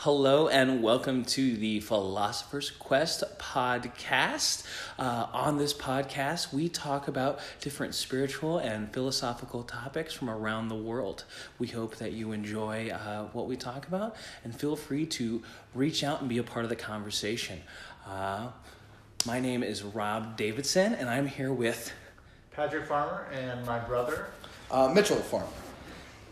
Hello 0.00 0.46
and 0.46 0.82
welcome 0.82 1.24
to 1.24 1.56
the 1.56 1.80
Philosopher's 1.80 2.70
Quest 2.70 3.24
podcast. 3.38 4.62
Uh, 4.98 5.26
on 5.32 5.56
this 5.56 5.72
podcast, 5.72 6.52
we 6.52 6.68
talk 6.68 7.08
about 7.08 7.40
different 7.62 7.94
spiritual 7.94 8.58
and 8.58 8.92
philosophical 8.92 9.62
topics 9.62 10.12
from 10.12 10.28
around 10.28 10.68
the 10.68 10.74
world. 10.74 11.24
We 11.58 11.68
hope 11.68 11.96
that 11.96 12.12
you 12.12 12.32
enjoy 12.32 12.90
uh, 12.90 13.28
what 13.32 13.46
we 13.46 13.56
talk 13.56 13.88
about 13.88 14.16
and 14.44 14.54
feel 14.54 14.76
free 14.76 15.06
to 15.06 15.42
reach 15.74 16.04
out 16.04 16.20
and 16.20 16.28
be 16.28 16.36
a 16.36 16.42
part 16.42 16.66
of 16.66 16.68
the 16.68 16.76
conversation. 16.76 17.62
Uh, 18.06 18.48
my 19.26 19.40
name 19.40 19.62
is 19.62 19.82
Rob 19.82 20.36
Davidson, 20.36 20.92
and 20.92 21.08
I'm 21.08 21.26
here 21.26 21.54
with 21.54 21.90
Patrick 22.52 22.84
Farmer 22.84 23.28
and 23.32 23.64
my 23.64 23.78
brother. 23.78 24.26
Uh, 24.70 24.92
Mitchell 24.94 25.16
Farmer. 25.16 25.46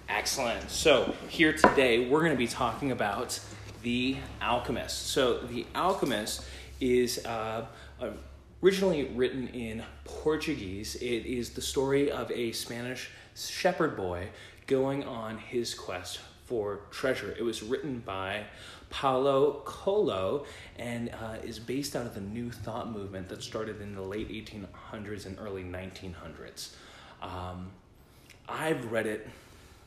Excellent. 0.07 0.71
So, 0.71 1.15
here 1.29 1.55
today, 1.55 2.11
we're 2.11 2.21
going 2.21 2.33
to 2.33 2.39
be 2.39 2.47
talking 2.47 2.91
about 2.93 3.41
The 3.85 4.17
Alchemist. 4.43 5.09
So, 5.09 5.39
The 5.39 5.67
Alchemist 5.75 6.43
is 6.81 7.25
uh, 7.27 7.67
originally 8.63 9.05
written 9.15 9.49
in 9.49 9.83
Portuguese. 10.05 10.97
It 10.97 11.27
is 11.27 11.51
the 11.51 11.61
story 11.61 12.11
of 12.11 12.31
a 12.33 12.53
Spanish 12.53 13.11
shepherd 13.37 13.95
boy 13.95 14.31
going 14.67 15.05
on 15.05 15.37
his 15.37 15.75
quest 15.75 16.19
for 16.47 16.81
treasure. 16.91 17.35
It 17.39 17.43
was 17.43 17.63
written 17.63 17.99
by 17.99 18.45
Paulo 18.89 19.61
Coelho 19.67 20.47
and 20.79 21.11
uh, 21.11 21.37
is 21.45 21.59
based 21.59 21.95
out 21.95 22.07
of 22.07 22.15
the 22.15 22.23
New 22.23 22.51
Thought 22.51 22.91
movement 22.91 23.29
that 23.29 23.43
started 23.43 23.83
in 23.83 23.95
the 23.95 24.03
late 24.03 24.31
1800s 24.31 25.27
and 25.27 25.39
early 25.39 25.63
1900s. 25.63 26.71
Um, 27.23 27.71
I've 28.49 28.91
read 28.91 29.07
it 29.07 29.29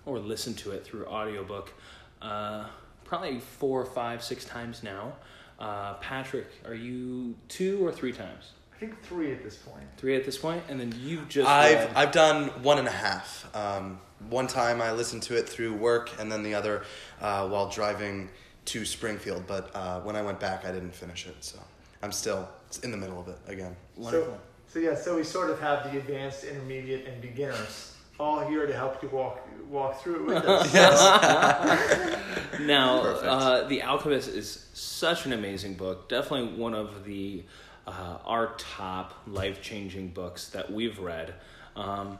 or 0.06 0.20
listened 0.20 0.60
to 0.60 0.72
it 0.72 0.86
through 0.86 1.08
audiobook 1.08 1.74
uh, 2.22 2.68
probably 3.08 3.40
four, 3.40 3.86
five, 3.86 4.24
six 4.24 4.46
times 4.46 4.84
now. 4.84 5.14
Uh, 5.58 5.96
Patrick, 5.96 6.48
are 6.66 6.76
you 6.76 7.36
two 7.48 7.84
or 7.86 7.92
three 7.92 8.12
times? 8.12 8.52
I 8.76 8.80
think 8.80 9.02
three 9.02 9.32
at 9.32 9.44
this 9.44 9.56
point. 9.56 9.86
Three 9.98 10.16
at 10.16 10.24
this 10.24 10.38
point, 10.38 10.62
and 10.70 10.80
then 10.80 10.94
you've 11.02 11.28
just. 11.28 11.50
I've 11.50 11.88
read- 11.88 11.96
I've 11.96 12.12
done 12.12 12.50
one 12.62 12.78
and 12.78 12.88
a 12.88 12.92
half. 12.92 13.50
Um, 13.56 14.00
one 14.30 14.46
time 14.46 14.82
I 14.82 14.92
listened 14.92 15.24
to 15.24 15.36
it 15.36 15.50
through 15.50 15.74
work, 15.74 16.12
and 16.20 16.32
then 16.32 16.44
the 16.44 16.54
other 16.54 16.84
uh, 17.20 17.48
while 17.48 17.70
driving 17.70 18.30
to 18.66 18.86
Springfield. 18.86 19.46
But 19.48 19.72
uh, 19.76 20.02
when 20.02 20.16
I 20.16 20.22
went 20.22 20.40
back, 20.40 20.64
I 20.64 20.72
didn't 20.72 20.94
finish 20.94 21.26
it, 21.26 21.38
so 21.40 21.58
I'm 22.04 22.12
still 22.12 22.48
in 22.84 22.92
the 22.92 22.98
middle 22.98 23.20
of 23.20 23.28
it 23.30 23.40
again. 23.48 23.76
Wonderful. 23.96 24.40
So, 24.68 24.74
so 24.74 24.80
yeah, 24.80 24.96
so 24.96 25.16
we 25.16 25.24
sort 25.24 25.50
of 25.50 25.60
have 25.60 25.92
the 25.92 25.98
advanced, 25.98 26.44
intermediate, 26.44 27.08
and 27.08 27.20
beginners 27.20 27.97
all 28.20 28.48
here 28.48 28.66
to 28.66 28.74
help 28.74 29.02
you 29.04 29.10
walk 29.10 29.40
walk 29.70 30.02
through 30.02 30.16
it 30.32 30.36
with 30.36 30.46
us. 30.76 32.14
Now, 32.62 33.02
uh, 33.02 33.68
The 33.68 33.84
Alchemist 33.84 34.30
is 34.30 34.66
such 34.74 35.26
an 35.26 35.34
amazing 35.34 35.76
book. 35.76 36.10
Definitely 36.10 36.58
one 36.58 36.74
of 36.74 37.04
the 37.06 37.44
uh, 37.86 38.18
our 38.26 38.56
top 38.58 39.14
life 39.28 39.62
changing 39.62 40.10
books 40.10 40.50
that 40.50 40.72
we've 40.72 40.98
read. 41.00 41.34
Um, 41.76 42.18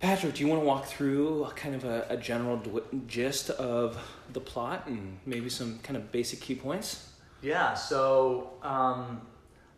Patrick, 0.00 0.34
do 0.34 0.42
you 0.44 0.48
want 0.48 0.62
to 0.62 0.66
walk 0.66 0.86
through 0.86 1.48
kind 1.56 1.74
of 1.74 1.84
a, 1.84 2.06
a 2.10 2.16
general 2.16 2.58
dw- 2.58 3.06
gist 3.08 3.50
of 3.50 3.98
the 4.32 4.40
plot 4.40 4.86
and 4.86 5.18
maybe 5.26 5.48
some 5.50 5.80
kind 5.80 5.96
of 5.96 6.12
basic 6.12 6.40
key 6.40 6.54
points? 6.54 7.10
Yeah, 7.42 7.74
so 7.74 8.50
um, 8.62 9.20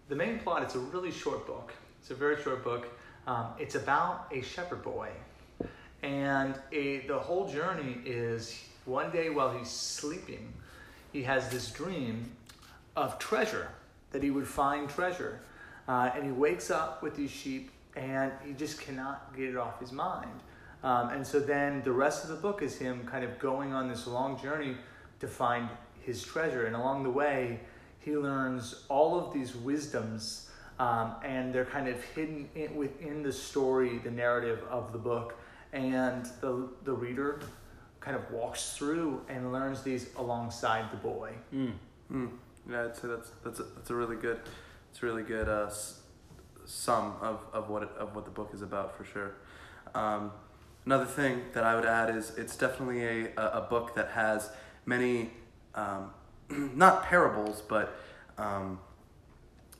the 0.09 0.17
main 0.17 0.39
plot, 0.41 0.63
it's 0.63 0.75
a 0.75 0.79
really 0.79 1.11
short 1.11 1.47
book. 1.47 1.73
It's 2.01 2.11
a 2.11 2.15
very 2.15 2.41
short 2.43 2.63
book. 2.63 2.89
Um, 3.27 3.47
it's 3.59 3.75
about 3.75 4.27
a 4.33 4.43
shepherd 4.43 4.83
boy. 4.83 5.11
And 6.03 6.55
a, 6.73 6.99
the 7.07 7.19
whole 7.19 7.47
journey 7.47 7.99
is 8.07 8.63
one 8.85 9.11
day 9.11 9.31
while 9.31 9.57
he's 9.57 9.71
sleeping, 9.71 10.53
he 11.13 11.23
has 11.25 11.49
this 11.51 11.71
dream 11.71 12.31
of 12.97 13.19
treasure, 13.19 13.69
that 14.13 14.23
he 14.23 14.31
would 14.31 14.49
find 14.49 14.89
treasure. 14.89 15.41
Uh, 15.89 16.11
and 16.15 16.25
he 16.25 16.31
wakes 16.31 16.71
up 16.71 17.03
with 17.03 17.17
these 17.17 17.31
sheep 17.31 17.71
and 17.97 18.33
he 18.47 18.53
just 18.53 18.81
cannot 18.81 19.37
get 19.37 19.49
it 19.49 19.57
off 19.57 19.81
his 19.81 19.93
mind. 19.93 20.41
Um, 20.83 21.11
and 21.11 21.27
so 21.27 21.41
then 21.41 21.83
the 21.83 21.93
rest 21.93 22.25
of 22.25 22.31
the 22.31 22.37
book 22.37 22.63
is 22.63 22.79
him 22.79 23.07
kind 23.07 23.25
of 23.25 23.39
going 23.39 23.73
on 23.73 23.89
this 23.89 24.07
long 24.07 24.41
journey 24.41 24.77
to 25.21 25.29
find 25.29 25.69
his 26.01 26.23
treasure. 26.23 26.67
And 26.67 26.75
along 26.75 27.03
the 27.03 27.11
way, 27.11 27.61
he 27.99 28.17
learns 28.17 28.85
all 28.89 29.19
of 29.19 29.35
these 29.35 29.55
wisdoms, 29.55 30.50
um, 30.81 31.13
and 31.23 31.55
they're 31.55 31.67
kind 31.67 31.89
of 31.89 32.03
hidden 32.15 32.49
in, 32.55 32.75
within 32.75 33.23
the 33.23 33.33
story, 33.33 33.99
the 33.99 34.11
narrative 34.11 34.61
of 34.71 34.93
the 34.93 34.99
book. 34.99 35.35
And 35.75 36.25
the, 36.41 36.69
the 36.85 36.95
reader 36.95 37.41
kind 38.01 38.17
of 38.17 38.29
walks 38.33 38.73
through 38.73 39.21
and 39.29 39.53
learns 39.53 39.83
these 39.83 40.09
alongside 40.17 40.91
the 40.91 40.97
boy. 40.97 41.33
Mm. 41.55 41.73
Mm. 42.11 42.31
Yeah, 42.69 42.85
I'd 42.85 42.97
say 42.97 43.09
that's 43.09 43.31
that's 43.45 43.61
a, 43.61 43.65
that's 43.65 43.91
a 43.91 43.95
really 43.95 44.17
good, 44.17 44.41
it's 44.91 45.03
really 45.03 45.23
good 45.23 45.51
uh, 45.51 45.71
sum 46.65 47.15
of, 47.21 47.41
of 47.53 47.69
what 47.69 47.83
it, 47.83 47.91
of 47.99 48.15
what 48.15 48.25
the 48.25 48.31
book 48.31 48.53
is 48.55 48.63
about 48.63 48.97
for 48.97 49.05
sure. 49.05 49.35
Um, 49.95 50.33
another 50.87 51.05
thing 51.05 51.43
that 51.53 51.63
I 51.63 51.75
would 51.75 51.85
add 51.85 52.17
is 52.17 52.33
it's 52.39 52.57
definitely 52.57 53.05
a, 53.05 53.33
a, 53.37 53.59
a 53.59 53.67
book 53.69 53.95
that 53.97 54.13
has 54.13 54.51
many, 54.87 55.31
um, 55.75 56.11
not 56.49 57.05
parables, 57.05 57.63
but 57.69 57.95
um, 58.39 58.79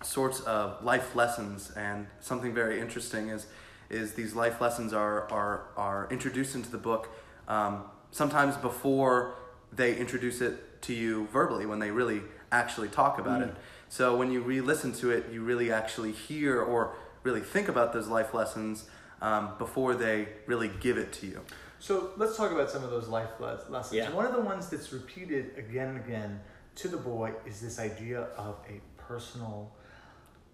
sorts 0.03 0.41
of 0.41 0.83
life 0.85 1.15
lessons. 1.15 1.73
And 1.77 2.07
something 2.21 2.55
very 2.55 2.81
interesting 2.81 3.29
is 3.29 3.47
is 3.89 4.15
these 4.15 4.35
life 4.35 4.61
lessons 4.61 4.93
are 4.93 5.31
are 5.31 5.65
are 5.77 6.09
introduced 6.11 6.55
into 6.55 6.71
the 6.71 6.79
book 6.79 7.09
um, 7.51 7.83
sometimes 8.13 8.57
before 8.57 9.35
they 9.73 9.97
introduce 9.97 10.41
it 10.41 10.83
to 10.83 10.95
you 10.95 11.27
verbally 11.33 11.67
when 11.67 11.81
they 11.81 11.91
really 11.91 12.23
actually 12.53 12.89
talk 12.89 13.19
about 13.19 13.43
it. 13.43 13.55
So 13.89 14.17
when 14.17 14.33
you 14.33 14.41
re-listen 14.41 14.93
to 14.95 15.11
it, 15.11 15.27
you 15.33 15.43
really 15.43 15.71
actually 15.73 16.13
hear 16.13 16.61
or 16.61 16.95
really 17.23 17.41
think 17.41 17.69
about 17.69 17.93
those 17.93 18.09
life 18.09 18.33
lessons 18.33 18.89
um, 19.21 19.51
before 19.59 19.95
they 19.95 20.29
really 20.47 20.71
give 20.81 20.97
it 20.97 21.13
to 21.15 21.27
you. 21.27 21.41
So 21.81 22.11
let's 22.17 22.37
talk 22.37 22.53
about 22.53 22.71
some 22.71 22.85
of 22.85 22.91
those 22.91 23.09
life 23.09 23.31
les- 23.41 23.69
lessons. 23.69 23.95
Yeah. 23.95 24.11
One 24.11 24.27
of 24.27 24.33
the 24.33 24.41
ones 24.41 24.71
that's 24.71 24.93
repeated 24.93 25.53
again 25.57 25.89
and 25.89 26.05
again 26.05 26.41
to 26.77 26.89
the 26.89 26.97
boy 26.97 27.33
is 27.47 27.61
this 27.61 27.79
idea 27.79 28.23
of 28.37 28.57
a 28.69 28.81
personal 28.97 29.73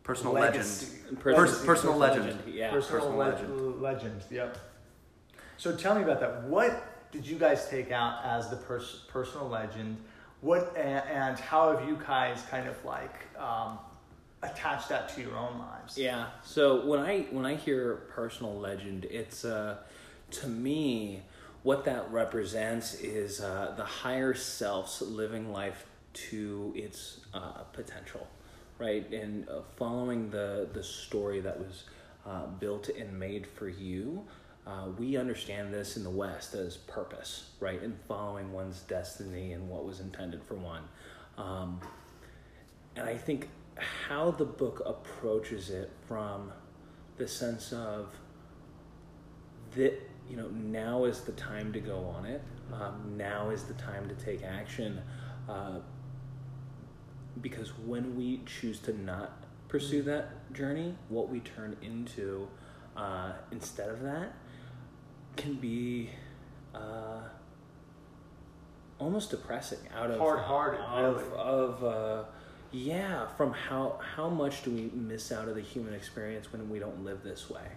Personal 0.06 0.34
legacy. 0.34 0.86
legend. 1.02 1.20
Pers- 1.20 1.36
Pers- 1.36 1.64
personal 1.64 1.96
legend. 1.96 2.42
Yeah. 2.46 2.70
personal, 2.70 3.00
personal 3.02 3.16
le- 3.16 3.24
legend. 3.24 3.82
legend. 3.82 4.24
Yep. 4.30 4.56
So 5.56 5.74
tell 5.74 5.96
me 5.96 6.02
about 6.02 6.20
that. 6.20 6.44
What 6.44 7.10
did 7.10 7.26
you 7.26 7.36
guys 7.38 7.68
take 7.68 7.90
out 7.90 8.24
as 8.24 8.48
the 8.48 8.56
pers- 8.56 9.04
personal 9.08 9.48
legend? 9.48 9.96
What 10.42 10.72
a- 10.76 10.78
and 10.80 11.36
how 11.38 11.76
have 11.76 11.88
you 11.88 11.96
guys 12.06 12.40
kind 12.50 12.68
of 12.68 12.76
like 12.84 13.14
um, 13.36 13.78
attached 14.42 14.88
that 14.90 15.08
to 15.16 15.20
your 15.22 15.36
own 15.36 15.58
lives? 15.58 15.98
Yeah. 15.98 16.26
So 16.44 16.86
when 16.86 17.00
I 17.00 17.22
when 17.32 17.44
I 17.44 17.56
hear 17.56 18.06
personal 18.14 18.54
legend, 18.56 19.06
it's 19.06 19.44
uh, 19.44 19.78
to 20.32 20.46
me 20.46 21.22
what 21.64 21.84
that 21.86 22.08
represents 22.12 22.94
is 22.94 23.40
uh, 23.40 23.74
the 23.76 23.84
higher 23.84 24.34
self's 24.34 25.02
living 25.02 25.52
life 25.52 25.84
to 26.12 26.72
its 26.76 27.20
uh, 27.34 27.64
potential, 27.72 28.26
right? 28.78 29.10
And 29.12 29.48
uh, 29.48 29.60
following 29.76 30.30
the 30.30 30.68
the 30.72 30.82
story 30.82 31.40
that 31.40 31.58
was 31.58 31.84
uh, 32.26 32.46
built 32.46 32.88
and 32.88 33.18
made 33.18 33.46
for 33.46 33.68
you. 33.68 34.24
Uh, 34.66 34.88
we 34.98 35.16
understand 35.16 35.72
this 35.72 35.96
in 35.96 36.02
the 36.02 36.10
West 36.10 36.54
as 36.54 36.76
purpose, 36.76 37.50
right? 37.60 37.80
And 37.80 37.96
following 38.08 38.52
one's 38.52 38.80
destiny 38.80 39.52
and 39.52 39.68
what 39.68 39.84
was 39.84 40.00
intended 40.00 40.42
for 40.42 40.54
one. 40.54 40.82
Um, 41.38 41.80
and 42.96 43.08
I 43.08 43.16
think 43.16 43.48
how 43.76 44.32
the 44.32 44.44
book 44.44 44.82
approaches 44.84 45.70
it 45.70 45.92
from 46.08 46.52
the 47.16 47.28
sense 47.28 47.72
of 47.72 48.08
that 49.76 49.94
you 50.28 50.36
know 50.36 50.48
now 50.48 51.04
is 51.04 51.20
the 51.20 51.32
time 51.32 51.72
to 51.72 51.80
go 51.80 51.98
on 52.16 52.24
it 52.24 52.42
um, 52.72 53.14
now 53.16 53.50
is 53.50 53.64
the 53.64 53.74
time 53.74 54.08
to 54.08 54.14
take 54.14 54.42
action 54.42 55.00
uh, 55.48 55.78
because 57.40 57.76
when 57.78 58.16
we 58.16 58.40
choose 58.46 58.78
to 58.80 58.98
not 59.02 59.44
pursue 59.68 60.02
that 60.02 60.52
journey 60.52 60.94
what 61.08 61.28
we 61.28 61.40
turn 61.40 61.76
into 61.82 62.48
uh, 62.96 63.32
instead 63.50 63.88
of 63.88 64.00
that 64.02 64.32
can 65.36 65.54
be 65.54 66.10
uh, 66.74 67.20
almost 68.98 69.30
depressing 69.30 69.78
out 69.94 70.10
of 70.10 70.18
Hard-hearted, 70.18 70.80
of, 70.80 71.16
really. 71.16 71.38
of 71.38 71.84
uh, 71.84 72.24
yeah 72.72 73.26
from 73.36 73.52
how 73.52 73.98
how 74.16 74.28
much 74.28 74.62
do 74.62 74.70
we 74.70 74.90
miss 74.94 75.30
out 75.32 75.48
of 75.48 75.54
the 75.54 75.60
human 75.60 75.94
experience 75.94 76.52
when 76.52 76.68
we 76.68 76.78
don't 76.78 77.04
live 77.04 77.22
this 77.22 77.50
way 77.50 77.68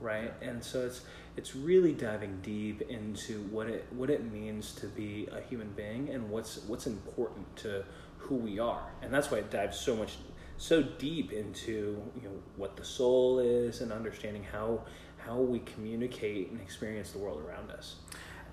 right 0.00 0.32
and 0.42 0.62
so 0.62 0.84
it's 0.84 1.02
it's 1.36 1.56
really 1.56 1.92
diving 1.92 2.38
deep 2.42 2.82
into 2.82 3.40
what 3.44 3.68
it 3.68 3.86
what 3.90 4.10
it 4.10 4.30
means 4.30 4.72
to 4.72 4.86
be 4.88 5.28
a 5.32 5.40
human 5.48 5.70
being 5.72 6.08
and 6.10 6.28
what's 6.28 6.62
what's 6.64 6.86
important 6.86 7.44
to 7.56 7.84
who 8.18 8.34
we 8.34 8.58
are 8.58 8.82
and 9.02 9.12
that's 9.12 9.30
why 9.30 9.38
it 9.38 9.50
dives 9.50 9.78
so 9.78 9.94
much 9.94 10.16
so 10.58 10.82
deep 10.82 11.32
into 11.32 12.02
you 12.16 12.22
know 12.22 12.34
what 12.56 12.76
the 12.76 12.84
soul 12.84 13.38
is 13.38 13.80
and 13.80 13.92
understanding 13.92 14.44
how 14.52 14.80
how 15.18 15.36
we 15.36 15.58
communicate 15.60 16.50
and 16.50 16.60
experience 16.60 17.10
the 17.12 17.18
world 17.18 17.42
around 17.46 17.70
us 17.70 17.96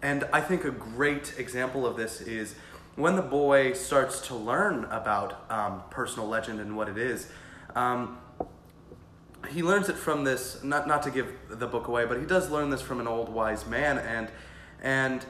And 0.02 0.26
I 0.34 0.42
think 0.42 0.66
a 0.66 0.72
great 0.72 1.36
example 1.38 1.88
of 1.88 1.96
this 1.96 2.20
is 2.22 2.56
when 2.96 3.16
the 3.16 3.22
boy 3.22 3.74
starts 3.74 4.28
to 4.28 4.36
learn 4.36 4.84
about 4.86 5.50
um, 5.50 5.82
personal 5.90 6.28
legend 6.28 6.60
and 6.60 6.76
what 6.78 6.90
it 6.90 6.98
is, 6.98 7.30
um, 7.76 8.20
he 9.50 9.64
learns 9.64 9.90
it 9.90 9.96
from 9.96 10.24
this. 10.24 10.64
Not 10.64 10.88
not 10.88 11.04
to 11.04 11.12
give 11.12 11.34
the 11.50 11.68
book 11.68 11.88
away, 11.88 12.06
but 12.06 12.20
he 12.20 12.26
does 12.26 12.50
learn 12.50 12.70
this 12.70 12.82
from 12.82 13.00
an 13.00 13.08
old 13.08 13.30
wise 13.30 13.66
man, 13.66 13.98
and 13.98 14.30
and 14.82 15.26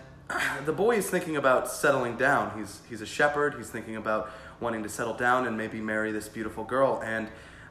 the 0.66 0.74
boy 0.74 0.98
is 0.98 1.10
thinking 1.10 1.38
about 1.38 1.70
settling 1.70 2.18
down. 2.18 2.58
He's 2.58 2.82
he's 2.90 3.02
a 3.02 3.06
shepherd. 3.06 3.56
He's 3.56 3.70
thinking 3.70 3.96
about 3.96 4.32
wanting 4.60 4.84
to 4.84 4.90
settle 4.90 5.14
down 5.14 5.48
and 5.48 5.58
maybe 5.58 5.82
marry 5.82 6.12
this 6.12 6.28
beautiful 6.28 6.64
girl. 6.64 7.02
And 7.04 7.28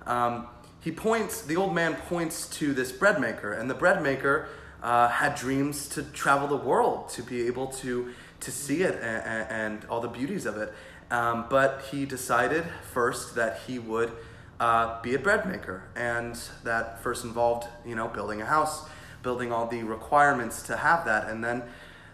um, 0.07 0.47
he 0.81 0.93
points. 0.93 1.43
The 1.43 1.57
old 1.57 1.75
man 1.75 1.95
points 2.09 2.49
to 2.59 2.75
this 2.75 2.93
bread 2.93 3.21
maker, 3.21 3.53
and 3.53 3.71
the 3.71 3.75
bread 3.75 4.03
maker 4.03 4.49
uh, 4.83 5.09
had 5.09 5.35
dreams 5.35 5.89
to 5.91 6.03
travel 6.03 6.49
the 6.49 6.57
world, 6.57 7.09
to 7.11 7.23
be 7.23 7.47
able 7.47 7.69
to 7.69 8.13
to 8.41 8.51
see 8.51 8.83
it 8.83 8.97
and, 8.97 9.47
and 9.51 9.85
all 9.87 10.01
the 10.01 10.09
beauties 10.09 10.47
of 10.47 10.57
it. 10.57 10.73
Um, 11.11 11.47
but 11.49 11.85
he 11.91 12.07
decided 12.07 12.65
first 12.93 13.35
that 13.35 13.61
he 13.67 13.79
would 13.79 14.13
uh, 14.59 15.01
be 15.03 15.15
a 15.15 15.19
bread 15.19 15.47
maker, 15.47 15.85
and 15.95 16.39
that 16.65 17.03
first 17.03 17.25
involved, 17.25 17.69
you 17.85 17.95
know, 17.95 18.09
building 18.09 18.41
a 18.41 18.47
house, 18.47 18.89
building 19.23 19.53
all 19.53 19.67
the 19.67 19.83
requirements 19.83 20.63
to 20.63 20.77
have 20.77 21.05
that, 21.05 21.29
and 21.29 21.45
then 21.45 21.63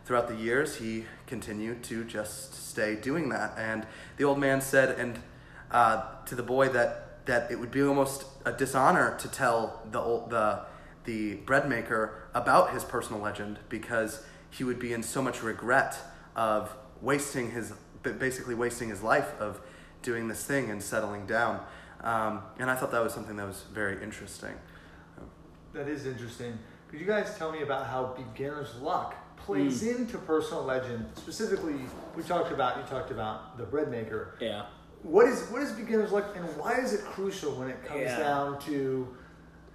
throughout 0.08 0.26
the 0.26 0.34
years 0.34 0.76
he 0.76 1.04
continued 1.26 1.82
to 1.82 2.02
just 2.02 2.54
stay 2.54 2.96
doing 2.96 3.28
that. 3.28 3.52
And 3.58 3.86
the 4.16 4.24
old 4.24 4.38
man 4.38 4.62
said, 4.62 4.98
and 4.98 5.18
uh, 5.70 6.02
to 6.24 6.34
the 6.34 6.42
boy 6.42 6.70
that 6.70 7.26
that 7.26 7.50
it 7.50 7.60
would 7.60 7.70
be 7.70 7.82
almost 7.82 8.24
a 8.46 8.52
dishonor 8.52 9.14
to 9.18 9.28
tell 9.28 9.86
the 9.92 10.00
old, 10.00 10.30
the 10.30 10.62
the 11.04 11.34
bread 11.34 11.68
maker 11.68 12.22
about 12.32 12.72
his 12.72 12.84
personal 12.84 13.20
legend 13.20 13.58
because 13.68 14.24
he 14.50 14.64
would 14.64 14.78
be 14.78 14.94
in 14.94 15.02
so 15.02 15.20
much 15.20 15.42
regret 15.42 15.98
of 16.34 16.74
wasting 17.02 17.50
his 17.50 17.74
basically 18.02 18.54
wasting 18.54 18.88
his 18.88 19.02
life 19.02 19.38
of 19.38 19.60
doing 20.00 20.26
this 20.26 20.42
thing 20.42 20.70
and 20.70 20.82
settling 20.82 21.26
down. 21.26 21.62
Um, 22.00 22.40
and 22.58 22.70
I 22.70 22.76
thought 22.76 22.92
that 22.92 23.02
was 23.02 23.12
something 23.12 23.36
that 23.36 23.46
was 23.46 23.64
very 23.74 24.02
interesting. 24.02 24.54
That 25.74 25.86
is 25.86 26.06
interesting. 26.06 26.58
Could 26.88 26.98
you 26.98 27.06
guys 27.06 27.36
tell 27.36 27.52
me 27.52 27.60
about 27.60 27.86
how 27.86 28.16
beginner's 28.16 28.74
luck 28.76 29.14
plays 29.48 29.82
into 29.82 30.18
personal 30.18 30.62
legend? 30.62 31.06
Specifically, 31.16 31.76
we 32.14 32.22
talked 32.22 32.52
about 32.52 32.76
you 32.76 32.82
talked 32.84 33.10
about 33.10 33.56
the 33.56 33.64
bread 33.64 33.90
maker. 33.90 34.34
Yeah. 34.40 34.66
What 35.02 35.26
is 35.26 35.42
what 35.50 35.62
is 35.62 35.72
beginner's 35.72 36.12
luck, 36.12 36.36
and 36.36 36.44
why 36.58 36.74
is 36.80 36.92
it 36.92 37.02
crucial 37.04 37.52
when 37.52 37.68
it 37.68 37.82
comes 37.84 38.02
Yeah. 38.02 38.18
down 38.18 38.58
to 38.60 39.08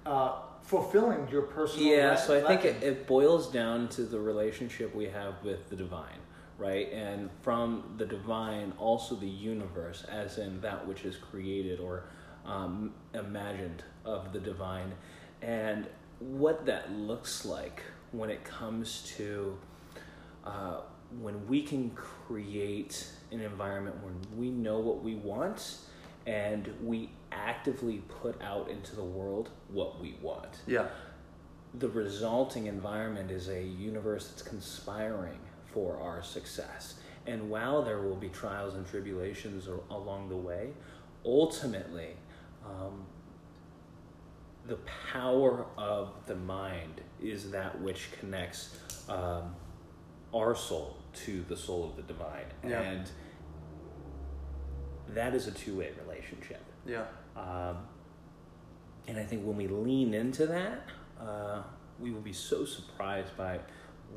uh, 0.06 0.34
fulfilling 0.62 1.28
your 1.30 1.44
personal? 1.44 1.88
Yeah, 1.88 2.12
le- 2.12 2.18
so 2.18 2.38
I 2.40 2.48
think 2.48 2.66
it, 2.66 2.84
it 2.84 3.08
boils 3.08 3.52
down 3.52 3.88
to 3.90 4.04
the 4.04 4.20
relationship 4.20 4.94
we 4.94 5.06
have 5.06 5.34
with 5.44 5.70
the 5.70 5.76
divine, 5.76 6.22
right? 6.58 6.92
And 6.94 7.30
from 7.42 7.96
the 7.98 8.06
divine, 8.06 8.74
also 8.78 9.16
the 9.16 9.28
universe, 9.28 10.04
as 10.12 10.38
in 10.38 10.62
that 10.62 10.86
which 10.88 11.04
is 11.04 11.16
created 11.18 11.80
or 11.80 12.04
um, 12.46 12.94
imagined 13.14 13.84
of 14.06 14.34
the 14.34 14.40
divine. 14.40 14.92
And 15.42 15.88
what 16.20 16.66
that 16.68 16.92
looks 16.92 17.44
like 17.46 17.82
when 18.14 18.30
it 18.30 18.44
comes 18.44 19.02
to 19.18 19.58
uh, 20.46 20.82
when 21.20 21.46
we 21.48 21.62
can 21.62 21.90
create 21.92 23.08
an 23.32 23.42
environment 23.42 23.96
when 24.04 24.16
we 24.40 24.50
know 24.50 24.80
what 24.80 25.04
we 25.04 25.16
want 25.16 25.78
and 26.26 26.74
we 26.82 27.10
actively 27.32 27.98
put 28.22 28.42
out 28.42 28.70
into 28.70 28.96
the 28.96 29.04
world 29.04 29.50
what 29.70 30.00
we 30.02 30.16
want 30.22 30.62
Yeah. 30.66 30.88
the 31.74 31.90
resulting 31.90 32.68
environment 32.68 33.30
is 33.32 33.50
a 33.50 33.62
universe 33.62 34.28
that's 34.30 34.42
conspiring 34.44 35.40
for 35.74 35.98
our 36.00 36.22
success. 36.22 36.96
And 37.26 37.50
while 37.50 37.82
there 37.82 38.00
will 38.02 38.16
be 38.16 38.30
trials 38.30 38.76
and 38.76 38.86
tribulations 38.86 39.68
along 39.90 40.30
the 40.30 40.36
way, 40.38 40.70
ultimately, 41.26 42.10
um, 42.66 43.06
the 44.68 44.78
power 45.12 45.66
of 45.78 46.14
the 46.26 46.36
mind 46.36 47.02
is 47.22 47.52
that 47.52 47.80
which 47.82 48.10
connects 48.20 48.78
um, 49.10 49.56
our 50.34 50.56
soul 50.56 50.98
to 51.14 51.44
the 51.50 51.58
soul 51.58 51.86
of 51.90 51.96
the 51.96 52.02
divine. 52.04 52.46
Yeah. 52.68 52.82
And 52.82 53.12
that 55.10 55.36
is 55.36 55.48
a 55.48 55.52
two 55.52 55.78
way 55.78 55.92
relationship. 56.06 56.64
Yeah. 56.86 57.06
Um, 57.36 57.78
and 59.08 59.18
I 59.18 59.24
think 59.24 59.46
when 59.46 59.58
we 59.58 59.68
lean 59.68 60.14
into 60.14 60.48
that, 60.48 60.84
uh, 61.20 61.64
we 62.00 62.12
will 62.12 62.22
be 62.22 62.34
so 62.34 62.66
surprised 62.66 63.36
by 63.38 63.60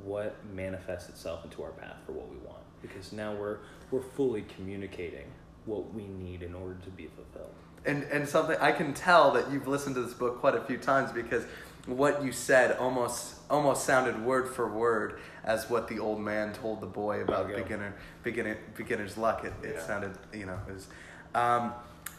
what 0.05 0.37
manifests 0.55 1.09
itself 1.09 1.45
into 1.45 1.63
our 1.63 1.71
path 1.73 1.97
for 2.07 2.13
what 2.13 2.29
we 2.31 2.37
want. 2.39 2.63
Because 2.83 3.13
now 3.13 3.35
we're 3.35 3.59
we're 3.91 4.03
fully 4.03 4.43
communicating 4.43 5.27
what 5.65 5.93
we 5.93 6.07
need 6.07 6.43
in 6.43 6.55
order 6.55 6.77
to 6.85 6.91
be 6.91 7.09
fulfilled. 7.09 7.55
And 7.87 8.03
and 8.05 8.29
something 8.29 8.57
I 8.61 8.73
can 8.73 8.93
tell 8.95 9.33
that 9.33 9.51
you've 9.51 9.69
listened 9.69 9.95
to 9.97 10.03
this 10.03 10.15
book 10.15 10.41
quite 10.41 10.55
a 10.55 10.61
few 10.61 10.77
times 10.79 11.13
because 11.13 11.45
what 11.87 12.25
you 12.25 12.33
said 12.33 12.77
almost 12.79 13.37
almost 13.49 13.85
sounded 13.85 14.21
word 14.25 14.49
for 14.49 14.69
word 14.69 15.21
as 15.45 15.71
what 15.71 15.87
the 15.89 15.99
old 16.01 16.21
man 16.21 16.53
told 16.53 16.81
the 16.81 16.87
boy 16.87 17.21
about 17.23 17.47
beginner 17.49 17.95
beginner 18.23 18.59
beginner's 18.77 19.17
luck. 19.17 19.45
It, 19.45 19.53
it 19.63 19.75
Yeah. 19.77 19.87
sounded 19.87 20.13
you 20.33 20.47
know 20.47 20.59
was, 20.69 20.89
um, 21.35 21.73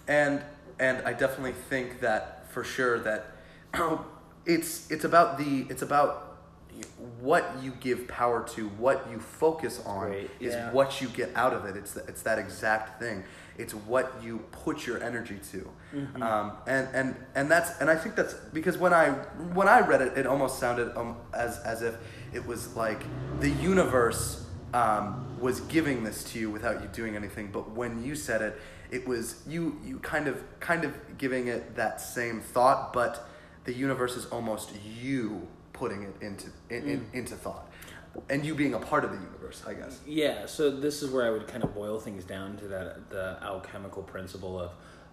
and 0.07 0.41
and 0.79 1.01
I 1.05 1.13
definitely 1.13 1.53
think 1.69 1.99
that 2.01 2.49
for 2.51 2.63
sure 2.63 2.99
that 2.99 3.25
it's 4.45 4.89
it's 4.89 5.03
about 5.03 5.37
the 5.37 5.65
it's 5.69 5.81
about 5.81 6.23
what 7.19 7.55
you 7.61 7.71
give 7.79 8.07
power 8.07 8.47
to, 8.47 8.67
what 8.69 9.07
you 9.09 9.19
focus 9.19 9.81
on 9.85 10.09
Great, 10.09 10.29
is 10.39 10.53
yeah. 10.53 10.71
what 10.71 11.01
you 11.01 11.07
get 11.09 11.31
out 11.35 11.53
of 11.53 11.65
it. 11.65 11.75
It's 11.75 11.95
it's 11.97 12.21
that 12.21 12.37
exact 12.39 12.99
thing. 12.99 13.23
It's 13.57 13.74
what 13.74 14.13
you 14.24 14.39
put 14.51 14.86
your 14.86 15.01
energy 15.04 15.39
to, 15.51 15.69
Mm-hmm. 15.95 16.21
um, 16.24 16.51
and 16.68 16.88
and 16.94 17.15
and 17.36 17.50
that's 17.50 17.80
and 17.80 17.89
I 17.89 17.95
think 17.95 18.15
that's 18.15 18.33
because 18.54 18.77
when 18.77 18.94
I 18.94 19.09
when 19.54 19.68
I 19.68 19.80
read 19.80 20.01
it, 20.01 20.18
it 20.18 20.27
almost 20.27 20.59
sounded 20.59 20.95
um, 20.98 21.15
as 21.33 21.57
as 21.59 21.81
if 21.81 21.95
it 22.33 22.45
was 22.45 22.75
like 22.75 23.01
the 23.39 23.50
universe 23.50 24.45
um, 24.74 25.25
was 25.39 25.62
giving 25.62 26.04
this 26.04 26.24
to 26.31 26.39
you 26.39 26.51
without 26.51 26.81
you 26.81 26.88
doing 26.89 27.15
anything. 27.15 27.50
But 27.51 27.71
when 27.71 28.04
you 28.04 28.15
said 28.15 28.42
it, 28.42 28.59
it 28.92 29.07
was 29.07 29.42
you 29.48 29.80
you 29.83 30.00
kind 30.00 30.27
of 30.27 30.44
kind 30.60 30.83
of 30.83 30.94
giving 31.18 31.48
it 31.48 31.75
that 31.77 32.00
same 32.01 32.42
thought, 32.42 32.92
but 32.94 33.27
the 33.63 33.74
universe 33.74 34.15
is 34.15 34.25
almost 34.27 34.71
you 35.01 35.48
putting 35.74 36.03
it 36.03 36.15
into 36.21 36.48
in, 36.69 36.83
in, 36.88 37.00
Mm. 37.00 37.13
into 37.13 37.36
thought, 37.36 37.71
and 38.29 38.45
you 38.45 38.55
being 38.55 38.73
a 38.73 38.79
part 38.79 39.03
of 39.03 39.11
the 39.11 39.17
universe, 39.17 39.63
I 39.65 39.73
guess. 39.73 39.99
Yeah, 40.05 40.45
so 40.45 40.69
this 40.69 41.01
is 41.01 41.09
where 41.09 41.25
I 41.25 41.29
would 41.29 41.47
kind 41.47 41.63
of 41.63 41.73
boil 41.73 41.99
things 41.99 42.23
down 42.23 42.57
to 42.57 42.67
that 42.67 43.09
the 43.09 43.38
alchemical 43.41 44.03
principle 44.03 44.59
of 44.59 44.71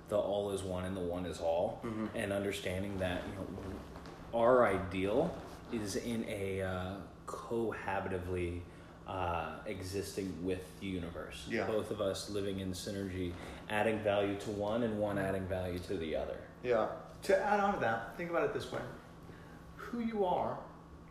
the 0.08 0.16
all 0.16 0.50
is 0.50 0.62
one 0.62 0.84
and 0.84 0.96
the 0.96 1.00
one 1.00 1.26
is 1.26 1.40
all, 1.40 1.80
and 2.14 2.32
understanding 2.32 2.98
that 2.98 3.22
you 3.28 3.34
know 3.36 4.38
our 4.38 4.66
ideal 4.66 5.34
is 5.72 5.96
in 5.96 6.24
a 6.28 6.62
uh, 6.62 6.94
cohabitively 7.26 8.60
uh, 9.06 9.56
existing 9.66 10.34
with 10.42 10.60
the 10.80 10.86
universe. 10.86 11.46
Yeah. 11.48 11.66
Both 11.66 11.90
of 11.90 12.00
us 12.00 12.30
living 12.30 12.60
in 12.60 12.72
synergy, 12.72 13.32
adding 13.70 13.98
value 14.00 14.36
to 14.40 14.50
one 14.50 14.82
and 14.82 14.98
one 14.98 15.18
adding 15.18 15.46
value 15.46 15.78
to 15.80 15.96
the 15.96 16.16
other. 16.16 16.38
Yeah. 16.62 16.88
To 17.24 17.38
add 17.38 17.60
on 17.60 17.74
to 17.74 17.80
that, 17.80 18.16
think 18.16 18.30
about 18.30 18.44
it 18.44 18.52
this 18.52 18.70
way: 18.70 18.80
who 19.76 20.00
you 20.00 20.24
are 20.24 20.58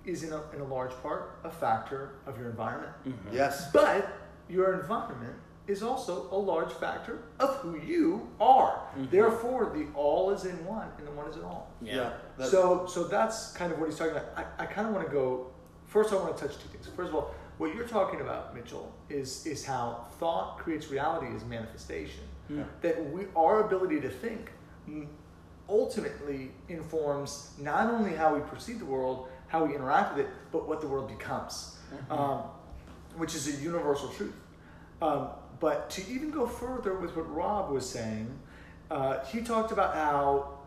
is 0.05 0.24
in 0.24 0.33
a, 0.33 0.41
in 0.53 0.62
a 0.62 0.65
large 0.65 0.91
part 1.01 1.39
a 1.43 1.50
factor 1.50 2.15
of 2.25 2.38
your 2.38 2.50
environment, 2.50 2.91
mm-hmm. 3.07 3.36
Yes. 3.36 3.72
but 3.72 4.07
your 4.50 4.79
environment 4.79 5.36
is 5.67 5.81
also 5.81 6.27
a 6.31 6.38
large 6.38 6.72
factor 6.74 7.19
of 7.39 7.55
who 7.57 7.77
you 7.77 8.29
are. 8.41 8.81
Mm-hmm. 8.98 9.05
Therefore, 9.10 9.72
the 9.74 9.88
all 9.98 10.31
is 10.31 10.43
in 10.45 10.65
one, 10.65 10.88
and 10.98 11.07
the 11.07 11.12
one 11.12 11.29
is 11.29 11.38
in 11.38 11.43
all. 11.43 11.72
Yeah. 11.81 12.12
that- 12.38 12.50
so, 12.50 12.86
so 12.86 13.05
that's 13.05 13.53
kind 13.53 13.72
of 13.72 13.79
what 13.79 13.89
he's 13.89 13.98
talking 13.98 14.13
about. 14.15 14.25
I, 14.36 14.63
I 14.63 14.65
kind 14.65 14.88
of 14.88 14.93
want 14.93 15.07
to 15.07 15.13
go. 15.13 15.48
First, 15.86 16.12
I 16.12 16.17
want 16.17 16.36
to 16.36 16.48
touch 16.48 16.57
two 16.57 16.67
things. 16.69 16.88
First 16.95 17.10
of 17.10 17.15
all, 17.15 17.33
what 17.60 17.74
you're 17.75 17.88
talking 17.88 18.19
about, 18.19 18.53
Mitchell, 18.55 18.91
is 19.10 19.45
is 19.45 19.63
how 19.63 20.07
thought 20.19 20.57
creates 20.57 20.89
reality 20.89 21.33
is 21.33 21.45
manifestation. 21.45 22.24
Hmm. 22.48 22.63
That 22.81 23.12
we 23.12 23.27
our 23.36 23.65
ability 23.65 24.01
to 24.01 24.10
think 24.10 24.51
ultimately 25.69 26.51
informs 26.67 27.51
not 27.60 27.89
only 27.89 28.13
how 28.13 28.36
we 28.36 28.41
perceive 28.41 28.79
the 28.79 28.86
world, 28.86 29.27
how 29.53 29.63
we 29.63 29.75
interact 29.75 30.17
with 30.17 30.25
it, 30.25 30.31
but 30.51 30.67
what 30.67 30.81
the 30.81 30.88
world 30.88 31.07
becomes, 31.07 31.77
um, 32.10 32.41
which 33.17 33.36
is 33.36 33.48
a 33.48 33.62
universal 33.62 34.10
truth. 34.10 34.33
Um, 35.00 35.27
but 35.60 35.91
to 35.91 36.01
even 36.10 36.31
go 36.31 36.48
further 36.48 36.95
with 36.95 37.15
what 37.15 37.31
Rob 37.31 37.69
was 37.69 37.88
saying, 37.88 38.27
uh, 38.89 39.24
he 39.25 39.41
talked 39.41 39.72
about 39.72 39.93
how 39.93 40.57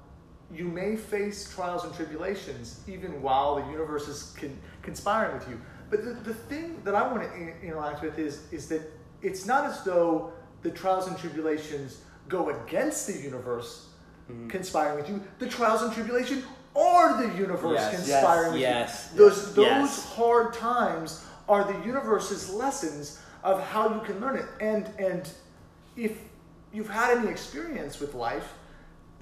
you 0.55 0.65
may 0.65 0.95
face 0.95 1.53
trials 1.53 1.85
and 1.85 1.93
tribulations 1.95 2.81
even 2.87 3.21
while 3.21 3.57
the 3.57 3.69
universe 3.73 4.07
is 4.07 4.37
con- 4.39 4.57
conspiring 4.83 5.37
with 5.37 5.49
you. 5.49 5.61
But 5.91 6.05
the, 6.05 6.13
the 6.13 6.35
thing 6.35 6.81
that 6.85 6.95
I 6.95 7.03
want 7.13 7.25
to 7.25 7.35
in- 7.35 7.55
interact 7.65 8.03
with 8.03 8.21
is, 8.21 8.43
is 8.53 8.69
that 8.69 8.83
it's 9.21 9.47
not 9.47 9.65
as 9.65 9.83
though 9.83 10.33
the 10.63 10.71
trials 10.71 11.09
and 11.09 11.19
tribulations 11.19 12.03
go 12.29 12.51
against 12.51 13.09
the 13.09 13.19
universe 13.19 13.89
conspiring 14.49 14.97
with 14.97 15.09
you. 15.09 15.23
The 15.39 15.47
trials 15.49 15.83
and 15.83 15.93
tribulation 15.93 16.43
are 16.77 17.23
the 17.27 17.37
universe 17.37 17.79
Yes, 17.81 17.95
conspiring 17.97 18.53
with 18.53 18.61
yes, 18.61 19.11
you. 19.13 19.19
Those, 19.19 19.55
those 19.55 19.67
yes. 19.67 20.13
hard 20.15 20.53
times 20.55 21.25
are 21.49 21.65
the 21.65 21.87
universe's 21.87 22.51
lessons 22.51 23.21
of 23.45 23.63
how 23.63 23.95
you 23.95 24.01
can 24.01 24.21
learn 24.21 24.37
it. 24.37 24.47
And 24.61 24.91
and 24.99 25.29
if 25.97 26.19
you've 26.73 26.91
had 26.91 27.17
any 27.17 27.29
experience 27.29 28.01
with 28.01 28.15
life, 28.15 28.53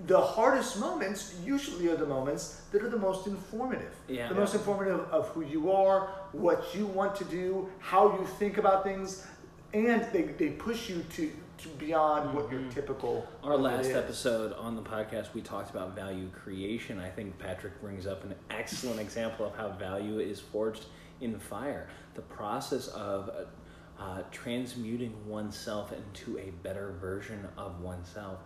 the 0.06 0.20
hardest 0.20 0.80
moments 0.80 1.36
usually 1.44 1.88
are 1.88 1.96
the 1.96 2.06
moments 2.06 2.62
that 2.72 2.82
are 2.82 2.88
the 2.88 2.98
most 2.98 3.26
informative. 3.26 3.94
Yeah. 4.08 4.28
the 4.28 4.34
most 4.34 4.54
informative 4.54 5.00
of 5.12 5.28
who 5.28 5.42
you 5.44 5.70
are, 5.70 6.08
what 6.32 6.74
you 6.74 6.86
want 6.86 7.14
to 7.16 7.24
do, 7.24 7.68
how 7.78 8.18
you 8.18 8.26
think 8.38 8.58
about 8.58 8.82
things, 8.82 9.24
and 9.72 10.04
they, 10.12 10.22
they 10.22 10.50
push 10.50 10.88
you 10.88 11.04
to, 11.14 11.30
beyond 11.78 12.34
what 12.34 12.50
your 12.50 12.62
typical. 12.70 13.26
Our 13.42 13.56
last 13.56 13.86
is. 13.86 13.96
episode 13.96 14.52
on 14.54 14.76
the 14.76 14.82
podcast, 14.82 15.34
we 15.34 15.40
talked 15.40 15.70
about 15.70 15.94
value 15.94 16.28
creation. 16.30 16.98
I 16.98 17.08
think 17.08 17.38
Patrick 17.38 17.80
brings 17.80 18.06
up 18.06 18.24
an 18.24 18.34
excellent 18.50 19.00
example 19.00 19.46
of 19.46 19.56
how 19.56 19.70
value 19.70 20.18
is 20.18 20.40
forged 20.40 20.86
in 21.20 21.38
fire. 21.38 21.88
The 22.14 22.22
process 22.22 22.88
of 22.88 23.30
uh, 23.30 24.02
uh, 24.02 24.22
transmuting 24.30 25.14
oneself 25.26 25.92
into 25.92 26.38
a 26.38 26.50
better 26.62 26.94
version 27.00 27.46
of 27.56 27.80
oneself 27.80 28.38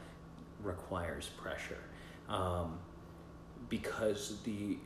requires 0.62 1.30
pressure. 1.40 1.82
Um, 2.28 2.78
because 3.68 4.40
the 4.44 4.78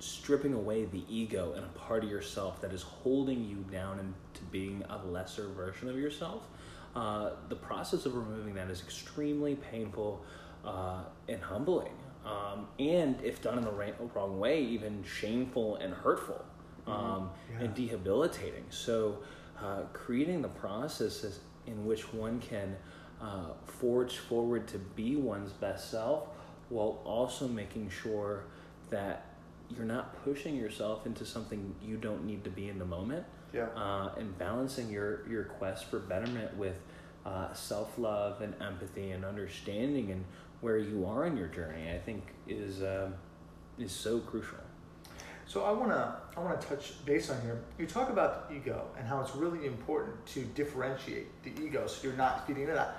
stripping 0.00 0.54
away 0.54 0.84
the 0.84 1.02
ego 1.08 1.52
and 1.56 1.64
a 1.64 1.68
part 1.70 2.04
of 2.04 2.10
yourself 2.10 2.60
that 2.60 2.72
is 2.72 2.82
holding 2.82 3.44
you 3.44 3.64
down 3.72 3.98
into 3.98 4.44
being 4.52 4.84
a 4.88 5.06
lesser 5.08 5.48
version 5.48 5.88
of 5.88 5.96
yourself 5.96 6.42
uh, 6.98 7.30
the 7.48 7.54
process 7.54 8.06
of 8.06 8.14
removing 8.16 8.54
that 8.54 8.68
is 8.70 8.80
extremely 8.82 9.54
painful 9.54 10.24
uh, 10.64 11.02
and 11.28 11.40
humbling. 11.40 11.92
Um, 12.26 12.66
and 12.80 13.20
if 13.22 13.40
done 13.40 13.56
in 13.56 13.64
the 13.64 13.70
right, 13.70 13.94
wrong 14.14 14.38
way 14.40 14.60
even 14.64 15.04
shameful 15.04 15.76
and 15.76 15.94
hurtful 15.94 16.44
um, 16.88 17.30
Yeah. 17.52 17.64
and 17.66 17.74
debilitating. 17.74 18.64
So 18.70 19.18
uh, 19.62 19.82
creating 19.92 20.42
the 20.42 20.48
processes 20.48 21.40
in 21.66 21.86
which 21.86 22.12
one 22.12 22.40
can 22.40 22.76
uh, 23.20 23.52
forge 23.64 24.16
forward 24.18 24.66
to 24.68 24.78
be 24.78 25.14
one's 25.14 25.52
best 25.52 25.90
self 25.92 26.28
while 26.68 27.00
also 27.04 27.46
making 27.46 27.90
sure 27.90 28.44
that 28.90 29.26
you're 29.70 29.86
not 29.86 30.24
pushing 30.24 30.56
yourself 30.56 31.06
into 31.06 31.24
something 31.24 31.74
you 31.80 31.96
don't 31.96 32.24
need 32.24 32.42
to 32.44 32.50
be 32.50 32.68
in 32.68 32.78
the 32.78 32.84
moment 32.84 33.24
Yeah. 33.52 33.66
uh, 33.76 34.10
and 34.18 34.36
balancing 34.38 34.90
your, 34.90 35.26
your 35.28 35.44
quest 35.44 35.86
for 35.86 35.98
betterment 35.98 36.56
with 36.56 36.76
uh, 37.26 37.52
self 37.52 37.98
love 37.98 38.40
and 38.42 38.54
empathy 38.60 39.10
and 39.12 39.24
understanding 39.24 40.10
and 40.12 40.24
where 40.60 40.78
you 40.78 41.06
are 41.06 41.24
in 41.26 41.36
your 41.36 41.48
journey, 41.48 41.90
I 41.92 41.98
think 41.98 42.24
is 42.48 42.82
um 42.82 43.14
is 43.78 43.92
so 43.92 44.18
crucial. 44.18 44.58
So 45.46 45.62
I 45.64 45.70
wanna 45.72 46.16
I 46.36 46.40
wanna 46.40 46.56
touch 46.60 47.04
base 47.06 47.30
on 47.30 47.40
here. 47.42 47.60
You 47.78 47.86
talk 47.86 48.10
about 48.10 48.48
the 48.48 48.56
ego 48.56 48.82
and 48.98 49.06
how 49.06 49.20
it's 49.20 49.34
really 49.36 49.66
important 49.66 50.24
to 50.26 50.42
differentiate 50.54 51.26
the 51.44 51.52
ego 51.62 51.86
so 51.86 52.06
you're 52.08 52.16
not 52.16 52.46
feeding 52.46 52.62
into 52.64 52.74
that. 52.74 52.96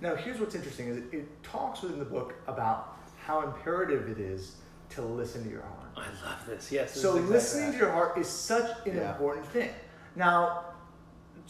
Now 0.00 0.14
here's 0.14 0.38
what's 0.40 0.54
interesting 0.54 0.86
is 0.88 0.96
it, 0.98 1.04
it 1.12 1.42
talks 1.42 1.82
within 1.82 1.98
the 1.98 2.04
book 2.04 2.34
about 2.46 2.96
how 3.24 3.42
imperative 3.42 4.08
it 4.08 4.18
is 4.20 4.56
to 4.90 5.02
listen 5.02 5.42
to 5.44 5.50
your 5.50 5.62
heart. 5.62 5.90
I 5.96 6.28
love 6.28 6.46
this. 6.46 6.70
Yes. 6.70 6.92
this 6.94 7.02
So 7.02 7.10
exactly 7.16 7.32
listening 7.32 7.64
right. 7.66 7.72
to 7.72 7.78
your 7.78 7.90
heart 7.92 8.18
is 8.18 8.28
such 8.28 8.70
an 8.86 8.96
Yeah. 8.96 9.10
important 9.12 9.46
thing. 9.46 9.70
Now, 10.16 10.64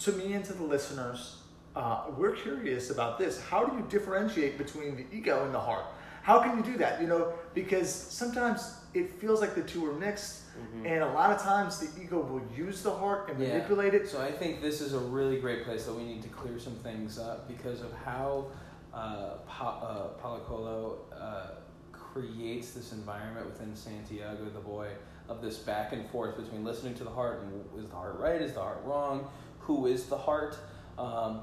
to 0.03 0.13
me 0.13 0.33
and 0.35 0.45
to 0.47 0.53
the 0.53 0.63
listeners, 0.65 1.39
uh, 1.77 2.05
we're 2.17 2.33
curious 2.35 2.91
about 2.91 3.19
this. 3.19 3.41
How 3.43 3.65
do 3.65 3.77
you 3.77 3.85
differentiate 3.89 4.59
between 4.59 4.97
the 4.97 5.05
ego 5.13 5.45
and 5.45 5.55
the 5.55 5.61
heart? 5.61 5.85
How 6.23 6.41
can 6.43 6.57
you 6.59 6.63
do 6.65 6.77
that? 6.79 7.01
You 7.01 7.07
know, 7.09 7.33
because 7.55 7.93
sometimes 7.93 8.77
it 8.93 9.11
feels 9.21 9.41
like 9.41 9.55
the 9.55 9.63
two 9.63 9.87
are 9.89 9.95
mixed, 9.95 10.43
and 10.85 11.03
a 11.03 11.07
lot 11.13 11.31
of 11.31 11.41
times 11.41 11.79
the 11.79 12.03
ego 12.03 12.21
will 12.21 12.43
use 12.55 12.83
the 12.83 12.91
heart 12.91 13.31
and 13.31 13.41
Yeah. 13.41 13.49
manipulate 13.55 13.95
it. 13.95 14.09
So 14.09 14.21
I 14.21 14.31
think 14.31 14.61
this 14.61 14.81
is 14.83 14.93
a 14.93 14.99
really 14.99 15.41
great 15.41 15.65
place 15.65 15.87
that 15.87 15.95
we 15.95 16.05
need 16.05 16.23
to 16.23 16.29
clear 16.29 16.59
some 16.59 16.75
things 16.75 17.19
up 17.19 17.49
because 17.49 17.81
of 17.81 17.93
how 18.05 18.47
uh, 18.93 19.37
pa- 19.47 19.79
uh, 19.81 20.09
Paulo 20.21 20.41
Coelho 20.41 20.99
uh, 21.19 21.47
creates 21.93 22.73
this 22.73 22.93
environment 22.93 23.47
within 23.47 23.75
Santiago, 23.75 24.45
the 24.53 24.59
boy, 24.61 24.89
of 25.31 25.41
this 25.41 25.59
back 25.59 25.93
and 25.93 26.09
forth 26.11 26.37
between 26.37 26.65
listening 26.65 26.95
to 26.95 27.05
the 27.05 27.11
heart 27.11 27.43
and 27.43 27.83
is 27.83 27.89
the 27.89 27.95
heart 27.95 28.19
right, 28.19 28.43
is 28.43 28.53
the 28.53 28.61
heart 28.61 28.83
wrong, 28.85 29.29
who 29.61 29.87
is 29.87 30.07
the 30.07 30.19
heart. 30.19 30.59
Um, 30.99 31.41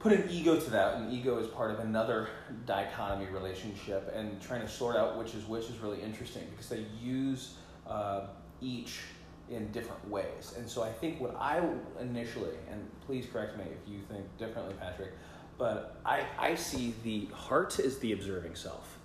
put 0.00 0.12
an 0.12 0.28
ego 0.28 0.58
to 0.58 0.70
that, 0.70 0.96
and 0.96 1.12
ego 1.12 1.38
is 1.38 1.46
part 1.46 1.70
of 1.70 1.78
another 1.80 2.28
dichotomy 2.66 3.26
relationship, 3.26 4.12
and 4.14 4.40
trying 4.42 4.60
to 4.60 4.68
sort 4.68 4.96
out 4.96 5.16
which 5.16 5.34
is 5.34 5.46
which 5.46 5.70
is 5.70 5.78
really 5.78 6.02
interesting 6.02 6.42
because 6.50 6.68
they 6.68 6.84
use 7.00 7.54
uh, 7.88 8.26
each 8.60 9.00
in 9.48 9.70
different 9.70 10.06
ways. 10.10 10.54
And 10.58 10.68
so 10.68 10.82
I 10.82 10.90
think 10.90 11.20
what 11.20 11.36
I 11.38 11.62
initially, 12.00 12.56
and 12.68 12.84
please 13.06 13.26
correct 13.32 13.56
me 13.56 13.64
if 13.64 13.88
you 13.88 14.00
think 14.10 14.24
differently, 14.38 14.74
Patrick, 14.80 15.12
but 15.56 16.00
I, 16.04 16.24
I 16.38 16.54
see 16.56 16.94
the 17.04 17.26
heart 17.26 17.78
as 17.78 17.98
the 17.98 18.12
observing 18.12 18.56
self. 18.56 18.98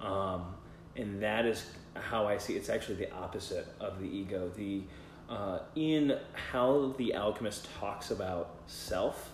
Um, 0.00 0.54
and 0.96 1.22
that 1.22 1.46
is 1.46 1.64
how 2.02 2.26
I 2.26 2.38
see 2.38 2.54
it's 2.54 2.68
actually 2.68 2.96
the 2.96 3.12
opposite 3.12 3.66
of 3.80 4.00
the 4.00 4.06
ego. 4.06 4.50
The 4.56 4.82
uh, 5.28 5.60
in 5.76 6.18
how 6.32 6.94
the 6.96 7.14
alchemist 7.14 7.68
talks 7.78 8.10
about 8.10 8.56
self, 8.66 9.30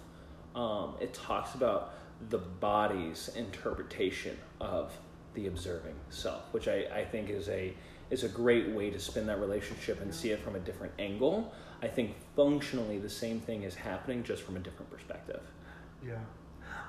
um, 0.55 0.95
it 1.01 1.15
talks 1.15 1.55
about 1.55 1.95
the 2.31 2.39
body's 2.39 3.31
interpretation 3.37 4.37
of 4.61 4.93
the 5.35 5.47
observing 5.47 5.95
self, 6.11 6.43
which 6.53 6.69
I, 6.69 6.87
I 6.93 7.05
think 7.05 7.31
is 7.31 7.49
a 7.49 7.75
is 8.11 8.23
a 8.23 8.29
great 8.29 8.69
way 8.71 8.91
to 8.91 8.99
spin 8.99 9.27
that 9.27 9.41
relationship 9.41 10.01
and 10.01 10.15
see 10.15 10.31
it 10.31 10.41
from 10.41 10.57
a 10.57 10.61
different 10.61 10.93
angle. 10.99 11.53
I 11.83 11.89
think 11.89 12.15
functionally 12.37 12.99
the 12.99 13.09
same 13.09 13.41
thing 13.41 13.63
is 13.63 13.75
happening 13.75 14.23
just 14.23 14.43
from 14.43 14.57
a 14.57 14.61
different 14.61 14.91
perspective. 14.91 15.41
Yeah. 16.07 16.19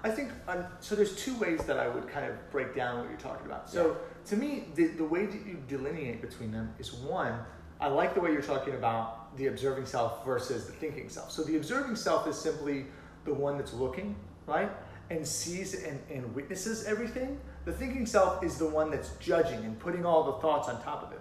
I 0.06 0.12
think 0.12 0.30
um, 0.48 0.64
so. 0.82 0.94
There's 0.94 1.16
two 1.16 1.36
ways 1.40 1.64
that 1.64 1.80
I 1.80 1.88
would 1.88 2.08
kind 2.08 2.28
of 2.28 2.36
break 2.52 2.76
down 2.76 3.00
what 3.00 3.10
you're 3.10 3.18
talking 3.18 3.48
about. 3.48 3.68
So 3.68 3.98
to 4.28 4.38
me, 4.38 4.66
the, 4.76 4.86
the 4.88 5.04
way 5.04 5.26
that 5.26 5.46
you 5.48 5.58
delineate 5.68 6.22
between 6.22 6.52
them 6.52 6.72
is 6.78 6.94
one. 6.94 7.40
I 7.82 7.88
like 7.88 8.14
the 8.14 8.22
way 8.22 8.32
you're 8.32 8.44
talking 8.44 8.76
about 8.76 9.36
the 9.36 9.48
observing 9.48 9.88
self 9.88 10.24
versus 10.24 10.68
the 10.68 10.74
thinking 10.74 11.10
self. 11.10 11.32
So 11.32 11.42
the 11.42 11.58
observing 11.58 11.96
self 11.96 12.28
is 12.28 12.38
simply 12.38 12.86
the 13.26 13.34
one 13.34 13.58
that's 13.58 13.74
looking, 13.74 14.16
right, 14.46 14.70
and 15.10 15.28
sees 15.28 15.74
and, 15.84 16.00
and 16.12 16.36
witnesses 16.36 16.86
everything. 16.86 17.40
The 17.66 17.74
thinking 17.74 18.06
self 18.06 18.44
is 18.44 18.60
the 18.60 18.68
one 18.68 18.92
that's 18.92 19.10
judging 19.20 19.66
and 19.66 19.78
putting 19.80 20.06
all 20.06 20.24
the 20.24 20.40
thoughts 20.40 20.70
on 20.70 20.84
top 20.84 21.02
of 21.02 21.14
it. 21.14 21.20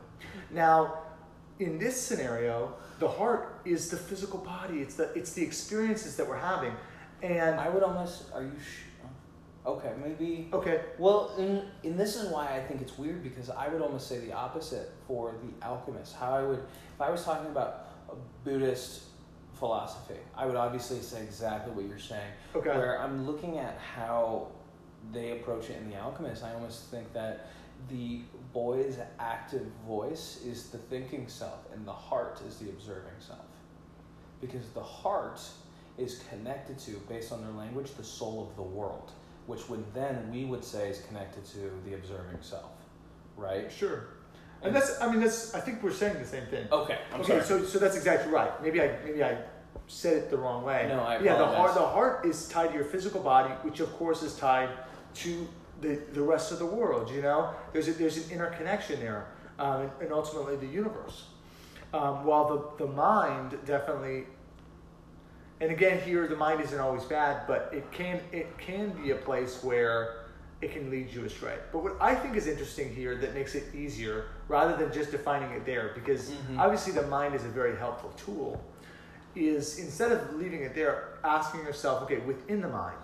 Now, 0.50 0.98
in 1.58 1.78
this 1.78 1.98
scenario, 2.00 2.74
the 2.98 3.08
heart 3.08 3.60
is 3.64 3.88
the 3.88 3.96
physical 3.96 4.40
body. 4.40 4.80
It's 4.80 4.94
the 4.94 5.10
it's 5.14 5.32
the 5.32 5.42
experiences 5.42 6.16
that 6.16 6.28
we're 6.28 6.36
having, 6.36 6.74
and 7.24 7.58
I 7.58 7.68
would 7.68 7.82
almost. 7.82 8.24
Are 8.32 8.42
you? 8.42 8.52
Sh- 8.60 9.06
oh, 9.66 9.72
okay, 9.74 9.92
maybe. 10.02 10.48
okay, 10.52 10.82
Well, 10.98 11.34
and, 11.38 11.62
and 11.82 11.98
this 11.98 12.16
is 12.16 12.28
why 12.28 12.54
I 12.54 12.60
think 12.60 12.82
it's 12.82 12.98
weird 12.98 13.22
because 13.22 13.50
I 13.50 13.68
would 13.68 13.80
almost 13.82 14.08
say 14.08 14.18
the 14.18 14.32
opposite 14.32 14.92
for 15.06 15.34
the 15.42 15.66
alchemist. 15.66 16.14
How 16.16 16.34
I 16.34 16.42
would, 16.42 16.60
if 16.94 17.00
I 17.00 17.10
was 17.10 17.24
talking 17.24 17.50
about 17.50 17.86
a 18.10 18.14
Buddhist 18.44 19.04
philosophy, 19.54 20.18
I 20.36 20.46
would 20.46 20.56
obviously 20.56 21.00
say 21.00 21.22
exactly 21.22 21.72
what 21.72 21.86
you're 21.86 21.98
saying. 21.98 22.30
Okay. 22.54 22.70
Where 22.70 23.00
I'm 23.00 23.26
looking 23.26 23.58
at 23.58 23.78
how 23.78 24.48
they 25.12 25.32
approach 25.32 25.70
it 25.70 25.78
in 25.80 25.90
the 25.90 25.96
alchemist, 25.96 26.44
I 26.44 26.52
almost 26.54 26.90
think 26.90 27.12
that 27.14 27.46
the 27.88 28.20
boy's 28.52 28.98
active 29.18 29.66
voice 29.86 30.40
is 30.44 30.68
the 30.68 30.78
thinking 30.78 31.28
self 31.28 31.58
and 31.72 31.86
the 31.86 31.92
heart 31.92 32.40
is 32.46 32.56
the 32.58 32.68
observing 32.70 33.12
self. 33.18 33.40
Because 34.40 34.68
the 34.70 34.82
heart 34.82 35.40
is 35.98 36.22
connected 36.28 36.78
to, 36.80 36.92
based 37.08 37.32
on 37.32 37.40
their 37.42 37.52
language, 37.52 37.92
the 37.96 38.04
soul 38.04 38.48
of 38.48 38.56
the 38.56 38.62
world, 38.62 39.12
which 39.46 39.68
would 39.68 39.84
then 39.94 40.30
we 40.32 40.44
would 40.44 40.64
say 40.64 40.90
is 40.90 41.00
connected 41.02 41.44
to 41.44 41.70
the 41.84 41.94
observing 41.94 42.38
self, 42.40 42.72
right? 43.36 43.70
sure. 43.70 44.08
And 44.62 44.74
that's 44.74 45.00
I 45.00 45.10
mean 45.10 45.20
that's 45.20 45.54
I 45.54 45.60
think 45.60 45.82
we're 45.82 45.92
saying 45.92 46.18
the 46.18 46.24
same 46.24 46.46
thing. 46.46 46.66
Okay, 46.72 46.98
I'm 47.12 47.20
okay, 47.20 47.42
sorry. 47.42 47.42
so 47.42 47.64
so 47.64 47.78
that's 47.78 47.96
exactly 47.96 48.32
right. 48.32 48.50
Maybe 48.62 48.80
I 48.80 48.96
maybe 49.04 49.22
I 49.22 49.36
said 49.86 50.16
it 50.16 50.30
the 50.30 50.38
wrong 50.38 50.64
way. 50.64 50.86
No, 50.88 51.00
I 51.00 51.20
yeah. 51.20 51.36
The 51.36 51.46
heart 51.46 51.74
the 51.74 51.80
heart 51.80 52.24
is 52.24 52.48
tied 52.48 52.68
to 52.68 52.74
your 52.74 52.84
physical 52.84 53.20
body, 53.20 53.52
which 53.62 53.80
of 53.80 53.92
course 53.98 54.22
is 54.22 54.36
tied 54.36 54.70
to 55.16 55.46
the 55.82 56.00
the 56.14 56.22
rest 56.22 56.50
of 56.50 56.58
the 56.58 56.66
world. 56.66 57.10
You 57.10 57.20
know, 57.20 57.50
there's 57.74 57.88
a, 57.88 57.92
there's 57.92 58.16
an 58.16 58.32
interconnection 58.32 59.00
there, 59.00 59.26
um, 59.58 59.90
and 60.00 60.10
ultimately 60.12 60.56
the 60.56 60.72
universe. 60.72 61.24
Um, 61.92 62.24
while 62.24 62.74
the 62.76 62.86
the 62.86 62.90
mind 62.90 63.58
definitely. 63.66 64.24
And 65.60 65.70
again, 65.70 66.00
here 66.00 66.26
the 66.26 66.36
mind 66.36 66.60
isn't 66.60 66.78
always 66.78 67.04
bad, 67.04 67.46
but 67.46 67.70
it 67.72 67.90
can 67.92 68.20
it 68.32 68.56
can 68.58 68.90
be 68.90 69.10
a 69.12 69.16
place 69.16 69.62
where 69.62 70.24
it 70.60 70.72
can 70.72 70.90
lead 70.90 71.12
you 71.12 71.24
astray. 71.24 71.56
But 71.72 71.82
what 71.82 71.96
I 72.00 72.14
think 72.14 72.36
is 72.36 72.46
interesting 72.46 72.94
here 72.94 73.16
that 73.18 73.34
makes 73.34 73.54
it 73.54 73.74
easier, 73.74 74.26
rather 74.48 74.76
than 74.76 74.92
just 74.92 75.10
defining 75.10 75.50
it 75.50 75.64
there, 75.66 75.90
because 75.94 76.30
Mhm. 76.30 76.58
obviously 76.58 76.92
the 76.92 77.06
mind 77.06 77.34
is 77.34 77.44
a 77.44 77.48
very 77.48 77.76
helpful 77.76 78.12
tool, 78.16 78.62
is 79.34 79.78
instead 79.78 80.10
of 80.12 80.34
leaving 80.34 80.62
it 80.62 80.74
there, 80.74 81.18
asking 81.24 81.60
yourself, 81.64 82.02
okay, 82.04 82.18
within 82.18 82.60
the 82.60 82.68
mind, 82.68 82.96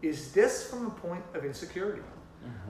is 0.00 0.32
this 0.32 0.68
from 0.68 0.86
a 0.86 0.90
point 0.90 1.24
of 1.34 1.44
insecurity? 1.44 2.02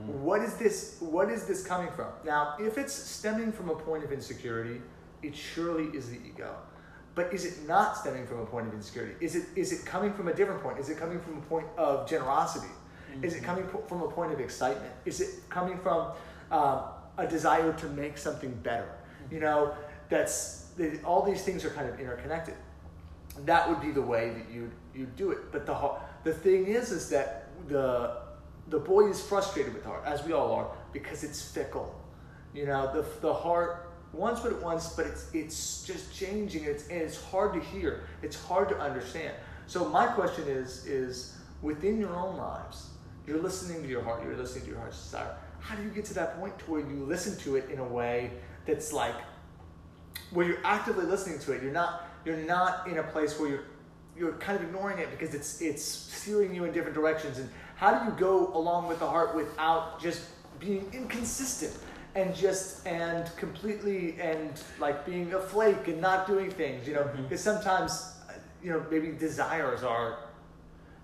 What 0.05 0.41
is 0.41 0.55
this? 0.57 0.97
What 0.99 1.29
is 1.31 1.45
this 1.45 1.65
coming 1.65 1.91
from? 1.91 2.11
Now, 2.23 2.55
if 2.59 2.77
it's 2.77 2.93
stemming 2.93 3.51
from 3.51 3.69
a 3.69 3.75
point 3.75 4.03
of 4.03 4.11
insecurity, 4.11 4.81
it 5.23 5.35
surely 5.35 5.85
is 5.97 6.09
the 6.09 6.17
ego. 6.17 6.55
But 7.15 7.33
is 7.33 7.45
it 7.45 7.67
not 7.67 7.97
stemming 7.97 8.25
from 8.25 8.39
a 8.39 8.45
point 8.45 8.67
of 8.67 8.73
insecurity? 8.73 9.13
Is 9.19 9.35
it 9.35 9.45
is 9.55 9.71
it 9.71 9.85
coming 9.85 10.13
from 10.13 10.27
a 10.27 10.33
different 10.33 10.61
point? 10.63 10.79
Is 10.79 10.89
it 10.89 10.97
coming 10.97 11.19
from 11.19 11.37
a 11.37 11.41
point 11.41 11.67
of 11.77 12.07
generosity? 12.09 12.71
Is 13.21 13.35
it 13.35 13.43
coming 13.43 13.65
from 13.87 14.01
a 14.01 14.07
point 14.07 14.31
of 14.33 14.39
excitement? 14.39 14.91
Is 15.05 15.21
it 15.21 15.47
coming 15.49 15.77
from 15.77 16.13
um, 16.51 16.81
a 17.17 17.27
desire 17.27 17.71
to 17.73 17.85
make 17.89 18.17
something 18.17 18.51
better? 18.63 18.89
You 19.29 19.39
know, 19.39 19.75
that's 20.09 20.71
all 21.03 21.21
these 21.21 21.43
things 21.43 21.63
are 21.63 21.69
kind 21.69 21.87
of 21.87 21.99
interconnected. 21.99 22.55
That 23.45 23.69
would 23.69 23.81
be 23.81 23.91
the 23.91 24.01
way 24.01 24.29
that 24.29 24.51
you 24.51 24.71
you 24.95 25.05
do 25.05 25.31
it. 25.31 25.51
But 25.51 25.65
the 25.65 25.91
the 26.23 26.33
thing 26.33 26.65
is, 26.65 26.91
is 26.91 27.09
that 27.09 27.49
the 27.67 28.17
the 28.69 28.79
boy 28.79 29.09
is 29.09 29.21
frustrated 29.21 29.73
with 29.73 29.85
heart, 29.85 30.03
as 30.05 30.23
we 30.23 30.33
all 30.33 30.51
are, 30.53 30.67
because 30.91 31.23
it's 31.23 31.41
fickle. 31.41 31.93
You 32.53 32.65
know, 32.65 32.91
the 32.93 33.05
the 33.21 33.33
heart 33.33 33.92
what 34.13 34.51
it 34.51 34.61
wants, 34.61 34.89
but 34.89 35.07
it's 35.07 35.29
it's 35.33 35.83
just 35.83 36.13
changing. 36.15 36.63
It's 36.63 36.87
and 36.87 37.01
it's 37.01 37.21
hard 37.21 37.53
to 37.53 37.59
hear. 37.59 38.03
It's 38.21 38.41
hard 38.41 38.69
to 38.69 38.79
understand. 38.79 39.33
So 39.67 39.89
my 39.89 40.07
question 40.07 40.47
is 40.47 40.85
is 40.85 41.37
within 41.61 41.99
your 41.99 42.15
own 42.15 42.37
lives, 42.37 42.89
you're 43.25 43.41
listening 43.41 43.81
to 43.81 43.89
your 43.89 44.03
heart. 44.03 44.23
You're 44.23 44.37
listening 44.37 44.65
to 44.65 44.69
your 44.71 44.79
heart's 44.79 45.01
desire. 45.01 45.35
How 45.59 45.75
do 45.75 45.83
you 45.83 45.89
get 45.89 46.05
to 46.05 46.13
that 46.15 46.39
point 46.39 46.57
to 46.59 46.71
where 46.71 46.81
you 46.81 47.05
listen 47.05 47.37
to 47.39 47.55
it 47.55 47.69
in 47.71 47.79
a 47.79 47.83
way 47.83 48.31
that's 48.65 48.93
like 48.93 49.15
where 50.31 50.45
you're 50.45 50.65
actively 50.65 51.05
listening 51.05 51.39
to 51.39 51.53
it? 51.53 51.63
You're 51.63 51.71
not 51.71 52.07
you're 52.23 52.37
not 52.37 52.87
in 52.87 52.99
a 52.99 53.03
place 53.03 53.39
where 53.39 53.49
you're 53.49 53.63
you're 54.15 54.33
kind 54.33 54.57
of 54.57 54.63
ignoring 54.63 54.99
it 54.99 55.09
because 55.09 55.33
it's 55.33 55.59
it's 55.59 55.83
steering 55.83 56.53
you 56.53 56.65
in 56.65 56.71
different 56.71 56.95
directions. 56.95 57.39
And 57.39 57.49
how 57.75 57.97
do 57.97 58.05
you 58.05 58.11
go 58.11 58.53
along 58.53 58.87
with 58.87 58.99
the 58.99 59.07
heart 59.07 59.35
without 59.35 59.99
just 59.99 60.21
being 60.59 60.87
inconsistent 60.93 61.75
and 62.15 62.35
just 62.35 62.85
and 62.85 63.35
completely 63.37 64.15
and 64.19 64.61
like 64.79 65.05
being 65.05 65.33
a 65.33 65.39
flake 65.39 65.87
and 65.87 65.99
not 66.01 66.27
doing 66.27 66.51
things? 66.51 66.87
You 66.87 66.95
know, 66.95 67.09
because 67.15 67.41
sometimes 67.41 68.15
uh, 68.29 68.33
you 68.61 68.71
know 68.71 68.85
maybe 68.91 69.11
desires 69.11 69.83
are 69.83 70.19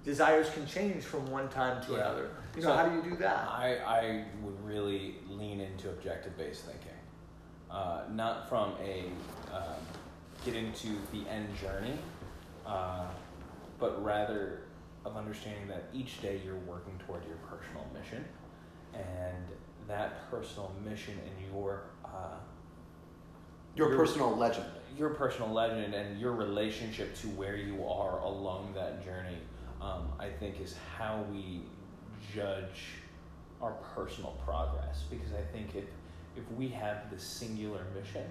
desires 0.04 0.50
can 0.52 0.66
change 0.66 1.04
from 1.04 1.30
one 1.32 1.50
time 1.50 1.84
to 1.86 1.94
Yeah. 1.94 1.98
another. 2.00 2.30
You 2.56 2.62
know, 2.64 2.70
So, 2.70 2.74
how 2.78 2.88
do 2.90 2.96
you 2.96 3.02
do 3.12 3.16
that? 3.18 3.48
I, 3.48 3.78
I 3.86 4.26
would 4.42 4.66
really 4.66 5.16
lean 5.30 5.62
into 5.62 5.90
objective 5.90 6.38
based 6.38 6.66
thinking. 6.66 6.90
Uh, 7.70 8.02
not 8.12 8.50
from 8.50 8.74
a 8.82 9.12
um, 9.54 9.76
getting 10.44 10.74
to 10.74 10.88
the 11.12 11.30
end 11.30 11.48
journey, 11.58 11.98
uh, 12.66 13.06
but 13.80 14.04
rather 14.04 14.62
of 15.06 15.16
understanding 15.16 15.68
that 15.68 15.84
each 15.94 16.22
day 16.22 16.42
you're 16.44 16.56
working 16.68 17.00
toward 17.06 17.24
your 17.26 17.38
personal 17.48 17.86
mission. 17.94 18.26
And 18.94 19.46
that 19.90 20.30
personal 20.32 20.72
mission 20.90 21.16
and 21.26 21.54
your 21.54 21.82
uh, 22.06 22.38
Your 23.76 23.90
Your- 23.90 23.98
personal 23.98 24.36
legend. 24.38 24.66
your 24.98 25.10
personal 25.12 25.50
legend 25.52 25.94
and 25.94 26.20
your 26.20 26.34
relationship 26.34 27.16
to 27.16 27.28
where 27.30 27.56
you 27.56 27.86
are 27.88 28.20
along 28.20 28.74
that 28.76 29.04
journey, 29.06 29.38
um, 29.82 30.10
I 30.20 30.28
think, 30.30 30.60
is 30.60 30.76
how 30.98 31.24
we 31.32 31.62
judge 32.36 32.96
our 33.62 33.72
personal 33.96 34.32
progress. 34.46 35.04
Because 35.10 35.32
I 35.34 35.42
think 35.54 35.76
if 35.76 35.86
if 36.38 36.44
we 36.58 36.68
have 36.70 37.10
this 37.12 37.24
singular 37.24 37.82
mission, 38.00 38.26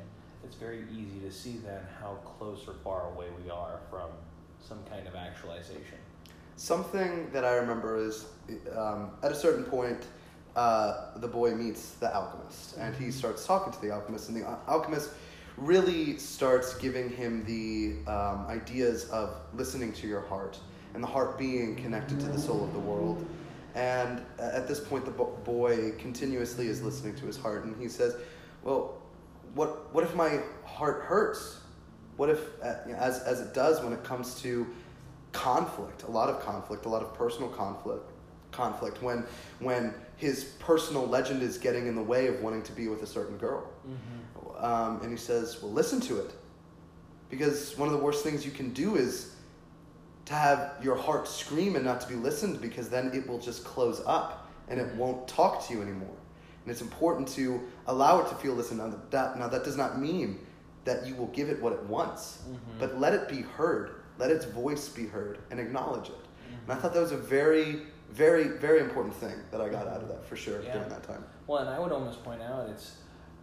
it's 0.45 0.55
very 0.57 0.85
easy 0.93 1.19
to 1.21 1.33
see 1.33 1.59
then 1.65 1.81
how 2.01 2.15
close 2.39 2.67
or 2.69 2.75
far 2.85 3.11
away 3.13 3.27
we 3.43 3.51
are 3.51 3.81
from 3.91 4.11
some 4.61 4.79
kind 4.91 5.07
of 5.09 5.15
actualization. 5.15 5.99
Something 6.57 7.31
that 7.33 7.45
I 7.45 7.55
remember 7.55 7.97
is 7.97 8.27
um, 8.77 9.11
at 9.23 9.31
a 9.33 9.35
certain 9.35 9.65
point, 9.65 10.07
uh, 10.59 11.17
the 11.19 11.29
boy 11.29 11.55
meets 11.55 11.91
the 12.01 12.13
alchemist, 12.13 12.77
and 12.79 12.93
he 12.97 13.13
starts 13.13 13.47
talking 13.47 13.73
to 13.73 13.81
the 13.81 13.93
alchemist, 13.93 14.29
and 14.29 14.43
the 14.43 14.45
alchemist 14.67 15.11
really 15.57 16.19
starts 16.19 16.75
giving 16.79 17.09
him 17.11 17.45
the 17.45 17.95
um, 18.11 18.45
ideas 18.49 19.09
of 19.11 19.37
listening 19.55 19.93
to 19.93 20.09
your 20.09 20.21
heart 20.23 20.59
and 20.95 21.03
the 21.03 21.07
heart 21.07 21.39
being 21.39 21.77
connected 21.77 22.19
to 22.19 22.27
the 22.27 22.39
soul 22.39 22.65
of 22.65 22.73
the 22.73 22.79
world. 22.81 23.25
And 23.77 24.21
at 24.41 24.67
this 24.67 24.81
point, 24.81 25.05
the 25.05 25.13
bo- 25.13 25.39
boy 25.45 25.93
continuously 25.93 26.67
is 26.67 26.83
listening 26.83 27.15
to 27.17 27.27
his 27.27 27.37
heart, 27.37 27.65
and 27.65 27.81
he 27.81 27.89
says, 27.89 28.17
"Well, 28.65 29.01
what 29.55 29.95
what 29.95 30.03
if 30.03 30.17
my 30.17 30.41
heart 30.65 31.03
hurts? 31.03 31.61
What 32.17 32.31
if, 32.31 32.41
uh, 32.61 32.75
as 32.97 33.21
as 33.21 33.41
it 33.41 33.55
does 33.55 33.81
when 33.81 33.93
it 33.93 34.03
comes 34.03 34.41
to 34.43 34.67
conflict, 35.31 36.03
a 36.03 36.11
lot 36.11 36.29
of 36.29 36.41
conflict, 36.41 36.85
a 36.85 36.89
lot 36.89 37.03
of 37.03 37.15
personal 37.15 37.49
conflict, 37.49 38.11
conflict 38.61 38.97
when 39.03 39.19
when 39.69 39.83
his 40.17 40.37
personal 40.69 41.07
legend 41.17 41.41
is 41.49 41.55
getting 41.67 41.85
in 41.91 41.95
the 41.95 42.07
way 42.13 42.23
of 42.27 42.35
wanting 42.45 42.65
to 42.71 42.73
be 42.81 42.89
with 42.93 43.03
a 43.03 43.11
certain 43.17 43.39
girl. 43.47 43.63
Mm-hmm. 43.65 44.65
Um, 44.71 44.93
and 45.03 45.11
he 45.17 45.21
says, 45.31 45.47
"Well, 45.61 45.73
listen 45.83 46.01
to 46.09 46.15
it, 46.25 46.31
because 47.31 47.79
one 47.79 47.89
of 47.91 47.95
the 47.97 48.05
worst 48.07 48.25
things 48.25 48.45
you 48.45 48.55
can 48.61 48.71
do 48.85 48.97
is 48.97 49.13
to 50.29 50.35
have 50.35 50.75
your 50.83 50.97
heart 50.97 51.27
scream 51.27 51.77
and 51.77 51.85
not 51.85 52.01
to 52.03 52.09
be 52.09 52.15
listened, 52.15 52.61
because 52.61 52.89
then 52.89 53.11
it 53.15 53.27
will 53.29 53.39
just 53.39 53.65
close 53.65 54.03
up 54.07 54.51
and 54.69 54.79
it 54.79 54.89
mm-hmm. 54.89 54.99
won't 54.99 55.27
talk 55.27 55.67
to 55.67 55.73
you 55.73 55.81
anymore. 55.81 56.17
And 56.63 56.71
it's 56.71 56.83
important 56.83 57.27
to 57.29 57.61
allow 57.87 58.21
it 58.21 58.29
to 58.29 58.35
feel 58.35 58.53
listened. 58.53 58.81
Now 58.81 58.93
that, 59.11 59.39
now 59.39 59.49
that 59.49 59.65
does 59.65 59.77
not 59.77 59.99
mean 59.99 60.39
that 60.85 61.07
you 61.07 61.15
will 61.15 61.29
give 61.29 61.49
it 61.49 61.63
what 61.63 61.73
it 61.73 61.83
wants, 61.85 62.43
mm-hmm. 62.43 62.79
but 62.79 63.01
let 63.01 63.15
it 63.15 63.29
be 63.29 63.41
heard. 63.41 64.03
Let 64.19 64.31
its 64.31 64.45
voice 64.45 64.89
be 64.89 65.07
heard 65.07 65.39
and 65.51 65.59
acknowledge 65.61 66.09
it. 66.09 66.25
And 66.69 66.73
I 66.73 66.81
thought 66.81 66.93
that 66.93 67.01
was 67.01 67.13
a 67.13 67.17
very, 67.17 67.83
very, 68.11 68.45
very 68.49 68.81
important 68.81 69.15
thing 69.15 69.35
that 69.51 69.61
I 69.61 69.69
got 69.69 69.87
out 69.87 70.03
of 70.03 70.09
that 70.09 70.25
for 70.27 70.37
sure 70.37 70.63
Yeah. 70.63 70.73
during 70.75 70.89
that 70.89 71.03
time. 71.03 71.25
Well, 71.47 71.61
and 71.61 71.71
I 71.71 71.79
would 71.79 71.93
almost 71.93 72.25
point 72.25 72.43
out 72.43 72.69
it's 72.69 72.97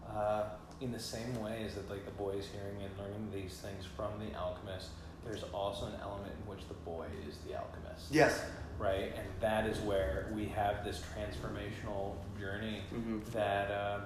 uh, 0.09 0.43
in 0.81 0.91
the 0.91 0.99
same 0.99 1.41
way 1.41 1.63
as 1.65 1.75
that, 1.75 1.89
like 1.89 2.05
the 2.05 2.11
boy 2.11 2.31
is 2.31 2.47
hearing 2.47 2.81
and 2.81 2.97
learning 2.97 3.29
these 3.33 3.57
things 3.59 3.85
from 3.85 4.11
the 4.19 4.35
alchemist. 4.37 4.89
There's 5.23 5.43
also 5.53 5.87
an 5.87 5.93
element 6.01 6.33
in 6.39 6.49
which 6.49 6.67
the 6.67 6.73
boy 6.75 7.05
is 7.27 7.37
the 7.47 7.55
alchemist. 7.55 8.07
Yes. 8.11 8.43
Right, 8.77 9.13
and 9.17 9.27
that 9.39 9.65
is 9.67 9.79
where 9.79 10.31
we 10.35 10.45
have 10.47 10.83
this 10.83 11.01
transformational 11.15 12.15
journey 12.39 12.81
Mhm. 12.93 13.23
that 13.31 13.71
uh, 13.71 13.99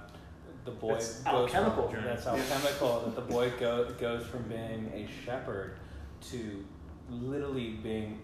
the 0.66 0.72
boy 0.72 0.94
That's 0.94 1.22
goes 1.22 1.26
alchemical 1.54 1.84
from, 1.88 1.96
journey. 1.96 2.08
That's 2.16 2.28
alchemical. 2.28 3.00
that 3.02 3.16
the 3.16 3.22
boy 3.22 3.52
go, 3.60 3.90
goes 4.00 4.26
from 4.26 4.44
being 4.44 4.92
a 4.94 5.08
shepherd 5.26 5.78
to 6.30 6.64
literally 7.10 7.72
being 7.82 8.22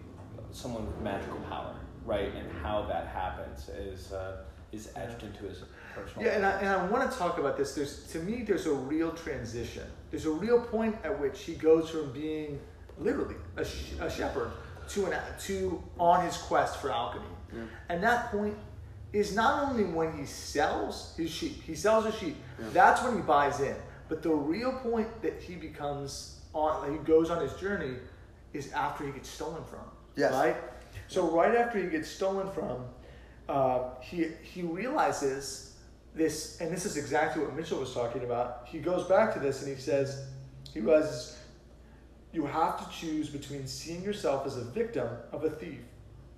someone 0.52 0.86
with 0.86 1.00
magical 1.00 1.38
power. 1.50 1.74
Right, 2.06 2.32
and 2.34 2.50
how 2.62 2.82
that 2.82 3.08
happens 3.08 3.68
is 3.68 4.12
uh, 4.12 4.38
is 4.72 4.90
etched 4.96 5.22
into 5.22 5.44
his 5.44 5.62
personal. 5.94 6.24
Yeah, 6.26 6.32
and 6.36 6.46
I, 6.46 6.50
and 6.60 6.68
I 6.68 6.84
want 6.86 7.10
to 7.10 7.18
talk 7.18 7.38
about 7.38 7.56
this. 7.56 7.74
There's 7.74 8.06
to 8.12 8.18
me, 8.20 8.42
there's 8.42 8.66
a 8.66 8.72
real 8.72 9.10
transition. 9.12 9.82
There's 10.10 10.26
a 10.26 10.30
real 10.30 10.60
point 10.60 10.96
at 11.04 11.18
which 11.20 11.42
he 11.42 11.54
goes 11.54 11.90
from 11.90 12.12
being 12.12 12.60
literally 12.98 13.34
a, 13.56 13.64
sh- 13.64 13.92
a 14.00 14.08
shepherd 14.08 14.52
to 14.90 15.06
an 15.06 15.18
to 15.46 15.82
on 15.98 16.24
his 16.24 16.36
quest 16.36 16.80
for 16.80 16.90
alchemy, 16.92 17.24
and 17.88 18.02
that 18.02 18.30
point 18.30 18.56
is 19.12 19.34
not 19.34 19.68
only 19.70 19.84
when 19.84 20.16
he 20.16 20.26
sells 20.26 21.14
his 21.16 21.30
sheep. 21.30 21.62
He 21.62 21.74
sells 21.74 22.04
his 22.04 22.14
sheep. 22.16 22.36
That's 22.72 23.02
when 23.02 23.16
he 23.16 23.22
buys 23.22 23.60
in. 23.60 23.74
But 24.08 24.22
the 24.22 24.30
real 24.34 24.72
point 24.72 25.08
that 25.22 25.40
he 25.42 25.56
becomes 25.56 26.40
on, 26.52 26.92
he 26.92 26.98
goes 26.98 27.30
on 27.30 27.42
his 27.42 27.52
journey, 27.54 27.94
is 28.52 28.70
after 28.72 29.04
he 29.04 29.10
gets 29.12 29.28
stolen 29.28 29.64
from. 29.64 29.80
Yes. 30.16 30.32
Right. 30.32 30.56
So 31.08 31.30
right 31.30 31.54
after 31.54 31.78
he 31.82 31.88
gets 31.88 32.08
stolen 32.08 32.50
from, 32.50 32.84
uh, 33.48 33.90
he 34.00 34.26
he 34.42 34.62
realizes 34.62 35.76
this, 36.14 36.60
and 36.60 36.72
this 36.72 36.84
is 36.86 36.96
exactly 36.96 37.42
what 37.44 37.54
Mitchell 37.54 37.78
was 37.78 37.92
talking 37.92 38.24
about. 38.24 38.66
He 38.66 38.78
goes 38.78 39.04
back 39.06 39.32
to 39.34 39.38
this 39.40 39.62
and 39.62 39.74
he 39.74 39.80
says, 39.80 40.26
he 40.72 40.80
realizes 40.80 41.36
you 42.32 42.46
have 42.46 42.78
to 42.84 42.98
choose 42.98 43.28
between 43.28 43.66
seeing 43.66 44.02
yourself 44.02 44.46
as 44.46 44.56
a 44.56 44.64
victim 44.64 45.08
of 45.32 45.44
a 45.44 45.50
thief 45.50 45.80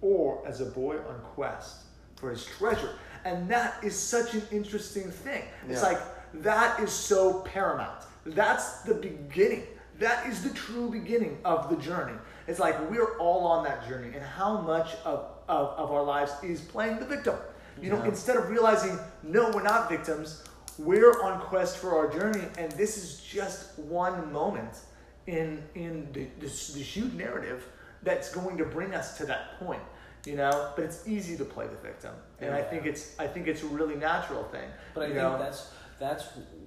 or 0.01 0.43
as 0.47 0.61
a 0.61 0.67
boy 0.67 0.97
on 0.97 1.21
quest 1.35 1.77
for 2.17 2.31
his 2.31 2.45
treasure. 2.45 2.95
And 3.25 3.49
that 3.49 3.83
is 3.83 3.97
such 3.99 4.35
an 4.35 4.43
interesting 4.51 5.11
thing. 5.11 5.45
It's 5.69 5.81
Yeah. 5.83 5.89
like 5.89 6.01
that 6.43 6.81
is 6.81 6.93
so 6.93 7.41
paramount. 7.41 8.05
That's 8.27 8.83
the 8.83 8.95
beginning. 8.95 9.67
That 9.99 10.27
is 10.29 10.43
the 10.43 10.51
true 10.51 10.91
beginning 10.91 11.39
of 11.45 11.71
the 11.71 11.77
journey. 11.77 12.17
It's 12.47 12.61
like 12.61 12.91
we're 12.91 13.19
all 13.19 13.47
on 13.47 13.65
that 13.65 13.87
journey, 13.89 14.15
and 14.15 14.23
how 14.23 14.61
much 14.61 14.95
of, 15.05 15.27
of, 15.49 15.69
of 15.77 15.91
our 15.91 16.03
lives 16.05 16.33
is 16.43 16.61
playing 16.61 16.99
the 17.01 17.05
victim. 17.07 17.37
You 17.81 17.91
know, 17.91 17.99
Yeah. 17.99 18.07
instead 18.09 18.37
of 18.37 18.49
realizing, 18.49 18.99
no, 19.23 19.51
we're 19.51 19.63
not 19.63 19.89
victims, 19.89 20.45
we're 20.79 21.21
on 21.23 21.41
quest 21.41 21.79
for 21.79 21.97
our 21.97 22.09
journey, 22.13 22.45
and 22.57 22.71
this 22.73 22.97
is 22.97 23.21
just 23.21 23.79
one 23.79 24.33
moment 24.33 24.79
in 25.27 25.63
in 25.75 26.09
the, 26.13 26.27
this, 26.41 26.69
the 26.73 26.81
huge 26.81 27.13
narrative 27.15 27.67
that's 28.03 28.33
going 28.33 28.57
to 28.59 28.65
bring 28.65 28.95
us 28.95 29.17
to 29.19 29.27
that 29.27 29.59
point. 29.59 29.83
You 30.27 30.37
know, 30.37 30.73
but 30.75 30.85
it's 30.85 31.07
easy 31.09 31.37
to 31.37 31.45
play 31.45 31.67
the 31.67 31.77
victim, 31.77 32.13
and 32.41 32.53
I 32.55 32.63
think 32.63 32.87
it's 32.87 33.19
I 33.19 33.27
think 33.27 33.47
it's 33.49 33.63
a 33.63 33.67
really 33.67 33.95
natural 33.97 34.45
thing. 34.45 34.69
But 34.95 35.03
I 35.05 35.07
think 35.07 35.17
know? 35.19 35.39
that's 35.39 35.71
that's 35.99 36.25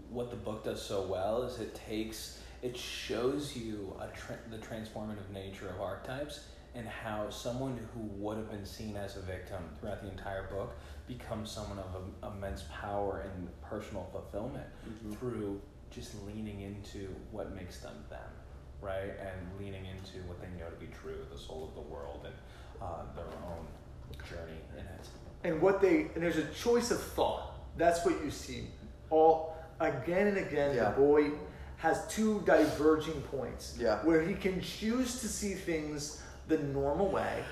what 0.10 0.30
the 0.30 0.38
book 0.38 0.64
does 0.64 0.82
so 0.82 1.04
well 1.04 1.44
is 1.44 1.60
it 1.60 1.74
takes 1.76 2.40
it 2.62 2.78
shows 2.78 3.56
you 3.56 3.96
a 4.00 4.08
tra- 4.16 4.38
the 4.50 4.58
transformative 4.58 5.30
nature 5.34 5.70
of 5.70 5.82
archetypes 5.82 6.42
and 6.76 6.88
how 6.88 7.30
someone 7.30 7.78
who 7.94 8.02
would 8.22 8.38
have 8.38 8.50
been 8.50 8.66
seen 8.66 8.96
as 8.96 9.18
a 9.18 9.22
victim 9.22 9.62
throughout 9.80 10.02
the 10.02 10.10
entire 10.10 10.48
book 10.48 10.78
becomes 11.08 11.52
someone 11.52 11.80
of 11.80 11.96
im- 11.96 12.32
immense 12.38 12.64
power 12.72 13.26
and 13.34 13.50
personal 13.62 14.08
fulfillment 14.12 14.66
through 15.20 15.60
just 15.90 16.14
leaning 16.26 16.62
into 16.62 17.10
what 17.32 17.54
makes 17.54 17.80
them 17.80 17.94
them. 18.10 18.20
right? 18.82 19.12
And 19.20 19.60
leaning 19.60 19.86
into 19.86 20.26
what 20.28 20.40
they 20.40 20.48
know 20.58 20.70
to 20.70 20.76
be 20.78 20.88
true, 21.02 21.18
the 21.32 21.38
soul 21.38 21.68
of 21.68 21.76
the 21.76 21.82
world, 21.92 22.26
and 22.26 22.34
uh, 22.82 23.04
their 23.16 23.26
own 23.26 23.66
journey 24.30 24.60
in 24.74 24.86
it. 24.86 25.08
and 25.44 25.62
what 25.62 25.82
they 25.82 26.08
and 26.16 26.24
there's 26.24 26.38
a 26.38 26.46
choice 26.54 26.92
of 26.92 27.02
thought. 27.02 27.54
That's 27.78 28.06
what 28.06 28.24
you 28.24 28.32
see 28.32 28.68
all 29.10 29.56
again 29.80 30.28
and 30.28 30.38
again. 30.38 30.76
Yeah. 30.76 30.92
The 30.92 30.98
boy 30.98 31.32
has 31.82 32.06
two 32.08 32.42
diverging 32.46 33.20
points. 33.24 33.76
Yeah. 33.80 34.04
Where 34.04 34.22
he 34.22 34.36
can 34.36 34.62
choose 34.62 35.20
to 35.22 35.28
see 35.28 35.56
things 35.56 36.22
the 36.48 36.60
normal 36.60 37.10
way, 37.10 37.44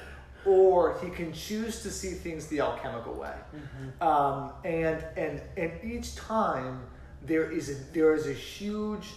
or 0.45 0.99
he 1.03 1.09
can 1.09 1.33
choose 1.33 1.81
to 1.81 1.89
see 1.89 2.11
things 2.11 2.45
the 2.47 2.59
alchemical 2.59 3.13
way. 3.13 3.33
Um, 4.01 4.51
and 4.63 5.03
and 5.17 5.41
and 5.57 5.71
each 5.83 6.15
time 6.15 6.81
there 7.23 7.51
is 7.51 7.69
a 7.69 7.73
there 7.91 8.13
is 8.13 8.27
a 8.27 8.33
huge 8.33 9.07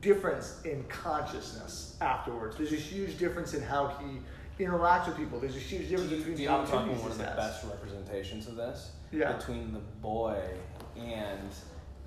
difference 0.00 0.60
in 0.64 0.82
consciousness 0.88 1.96
afterwards. 2.00 2.56
There's 2.56 2.72
a 2.72 2.76
huge 2.76 3.16
difference 3.16 3.54
in 3.54 3.62
how 3.62 3.96
he 4.00 4.64
interacts 4.64 5.06
with 5.06 5.16
people. 5.16 5.38
There's 5.38 5.56
a 5.56 5.60
huge 5.60 5.88
difference 5.88 6.10
Do 6.10 6.16
you, 6.16 6.22
between 6.22 6.36
do 6.36 6.38
the 6.38 6.42
you 6.42 6.48
opportunities 6.48 7.02
one 7.02 7.12
of 7.12 7.18
the 7.18 7.24
best 7.24 7.64
representations 7.64 8.48
of 8.48 8.56
this? 8.56 8.90
Yeah. 9.12 9.32
Between 9.34 9.72
the 9.72 9.78
boy 10.02 10.42
and 10.96 11.48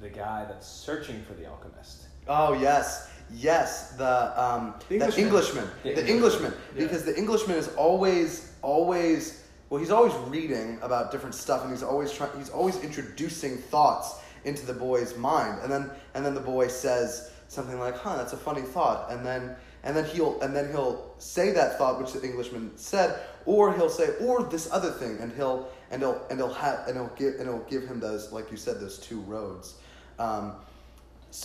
the 0.01 0.09
guy 0.09 0.45
that's 0.45 0.67
searching 0.67 1.23
for 1.23 1.33
the 1.33 1.45
alchemist. 1.45 2.07
Oh 2.27 2.53
yes, 2.53 3.09
yes. 3.33 3.91
The 3.93 4.41
um, 4.41 4.75
The 4.89 4.97
the 4.99 5.05
Englishman. 5.05 5.25
Englishman, 5.25 5.67
The 5.83 5.93
the, 5.93 6.07
Englishman. 6.07 6.13
Englishman, 6.13 6.53
Yeah. 6.75 6.83
because 6.83 7.03
the 7.05 7.17
Englishman 7.17 7.57
is 7.57 7.69
always, 7.75 8.53
always. 8.61 9.43
Well, 9.69 9.79
he's 9.79 9.91
always 9.91 10.13
reading 10.29 10.79
about 10.81 11.11
different 11.11 11.33
stuff, 11.35 11.61
and 11.63 11.71
he's 11.71 11.83
always 11.83 12.11
trying. 12.11 12.31
He's 12.37 12.49
always 12.49 12.77
introducing 12.83 13.57
thoughts 13.57 14.15
into 14.43 14.65
the 14.65 14.73
boy's 14.73 15.15
mind, 15.17 15.59
and 15.63 15.71
then 15.71 15.89
and 16.13 16.25
then 16.25 16.33
the 16.35 16.41
boy 16.41 16.67
says 16.67 17.31
something 17.47 17.79
like, 17.79 17.97
"Huh, 17.97 18.17
that's 18.17 18.33
a 18.33 18.37
funny 18.37 18.61
thought," 18.61 19.09
and 19.11 19.25
then 19.25 19.55
and 19.83 19.95
then 19.95 20.05
he'll 20.05 20.39
and 20.41 20.55
then 20.55 20.69
he'll 20.71 21.13
say 21.19 21.51
that 21.51 21.77
thought 21.77 21.99
which 22.01 22.11
the 22.13 22.21
Englishman 22.23 22.71
said, 22.75 23.17
or 23.45 23.73
he'll 23.73 23.89
say, 23.89 24.09
or 24.21 24.43
this 24.43 24.69
other 24.71 24.91
thing, 24.91 25.17
and 25.21 25.31
he'll 25.33 25.69
and 25.89 26.01
he'll 26.01 26.21
and 26.29 26.37
he'll 26.37 26.53
have 26.53 26.85
and 26.87 26.95
he'll 26.97 27.11
give 27.15 27.35
and 27.39 27.43
he'll 27.49 27.65
give 27.69 27.83
him 27.87 27.99
those, 28.01 28.31
like 28.33 28.51
you 28.51 28.57
said, 28.57 28.79
those 28.79 28.97
two 28.99 29.21
roads. 29.21 29.75
Um, 30.19 30.51
s- 30.51 30.57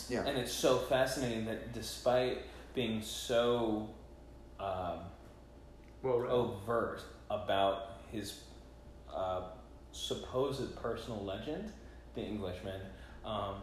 yeah. 0.09 0.25
And 0.27 0.39
it's 0.39 0.53
so 0.53 0.79
fascinating 0.79 1.45
that 1.47 1.73
despite 1.73 2.39
being 2.75 3.03
so 3.03 3.89
um, 4.61 4.99
Well, 6.03 6.21
right. 6.21 6.31
overt 6.31 7.03
about 7.31 8.01
his 8.11 8.41
uh, 9.13 9.43
supposed 9.93 10.75
personal 10.77 11.25
legend, 11.25 11.73
the 12.15 12.23
Englishman, 12.23 12.81
um, 13.25 13.57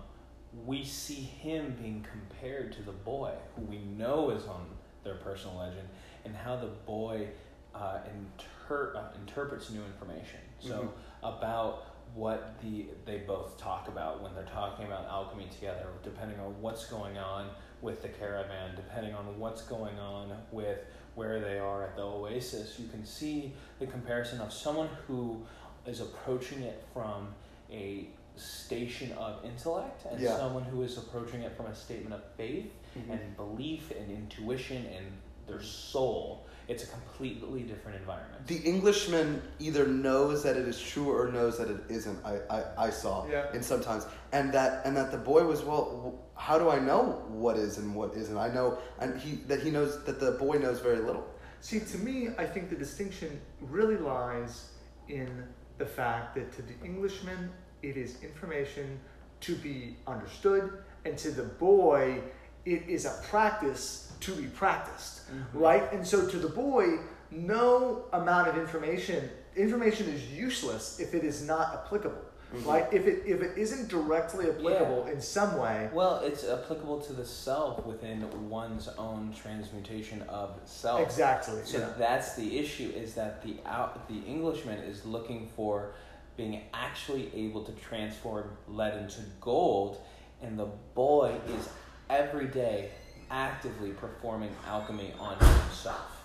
we 0.66 0.84
see 0.84 1.16
him 1.16 1.76
being 1.82 2.06
compared 2.12 2.72
to 2.74 2.84
the 2.84 2.92
boy, 2.92 3.32
who 3.56 3.64
we 3.64 3.80
know 3.80 4.30
is 4.30 4.46
on 4.46 4.66
their 5.04 5.16
personal 5.16 5.58
legend, 5.58 5.88
and 6.26 6.36
how 6.36 6.56
the 6.56 6.68
boy 6.86 7.28
uh, 7.74 8.00
inter- 8.08 8.96
uh, 8.96 9.18
interprets 9.20 9.72
new 9.72 9.84
information. 9.84 10.40
So 10.60 10.94
about 11.24 11.93
what 12.16 12.56
the 12.62 12.86
they 13.06 13.18
both 13.20 13.58
talk 13.58 13.88
about 13.88 14.22
when 14.22 14.34
they're 14.36 14.44
talking 14.44 14.86
about 14.86 15.06
alchemy 15.08 15.48
together, 15.54 15.88
depending 16.04 16.40
on 16.40 16.60
what's 16.62 16.86
going 16.86 17.18
on 17.18 17.50
with 17.82 18.02
the 18.02 18.08
caravan, 18.08 18.76
depending 18.76 19.14
on 19.14 19.38
what's 19.40 19.64
going 19.64 19.98
on 20.00 20.32
with 20.52 20.80
where 21.16 21.40
they 21.40 21.60
are 21.60 21.84
at 21.84 21.96
the 21.96 22.02
oasis, 22.02 22.80
you 22.80 22.88
can 22.88 23.06
see 23.06 23.54
the 23.80 23.86
comparison 23.88 24.40
of 24.42 24.52
someone 24.54 24.90
who 25.08 25.42
is 25.86 26.00
approaching 26.02 26.62
it 26.64 26.84
from 26.94 27.28
a 27.72 28.08
station 28.36 29.12
of 29.14 29.44
intellect 29.46 30.06
and 30.10 30.20
Yeah. 30.20 30.38
someone 30.38 30.64
who 30.64 30.82
is 30.84 30.98
approaching 30.98 31.42
it 31.42 31.56
from 31.56 31.68
a 31.68 31.76
statement 31.76 32.16
of 32.16 32.24
faith 32.36 32.72
Mhm. 32.96 33.12
and 33.12 33.38
belief 33.38 33.92
and 33.92 34.10
intuition 34.12 34.86
and 34.88 35.06
their 35.48 35.62
soul. 35.62 36.46
It's 36.70 36.84
a 36.86 36.88
completely 36.88 37.64
different 37.64 37.98
environment. 37.98 38.48
The 38.48 38.56
Englishman 38.58 39.42
either 39.60 39.86
knows 39.86 40.44
that 40.44 40.56
it 40.56 40.66
is 40.66 40.82
true 40.82 41.10
or 41.12 41.30
knows 41.30 41.58
that 41.58 41.70
it 41.70 41.82
isn't. 41.90 42.24
I, 42.26 42.40
I, 42.50 42.64
I 42.86 42.90
saw 42.90 43.28
Yeah. 43.28 43.52
in 43.54 43.62
sometimes, 43.62 44.08
and 44.32 44.54
that 44.54 44.86
and 44.86 44.96
that 44.96 45.12
the 45.12 45.18
boy 45.18 45.44
was 45.46 45.62
well. 45.62 46.20
How 46.36 46.58
do 46.58 46.70
I 46.70 46.80
know 46.80 47.26
what 47.28 47.58
is 47.58 47.78
and 47.80 47.94
what 47.94 48.14
isn't? 48.16 48.38
I 48.38 48.48
know, 48.48 48.78
and 49.00 49.20
he 49.20 49.36
that 49.48 49.62
he 49.62 49.72
knows 49.72 50.04
that 50.06 50.22
the 50.22 50.32
boy 50.32 50.58
knows 50.58 50.80
very 50.80 51.00
little. 51.00 51.28
See, 51.60 51.80
to 51.82 51.98
me, 51.98 52.30
I 52.38 52.46
think 52.46 52.70
the 52.70 52.76
distinction 52.78 53.42
really 53.60 53.98
lies 53.98 54.70
in 55.10 55.44
the 55.78 55.86
fact 55.86 56.36
that 56.36 56.54
to 56.54 56.62
the 56.62 56.76
Englishman, 56.84 57.52
it 57.82 57.98
is 57.98 58.22
information 58.24 59.00
to 59.42 59.56
be 59.56 59.98
understood, 60.08 60.78
and 61.04 61.18
to 61.18 61.32
the 61.32 61.44
boy, 61.44 62.22
it 62.66 62.84
is 62.88 63.06
a 63.06 63.22
practice 63.30 64.12
to 64.22 64.34
be 64.36 64.48
practiced, 64.48 65.30
mm-hmm. 65.30 65.58
right? 65.58 65.92
And 65.92 66.06
so 66.06 66.28
to 66.28 66.38
the 66.38 66.48
boy, 66.48 67.00
no 67.32 68.06
amount 68.14 68.48
of 68.48 68.58
information, 68.58 69.30
information 69.56 70.08
is 70.10 70.32
useless 70.32 71.00
if 71.00 71.14
it 71.14 71.24
is 71.24 71.46
not 71.46 71.74
applicable, 71.74 72.24
mm-hmm. 72.56 72.70
right? 72.70 72.86
If 72.94 73.06
it 73.06 73.24
if 73.26 73.42
it 73.42 73.58
isn't 73.58 73.90
directly 73.90 74.50
applicable 74.50 75.08
in 75.08 75.20
some 75.20 75.58
way, 75.58 75.90
Well, 75.94 76.22
it's 76.24 76.48
applicable 76.48 77.02
to 77.02 77.14
the 77.14 77.26
self 77.26 77.86
within 77.86 78.50
one's 78.50 78.88
own 78.98 79.34
transmutation 79.34 80.22
of 80.24 80.58
self. 80.66 81.02
exactly. 81.02 81.62
So 81.66 81.80
yeah. 81.80 81.90
that's 81.98 82.36
the 82.36 82.58
issue 82.58 82.92
is 82.96 83.14
that 83.16 83.44
the 83.44 83.58
out 83.66 84.08
the 84.08 84.22
Englishman 84.26 84.80
is 84.80 85.06
looking 85.06 85.50
for 85.56 85.94
being 86.38 86.64
actually 86.74 87.30
able 87.36 87.64
to 87.64 87.72
transform 87.74 88.50
lead 88.68 88.96
into 88.98 89.22
gold, 89.40 90.02
and 90.42 90.58
the 90.58 90.68
boy 90.96 91.36
is 91.58 91.70
every 92.14 92.48
day 92.48 92.90
actively 93.32 93.92
performing 93.92 94.52
alchemy 94.68 95.14
on 95.20 95.38
himself. 95.40 96.24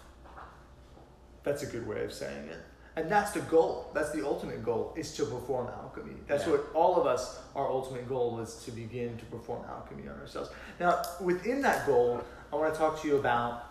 That's 1.43 1.63
a 1.63 1.67
good 1.67 1.87
way 1.87 2.05
of 2.05 2.13
saying 2.13 2.49
it. 2.49 2.59
And 2.97 3.11
that's 3.11 3.31
the 3.31 3.41
goal. 3.41 3.91
That's 3.95 4.11
the 4.11 4.27
ultimate 4.27 4.65
goal 4.65 4.93
is 4.97 5.15
to 5.17 5.25
perform 5.25 5.69
alchemy. 5.69 6.17
That's 6.27 6.45
Yeah. 6.47 6.53
what 6.53 6.67
all 6.75 7.01
of 7.01 7.07
us, 7.07 7.39
our 7.55 7.67
ultimate 7.69 8.09
goal 8.09 8.41
is 8.41 8.57
to 8.65 8.73
begin 8.73 9.17
to 9.19 9.25
perform 9.27 9.65
alchemy 9.69 10.09
on 10.09 10.19
ourselves. 10.21 10.51
Now, 10.81 11.03
within 11.21 11.63
that 11.63 11.87
goal, 11.87 12.21
I 12.53 12.57
want 12.57 12.73
to 12.75 12.79
talk 12.79 13.01
to 13.03 13.09
you 13.09 13.17
about 13.17 13.65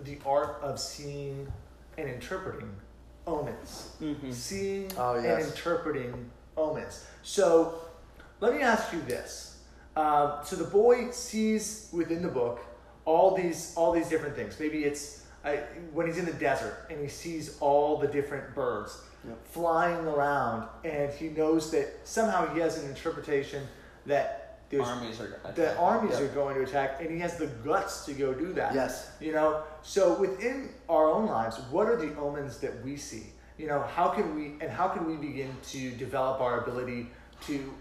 the 0.00 0.18
art 0.26 0.58
of 0.62 0.80
seeing 0.80 1.50
and 1.96 2.08
interpreting 2.08 2.74
omens. 3.26 3.92
Mm-hmm. 4.02 4.32
Seeing 4.32 4.90
Oh, 4.98 5.14
and 5.14 5.42
interpreting 5.44 6.30
omens. 6.56 7.06
So, 7.22 7.78
let 8.40 8.52
me 8.52 8.62
ask 8.62 8.92
you 8.92 9.00
this. 9.02 9.51
Um, 9.96 10.32
so 10.44 10.56
the 10.56 10.64
boy 10.64 11.10
sees 11.10 11.88
within 11.92 12.22
the 12.22 12.28
book 12.28 12.60
all 13.04 13.34
these 13.36 13.74
all 13.76 13.92
these 13.92 14.08
different 14.08 14.34
things. 14.36 14.58
Maybe 14.58 14.84
it's 14.84 15.24
I, 15.44 15.56
when 15.92 16.06
he's 16.06 16.18
in 16.18 16.24
the 16.24 16.32
desert 16.32 16.86
and 16.88 17.00
he 17.00 17.08
sees 17.08 17.58
all 17.60 17.98
the 17.98 18.06
different 18.08 18.54
birds 18.54 19.00
Yep. 19.24 19.38
flying 19.46 20.04
around, 20.06 20.66
and 20.84 21.12
he 21.12 21.28
knows 21.28 21.70
that 21.70 21.86
somehow 22.02 22.52
he 22.52 22.58
has 22.58 22.82
an 22.82 22.88
interpretation 22.88 23.62
that 24.04 24.58
there's 24.68 24.88
Armies 24.88 25.20
are 25.20 25.38
the 25.54 25.76
armies 25.76 26.18
Yeah. 26.18 26.24
are 26.24 26.28
going 26.28 26.56
to 26.56 26.62
attack, 26.62 27.00
and 27.00 27.08
he 27.08 27.20
has 27.20 27.36
the 27.36 27.46
guts 27.46 28.04
to 28.06 28.14
go 28.14 28.32
do 28.34 28.52
that. 28.54 28.74
Yes. 28.74 29.10
You 29.20 29.32
know, 29.32 29.62
so 29.82 30.14
within 30.18 30.70
our 30.88 31.08
own 31.08 31.26
lives, 31.26 31.60
what 31.70 31.86
are 31.86 31.96
the 31.96 32.16
omens 32.16 32.58
that 32.58 32.82
we 32.82 32.96
see? 32.96 33.26
You 33.58 33.68
know, 33.68 33.82
how 33.82 34.08
can 34.08 34.34
we 34.34 34.54
and 34.60 34.68
how 34.72 34.88
can 34.88 35.06
we 35.06 35.14
begin 35.16 35.54
to 35.70 35.90
develop 35.92 36.40
our 36.40 36.62
ability 36.62 37.08
to 37.46 37.72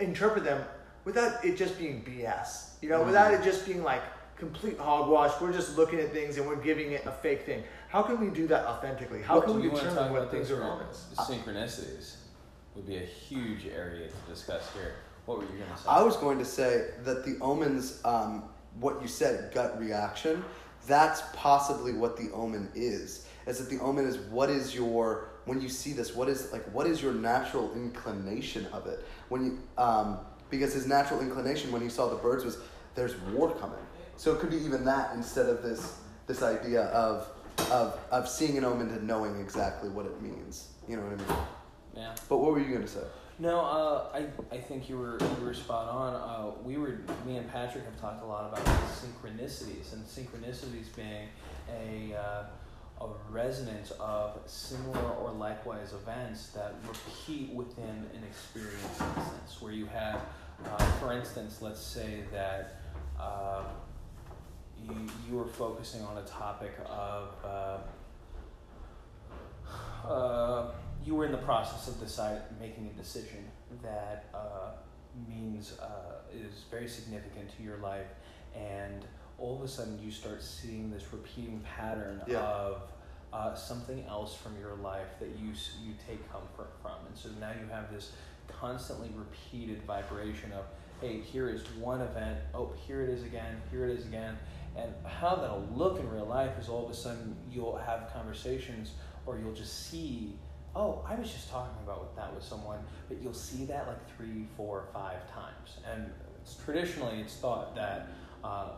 interpret 0.00 0.42
them 0.42 0.64
without 1.10 1.44
it 1.44 1.56
just 1.56 1.78
being 1.78 2.02
BS? 2.02 2.70
You 2.80 2.88
know, 2.88 3.02
without 3.02 3.34
it 3.34 3.42
just 3.42 3.66
being 3.66 3.82
like 3.82 4.02
complete 4.36 4.78
hogwash. 4.78 5.38
We're 5.40 5.52
just 5.52 5.76
looking 5.76 6.00
at 6.00 6.12
things 6.12 6.38
and 6.38 6.46
we're 6.46 6.56
giving 6.56 6.92
it 6.92 7.04
a 7.04 7.12
fake 7.12 7.44
thing. 7.44 7.62
How 7.88 8.02
can 8.02 8.18
we 8.18 8.30
do 8.30 8.46
that 8.48 8.66
authentically? 8.66 9.22
How 9.22 9.36
What 9.36 9.44
can 9.44 9.56
we 9.56 9.64
you 9.64 9.70
want 9.70 9.82
to 9.82 9.88
determine 9.90 10.04
talk 10.04 10.12
what 10.12 10.22
about 10.22 10.32
things 10.32 10.48
things 10.48 10.60
are 10.60 10.64
are 10.64 10.72
omens? 10.72 11.06
synchronicities 11.16 12.16
would 12.74 12.86
be 12.86 12.96
a 12.96 13.04
huge 13.04 13.66
area 13.66 14.08
to 14.08 14.32
discuss 14.32 14.72
here. 14.72 14.94
What 15.26 15.38
were 15.38 15.44
you 15.44 15.50
going 15.50 15.70
to 15.70 15.76
say? 15.76 15.88
I 15.88 16.02
was 16.02 16.16
going 16.16 16.38
to 16.38 16.44
say 16.44 16.90
that 17.04 17.24
the 17.24 17.36
omens, 17.40 18.00
um, 18.04 18.44
what 18.80 19.02
you 19.02 19.08
said, 19.08 19.52
gut 19.52 19.78
reaction, 19.78 20.42
that's 20.86 21.22
possibly 21.34 21.92
what 21.92 22.16
the 22.16 22.30
omen 22.32 22.70
is. 22.74 23.26
Is 23.46 23.58
that 23.58 23.68
the 23.68 23.82
omen 23.82 24.06
is 24.06 24.16
what 24.18 24.48
is 24.48 24.74
your 24.74 25.28
when 25.44 25.60
you 25.60 25.68
see 25.68 25.92
this, 25.92 26.14
what 26.14 26.28
is 26.28 26.52
like 26.52 26.64
what 26.72 26.86
is 26.86 27.02
your 27.02 27.12
natural 27.12 27.72
inclination 27.74 28.66
of 28.66 28.86
it? 28.86 29.04
When 29.28 29.44
you 29.44 29.58
um, 29.76 30.20
because 30.50 30.74
his 30.74 30.86
natural 30.86 31.20
inclination 31.20 31.72
when 31.72 31.82
he 31.82 31.88
saw 31.88 32.08
the 32.08 32.16
birds 32.16 32.44
was 32.44 32.58
there's 32.94 33.16
war 33.32 33.54
coming. 33.54 33.78
So 34.16 34.34
it 34.34 34.40
could 34.40 34.50
be 34.50 34.56
even 34.58 34.84
that 34.84 35.14
instead 35.14 35.46
of 35.46 35.62
this 35.62 35.98
this 36.26 36.42
idea 36.42 36.82
of 36.86 37.28
of 37.70 37.98
of 38.10 38.28
seeing 38.28 38.58
an 38.58 38.64
omen 38.64 38.88
and 38.90 39.06
knowing 39.06 39.40
exactly 39.40 39.88
what 39.88 40.06
it 40.06 40.20
means. 40.20 40.68
You 40.88 40.96
know 40.96 41.02
what 41.02 41.12
I 41.12 41.16
mean? 41.16 41.46
yeah. 41.96 42.14
But 42.28 42.38
what 42.38 42.52
were 42.52 42.60
you 42.60 42.68
going 42.68 42.82
to 42.82 42.88
say? 42.88 43.04
No, 43.38 43.60
uh, 43.60 44.08
I, 44.12 44.54
I 44.54 44.60
think 44.60 44.90
you 44.90 44.98
were 44.98 45.18
you 45.38 45.44
were 45.44 45.54
spot 45.54 45.88
on. 45.88 46.14
Uh, 46.14 46.50
we 46.62 46.76
were 46.76 47.00
me 47.26 47.38
and 47.38 47.50
Patrick 47.50 47.84
have 47.84 47.98
talked 47.98 48.22
a 48.22 48.26
lot 48.26 48.52
about 48.52 48.66
synchronicities 48.88 49.94
and 49.94 50.04
synchronicities 50.04 50.94
being 50.94 51.28
a 51.70 52.14
uh, 52.14 52.44
a 53.00 53.08
resonance 53.30 53.92
of 53.98 54.38
similar 54.44 55.00
or 55.22 55.30
likewise 55.30 55.94
events 55.94 56.48
that 56.48 56.74
repeat 56.86 57.50
within 57.54 58.06
an 58.14 58.22
experience 58.28 59.00
instance. 59.00 59.56
Where 59.60 59.72
you 59.72 59.86
have, 59.86 60.20
uh, 60.66 60.76
for 60.92 61.12
instance, 61.12 61.60
let's 61.62 61.80
say 61.80 62.20
that. 62.32 62.76
Uh, 63.18 63.62
you, 64.82 64.94
you 65.28 65.36
were 65.36 65.44
focusing 65.46 66.00
on 66.02 66.16
a 66.16 66.22
topic 66.22 66.72
of 66.88 67.34
uh, 67.44 67.78
uh, 70.08 70.70
you 71.04 71.14
were 71.14 71.26
in 71.26 71.32
the 71.32 71.38
process 71.38 71.88
of 71.88 72.00
decide, 72.00 72.40
making 72.60 72.86
a 72.94 72.98
decision 72.98 73.44
that 73.82 74.26
uh, 74.34 74.70
means 75.28 75.78
uh, 75.80 76.22
is 76.34 76.64
very 76.70 76.88
significant 76.88 77.54
to 77.56 77.62
your 77.62 77.76
life, 77.78 78.06
and 78.54 79.04
all 79.38 79.56
of 79.56 79.62
a 79.62 79.68
sudden 79.68 79.98
you 80.02 80.10
start 80.10 80.42
seeing 80.42 80.90
this 80.90 81.04
repeating 81.12 81.60
pattern 81.76 82.22
Yeah. 82.26 82.40
of 82.40 82.82
uh, 83.32 83.54
something 83.54 84.04
else 84.08 84.34
from 84.34 84.58
your 84.58 84.74
life 84.76 85.18
that 85.20 85.28
you 85.38 85.52
you 85.84 85.94
take 86.06 86.30
comfort 86.32 86.72
from, 86.82 87.06
and 87.06 87.16
so 87.16 87.28
now 87.40 87.50
you 87.50 87.66
have 87.70 87.92
this 87.92 88.12
constantly 88.58 89.10
repeated 89.14 89.82
vibration 89.82 90.52
of 90.52 90.64
hey 91.00 91.20
here 91.20 91.48
is 91.48 91.62
one 91.78 92.00
event. 92.00 92.38
Oh 92.54 92.72
here 92.86 93.02
it 93.02 93.10
is 93.10 93.22
again. 93.22 93.60
Here 93.70 93.88
it 93.88 93.98
is 93.98 94.04
again. 94.04 94.36
And 94.76 94.92
how 95.04 95.36
that'll 95.36 95.68
look 95.74 95.98
in 95.98 96.08
real 96.10 96.26
life 96.26 96.58
is 96.58 96.68
all 96.68 96.84
of 96.84 96.90
a 96.90 96.94
sudden 96.94 97.36
you'll 97.50 97.76
have 97.76 98.12
conversations 98.12 98.92
or 99.26 99.38
you'll 99.38 99.54
just 99.54 99.90
see 99.90 100.34
oh 100.76 101.04
i 101.08 101.16
was 101.16 101.32
just 101.32 101.50
talking 101.50 101.74
about 101.82 102.14
that 102.14 102.32
with 102.32 102.44
someone 102.44 102.78
but 103.08 103.20
you'll 103.20 103.34
see 103.34 103.64
that 103.64 103.88
like 103.88 104.16
three 104.16 104.46
four 104.56 104.84
five 104.92 105.28
times. 105.32 105.78
And 105.90 106.10
it's, 106.40 106.56
traditionally 106.64 107.20
it's 107.20 107.34
thought 107.34 107.74
that 107.74 108.08
uh, 108.44 108.68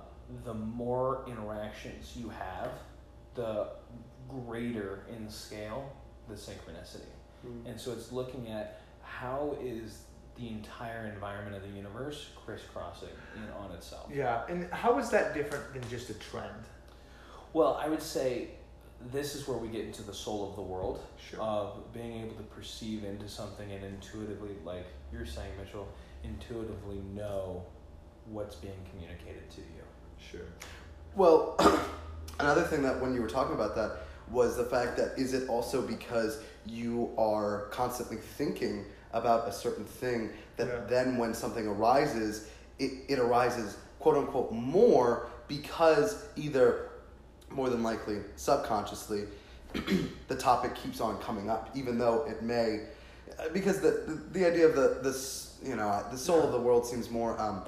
the 0.44 0.54
more 0.54 1.24
interactions 1.28 2.14
you 2.16 2.30
have 2.30 2.70
the 3.35 3.68
greater 4.28 5.04
in 5.14 5.28
scale 5.28 5.92
the 6.28 6.35
synchronicity. 6.35 7.06
And 7.66 7.80
so 7.80 7.92
it's 7.92 8.12
looking 8.12 8.48
at 8.48 8.82
how 9.18 9.57
is 9.62 10.03
the 10.37 10.48
entire 10.48 11.11
environment 11.12 11.55
of 11.57 11.62
the 11.62 11.77
universe 11.77 12.31
crisscrossing 12.44 13.09
in 13.37 13.53
on 13.53 13.70
itself. 13.72 14.11
Yeah, 14.12 14.42
and 14.48 14.70
how 14.72 14.98
is 14.98 15.11
that 15.11 15.35
different 15.35 15.72
than 15.72 15.88
just 15.88 16.11
a 16.11 16.14
trend? 16.14 16.64
Well, 17.53 17.79
I 17.83 17.88
would 17.88 18.03
say 18.03 18.48
this 19.12 19.35
is 19.35 19.46
where 19.46 19.59
we 19.59 19.68
get 19.68 19.85
into 19.85 20.03
the 20.03 20.14
soul 20.14 20.48
of 20.48 20.57
the 20.57 20.62
world 20.62 21.05
Sure. 21.18 21.40
of 21.40 21.92
being 21.92 22.22
able 22.25 22.37
to 22.37 22.42
perceive 22.44 23.05
into 23.05 23.29
something 23.29 23.70
and 23.70 23.85
intuitively, 23.85 24.57
like 24.64 24.87
you're 25.12 25.27
saying, 25.27 25.51
Mitchell, 25.62 25.87
intuitively 26.25 27.01
know 27.14 27.64
what's 28.27 28.55
being 28.57 28.79
communicated 28.90 29.51
to 29.51 29.61
you. 29.61 29.83
Sure. 30.18 30.46
Well, 31.14 31.57
another 32.40 32.62
thing 32.62 32.83
that 32.83 33.01
when 33.01 33.14
you 33.14 33.20
were 33.20 33.29
talking 33.29 33.55
about 33.55 33.75
that 33.75 33.98
was 34.31 34.57
the 34.57 34.64
fact 34.64 34.96
that 34.96 35.18
is 35.18 35.35
it 35.35 35.48
also 35.48 35.83
because 35.83 36.42
you 36.64 37.12
are 37.18 37.66
constantly 37.70 38.16
thinking 38.16 38.87
about 39.12 39.48
a 39.48 39.53
certain 39.53 39.85
thing 39.85 40.31
that 40.57 40.66
Yeah. 40.68 40.81
then 40.88 41.16
when 41.18 41.35
something 41.35 41.66
arises, 41.66 42.48
it, 42.79 42.92
it 43.09 43.18
arises 43.18 43.77
quote 43.98 44.16
unquote 44.16 44.53
more 44.53 45.29
because 45.48 46.25
either 46.37 46.88
more 47.51 47.68
than 47.70 47.83
likely 47.83 48.18
subconsciously 48.37 49.25
the 50.29 50.35
topic 50.35 50.75
keeps 50.75 51.01
on 51.01 51.18
coming 51.18 51.48
up 51.51 51.70
even 51.75 51.98
though 51.98 52.25
it 52.27 52.42
may 52.42 52.81
because 53.53 53.81
the 53.81 53.90
the, 54.07 54.38
the 54.38 54.46
idea 54.46 54.66
of 54.66 54.75
the 54.75 54.98
this 55.03 55.59
you 55.64 55.77
know 55.77 56.05
the 56.11 56.16
soul 56.18 56.42
of 56.42 56.53
the 56.53 56.59
world 56.59 56.87
seems 56.87 57.11
more 57.11 57.38
um, 57.40 57.62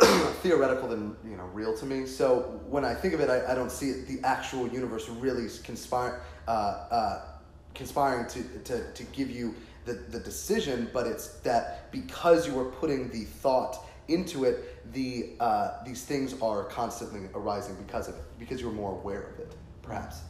theoretical 0.42 0.88
than 0.88 1.16
you 1.24 1.36
know 1.36 1.44
real 1.52 1.76
to 1.76 1.86
me. 1.86 2.06
So 2.06 2.60
when 2.68 2.84
I 2.84 2.94
think 2.94 3.14
of 3.14 3.20
it, 3.20 3.30
I, 3.30 3.52
I 3.52 3.54
don't 3.54 3.70
see 3.70 3.90
it, 3.90 4.06
the 4.06 4.20
actual 4.26 4.66
universe 4.68 5.08
really 5.08 5.46
conspire, 5.62 6.22
uh, 6.48 6.50
uh, 6.50 7.22
conspiring 7.74 8.26
to, 8.28 8.42
to, 8.64 8.92
to 8.92 9.04
give 9.04 9.30
you 9.30 9.54
the, 9.84 9.94
the 9.94 10.20
decision, 10.20 10.90
but 10.92 11.06
it's 11.06 11.28
that 11.40 11.90
because 11.90 12.46
you 12.46 12.58
are 12.58 12.66
putting 12.66 13.10
the 13.10 13.24
thought 13.24 13.86
into 14.08 14.44
it, 14.44 14.92
the 14.92 15.30
uh, 15.40 15.82
these 15.84 16.04
things 16.04 16.34
are 16.42 16.64
constantly 16.64 17.28
arising 17.34 17.76
because 17.76 18.08
of 18.08 18.14
it, 18.14 18.24
because 18.38 18.60
you're 18.60 18.72
more 18.72 18.92
aware 18.92 19.22
of 19.22 19.38
it, 19.38 19.54
perhaps. 19.82 20.22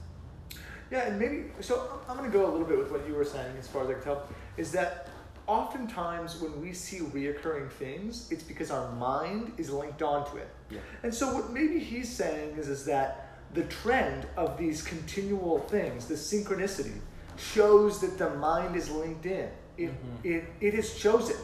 Yeah, 0.90 1.08
and 1.08 1.18
maybe 1.18 1.44
so. 1.60 2.00
I'm 2.08 2.16
going 2.16 2.30
to 2.30 2.36
go 2.36 2.46
a 2.46 2.50
little 2.50 2.66
bit 2.66 2.78
with 2.78 2.90
what 2.90 3.06
you 3.06 3.14
were 3.14 3.24
saying, 3.24 3.56
as 3.58 3.68
far 3.68 3.84
as 3.84 3.90
I 3.90 3.94
can 3.94 4.02
tell, 4.02 4.28
is 4.56 4.72
that 4.72 5.08
oftentimes 5.46 6.40
when 6.40 6.60
we 6.60 6.72
see 6.72 6.98
reoccurring 6.98 7.70
things, 7.70 8.28
it's 8.30 8.42
because 8.42 8.70
our 8.70 8.92
mind 8.92 9.52
is 9.56 9.70
linked 9.70 10.02
onto 10.02 10.36
it. 10.36 10.48
Yeah. 10.70 10.78
And 11.02 11.14
so 11.14 11.34
what 11.34 11.50
maybe 11.50 11.78
he's 11.78 12.08
saying 12.08 12.56
is 12.56 12.68
is 12.68 12.84
that 12.84 13.38
the 13.54 13.64
trend 13.64 14.26
of 14.36 14.56
these 14.56 14.82
continual 14.82 15.58
things, 15.58 16.06
the 16.06 16.14
synchronicity, 16.14 16.98
shows 17.40 18.00
that 18.00 18.18
the 18.18 18.30
mind 18.36 18.76
is 18.76 18.90
linked 18.90 19.26
in. 19.26 19.48
It 19.78 19.90
mm-hmm. 19.90 20.28
it, 20.28 20.44
it 20.60 20.74
is 20.74 20.98
chosen, 20.98 21.36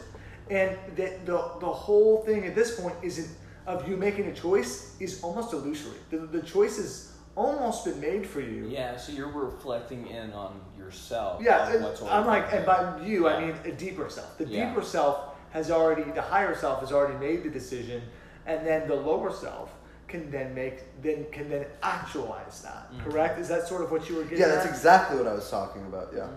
and 0.49 0.77
that 0.95 1.25
the 1.25 1.51
the 1.59 1.73
whole 1.85 2.23
thing 2.23 2.45
at 2.45 2.55
this 2.55 2.79
point 2.79 2.95
isn't 3.01 3.29
of 3.65 3.87
you 3.87 3.97
making 3.97 4.27
a 4.27 4.33
choice 4.33 4.95
is 4.99 5.21
almost 5.23 5.53
illusory. 5.53 5.97
The 6.09 6.19
the 6.19 6.41
choice 6.41 6.77
has 6.77 7.17
almost 7.35 7.85
been 7.85 8.01
made 8.01 8.25
for 8.25 8.41
you. 8.41 8.67
Yeah, 8.67 8.97
so 8.97 9.11
you're 9.11 9.31
reflecting 9.31 10.07
in 10.07 10.33
on 10.33 10.59
yourself. 10.77 11.41
Yeah, 11.41 11.81
what's 11.81 12.01
I'm 12.01 12.25
like, 12.25 12.51
and 12.51 12.65
by 12.65 12.99
you, 13.05 13.29
I 13.29 13.45
mean 13.45 13.55
a 13.63 13.71
deeper 13.71 14.09
self. 14.09 14.37
The 14.37 14.45
Yeah. 14.45 14.69
deeper 14.69 14.81
self 14.83 15.35
has 15.51 15.69
already, 15.69 16.03
the 16.11 16.21
higher 16.21 16.55
self 16.55 16.79
has 16.79 16.91
already 16.91 17.17
made 17.19 17.43
the 17.43 17.49
decision, 17.49 18.01
and 18.47 18.65
then 18.65 18.87
the 18.87 18.95
lower 18.95 19.31
self 19.31 19.71
can 20.07 20.31
then 20.31 20.55
make, 20.55 21.01
then 21.01 21.25
can 21.31 21.49
then 21.49 21.65
actualize 21.83 22.61
that. 22.61 22.91
Mhm. 22.93 23.03
Correct? 23.03 23.39
Is 23.39 23.49
that 23.49 23.67
sort 23.67 23.81
of 23.81 23.91
what 23.91 24.07
you 24.09 24.15
were 24.15 24.23
getting 24.23 24.39
Yeah, 24.39 24.47
that's 24.47 24.65
at? 24.65 24.71
exactly 24.71 25.17
what 25.17 25.27
I 25.27 25.33
was 25.33 25.49
talking 25.49 25.85
about. 25.85 26.13
Yeah. 26.15 26.27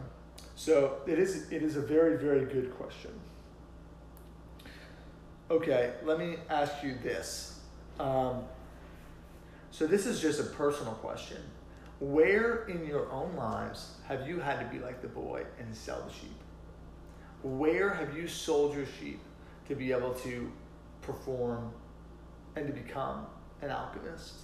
So 0.56 1.00
it 1.06 1.18
is 1.18 1.50
it 1.52 1.62
is 1.62 1.76
a 1.76 1.80
very 1.80 2.16
very 2.16 2.44
good 2.44 2.74
question. 2.76 3.12
Okay, 5.50 5.92
let 6.04 6.18
me 6.18 6.36
ask 6.48 6.82
you 6.82 6.94
this. 7.02 7.58
Um, 7.98 8.44
so 9.70 9.86
this 9.86 10.06
is 10.06 10.20
just 10.20 10.38
a 10.40 10.44
personal 10.44 10.92
question. 10.94 11.38
Where 11.98 12.64
in 12.66 12.86
your 12.86 13.10
own 13.10 13.34
lives 13.36 13.96
have 14.06 14.26
you 14.28 14.38
had 14.40 14.60
to 14.60 14.66
be 14.66 14.78
like 14.82 15.02
the 15.02 15.08
boy 15.08 15.44
and 15.58 15.74
sell 15.74 16.02
the 16.06 16.12
sheep? 16.12 16.38
Where 17.42 17.90
have 17.90 18.16
you 18.16 18.28
sold 18.28 18.74
your 18.76 18.86
sheep 18.86 19.20
to 19.68 19.74
be 19.74 19.92
able 19.92 20.14
to 20.14 20.50
perform 21.02 21.72
and 22.56 22.66
to 22.66 22.72
become 22.72 23.26
an 23.62 23.70
alchemist? 23.70 24.34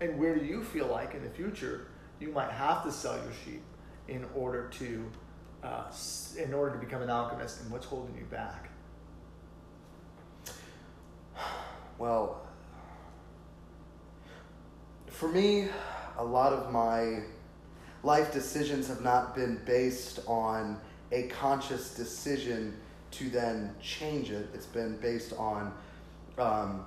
And 0.00 0.18
where 0.18 0.34
do 0.36 0.44
you 0.44 0.62
feel 0.62 0.86
like 0.86 1.14
in 1.14 1.22
the 1.22 1.30
future 1.30 1.88
you 2.20 2.30
might 2.32 2.50
have 2.50 2.84
to 2.84 2.92
sell 2.92 3.16
your 3.16 3.32
sheep 3.44 3.62
in 4.08 4.24
order 4.34 4.68
to 4.78 5.04
uh, 5.62 5.84
in 6.38 6.54
order 6.54 6.74
to 6.74 6.78
become 6.78 7.02
an 7.02 7.10
alchemist 7.10 7.62
and 7.62 7.70
what's 7.70 7.86
holding 7.86 8.16
you 8.16 8.24
back? 8.24 8.70
Well, 11.98 12.46
for 15.06 15.30
me, 15.30 15.68
a 16.18 16.24
lot 16.24 16.52
of 16.52 16.70
my 16.70 17.20
life 18.02 18.34
decisions 18.34 18.88
have 18.88 19.00
not 19.00 19.34
been 19.34 19.62
based 19.64 20.20
on 20.26 20.78
a 21.10 21.22
conscious 21.28 21.94
decision 21.94 22.76
to 23.12 23.30
then 23.30 23.74
change 23.80 24.30
it. 24.30 24.48
It's 24.52 24.66
been 24.66 24.98
based 24.98 25.32
on 25.38 25.72
um, 26.36 26.84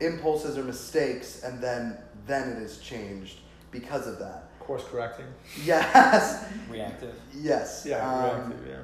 impulses 0.00 0.56
or 0.58 0.64
mistakes, 0.64 1.42
and 1.42 1.60
then 1.62 1.98
then 2.26 2.50
it 2.50 2.62
is 2.62 2.78
changed 2.78 3.38
because 3.70 4.06
of 4.06 4.18
that. 4.18 4.44
Course 4.60 4.84
correcting. 4.90 5.26
Yes, 5.64 6.44
reactive. 6.70 7.14
yes. 7.34 7.84
Yeah, 7.86 8.06
Um, 8.06 8.50
reactive, 8.50 8.66
yeah. 8.68 8.76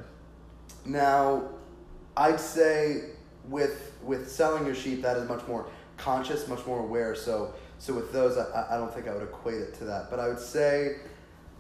now, 0.87 1.49
I'd 2.17 2.41
say 2.41 3.11
with 3.49 3.93
with 4.03 4.31
selling 4.31 4.65
your 4.67 4.75
sheep, 4.75 5.03
that 5.03 5.17
is 5.19 5.29
much 5.29 5.47
more 5.47 5.67
conscious, 5.99 6.49
much 6.49 6.65
more 6.67 6.81
aware. 6.81 7.15
So 7.15 7.55
so 7.79 7.93
with 7.93 8.13
those, 8.13 8.39
I, 8.39 8.67
I 8.71 8.77
don't 8.79 8.93
think 8.95 9.07
I 9.09 9.13
would 9.13 9.23
equate 9.25 9.61
it 9.61 9.75
to 9.75 9.85
that. 9.85 10.09
But 10.11 10.21
I 10.21 10.29
would 10.29 10.39
say, 10.39 10.97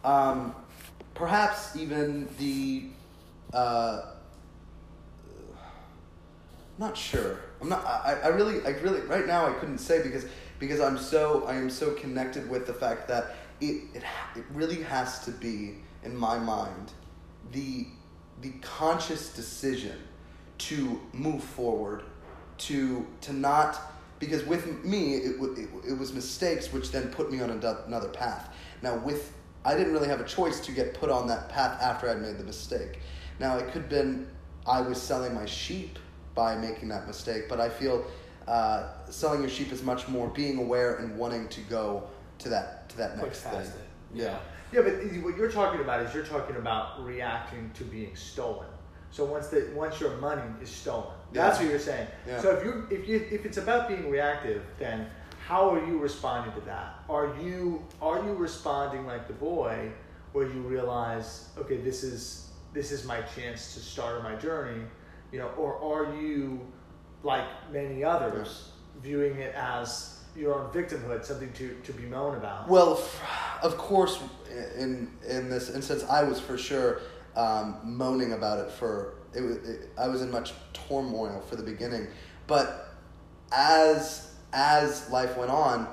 um, 0.04 0.54
perhaps 1.14 1.76
even 1.76 2.28
the. 2.38 2.84
Uh, 3.52 4.06
not 6.78 6.96
sure. 6.96 7.38
I'm 7.64 7.70
not. 7.70 7.86
I, 7.86 8.20
I 8.24 8.28
really. 8.28 8.62
I 8.66 8.70
really. 8.80 9.00
Right 9.00 9.26
now, 9.26 9.46
I 9.46 9.52
couldn't 9.54 9.78
say 9.78 10.02
because 10.02 10.26
because 10.58 10.80
I'm 10.80 10.98
so. 10.98 11.44
I 11.46 11.54
am 11.54 11.70
so 11.70 11.92
connected 11.92 12.48
with 12.50 12.66
the 12.66 12.74
fact 12.74 13.08
that 13.08 13.36
it 13.62 13.84
it 13.94 14.02
it 14.36 14.44
really 14.52 14.82
has 14.82 15.24
to 15.24 15.30
be 15.30 15.76
in 16.02 16.14
my 16.14 16.38
mind 16.38 16.92
the 17.52 17.86
the 18.42 18.50
conscious 18.60 19.32
decision 19.32 19.96
to 20.58 21.00
move 21.14 21.42
forward 21.42 22.02
to 22.58 23.06
to 23.22 23.32
not 23.32 23.80
because 24.18 24.44
with 24.44 24.84
me 24.84 25.14
it, 25.14 25.40
it, 25.40 25.68
it 25.88 25.98
was 25.98 26.12
mistakes 26.12 26.70
which 26.70 26.90
then 26.90 27.08
put 27.08 27.32
me 27.32 27.40
on 27.40 27.50
another 27.50 28.08
path 28.08 28.54
now 28.82 28.96
with 28.98 29.32
i 29.64 29.74
didn't 29.74 29.92
really 29.92 30.08
have 30.08 30.20
a 30.20 30.24
choice 30.24 30.60
to 30.60 30.72
get 30.72 30.94
put 30.94 31.10
on 31.10 31.26
that 31.26 31.48
path 31.48 31.80
after 31.82 32.08
i'd 32.08 32.20
made 32.20 32.38
the 32.38 32.44
mistake 32.44 33.00
now 33.40 33.56
it 33.56 33.64
could 33.72 33.82
have 33.82 33.88
been 33.88 34.26
i 34.66 34.80
was 34.80 35.00
selling 35.00 35.34
my 35.34 35.46
sheep 35.46 35.98
by 36.34 36.56
making 36.56 36.88
that 36.88 37.06
mistake 37.06 37.48
but 37.48 37.60
i 37.60 37.68
feel 37.68 38.04
uh, 38.46 38.88
selling 39.08 39.40
your 39.40 39.48
sheep 39.48 39.72
is 39.72 39.82
much 39.82 40.06
more 40.08 40.28
being 40.28 40.58
aware 40.58 40.96
and 40.96 41.16
wanting 41.16 41.48
to 41.48 41.60
go 41.62 42.02
to 42.38 42.48
that 42.50 42.86
to 42.90 42.96
that 42.98 43.16
next 43.16 43.40
thing 43.40 43.54
it. 43.60 43.72
yeah 44.12 44.38
Yeah, 44.72 44.82
but 44.82 44.94
what 45.22 45.36
you're 45.36 45.50
talking 45.50 45.80
about 45.80 46.02
is 46.02 46.12
you're 46.14 46.26
talking 46.26 46.56
about 46.56 47.02
reacting 47.04 47.70
to 47.74 47.84
being 47.84 48.14
stolen. 48.16 48.66
So 49.12 49.24
once 49.24 49.46
the 49.46 49.70
once 49.74 50.00
your 50.00 50.16
money 50.16 50.42
is 50.60 50.68
stolen, 50.68 51.14
that's 51.32 51.58
Yeah. 51.58 51.64
what 51.64 51.70
you're 51.70 51.78
saying. 51.90 52.08
Yeah. 52.26 52.40
So 52.42 52.50
if 52.56 52.64
you 52.64 52.86
if 52.90 53.08
you 53.08 53.16
if 53.30 53.46
it's 53.46 53.56
about 53.58 53.86
being 53.88 54.10
reactive, 54.10 54.62
then 54.78 55.06
how 55.48 55.70
are 55.72 55.86
you 55.86 55.98
responding 55.98 56.52
to 56.58 56.60
that? 56.66 56.88
Are 57.08 57.28
you 57.40 57.84
are 58.02 58.18
you 58.26 58.34
responding 58.34 59.06
like 59.06 59.26
the 59.28 59.34
boy, 59.52 59.92
where 60.32 60.46
you 60.54 60.60
realize, 60.76 61.48
okay, 61.56 61.76
this 61.78 62.02
is 62.02 62.50
this 62.72 62.90
is 62.90 63.04
my 63.06 63.20
chance 63.36 63.74
to 63.74 63.80
start 63.80 64.22
my 64.24 64.34
journey, 64.34 64.82
you 65.34 65.40
know, 65.40 65.48
or 65.56 65.82
are 65.82 66.14
you 66.14 66.60
like 67.24 67.44
many 67.72 68.04
others 68.04 68.70
viewing 69.02 69.36
it 69.40 69.52
as 69.56 70.20
your 70.36 70.54
own 70.54 70.70
victimhood, 70.70 71.24
something 71.24 71.52
to, 71.54 71.76
to 71.82 71.92
bemoan 71.92 72.36
about? 72.36 72.68
Well, 72.68 73.02
of 73.60 73.76
course, 73.76 74.20
in 74.78 75.10
in 75.28 75.50
this 75.50 75.70
instance, 75.70 76.04
I 76.04 76.22
was 76.22 76.38
for 76.38 76.56
sure 76.56 77.00
um, 77.34 77.80
moaning 77.82 78.32
about 78.32 78.60
it 78.60 78.70
for 78.70 79.14
it, 79.32 79.42
it. 79.42 79.88
I 79.98 80.06
was 80.06 80.22
in 80.22 80.30
much 80.30 80.52
turmoil 80.72 81.42
for 81.48 81.56
the 81.56 81.64
beginning, 81.64 82.06
but 82.46 82.94
as 83.50 84.36
as 84.52 85.10
life 85.10 85.36
went 85.36 85.50
on, 85.50 85.88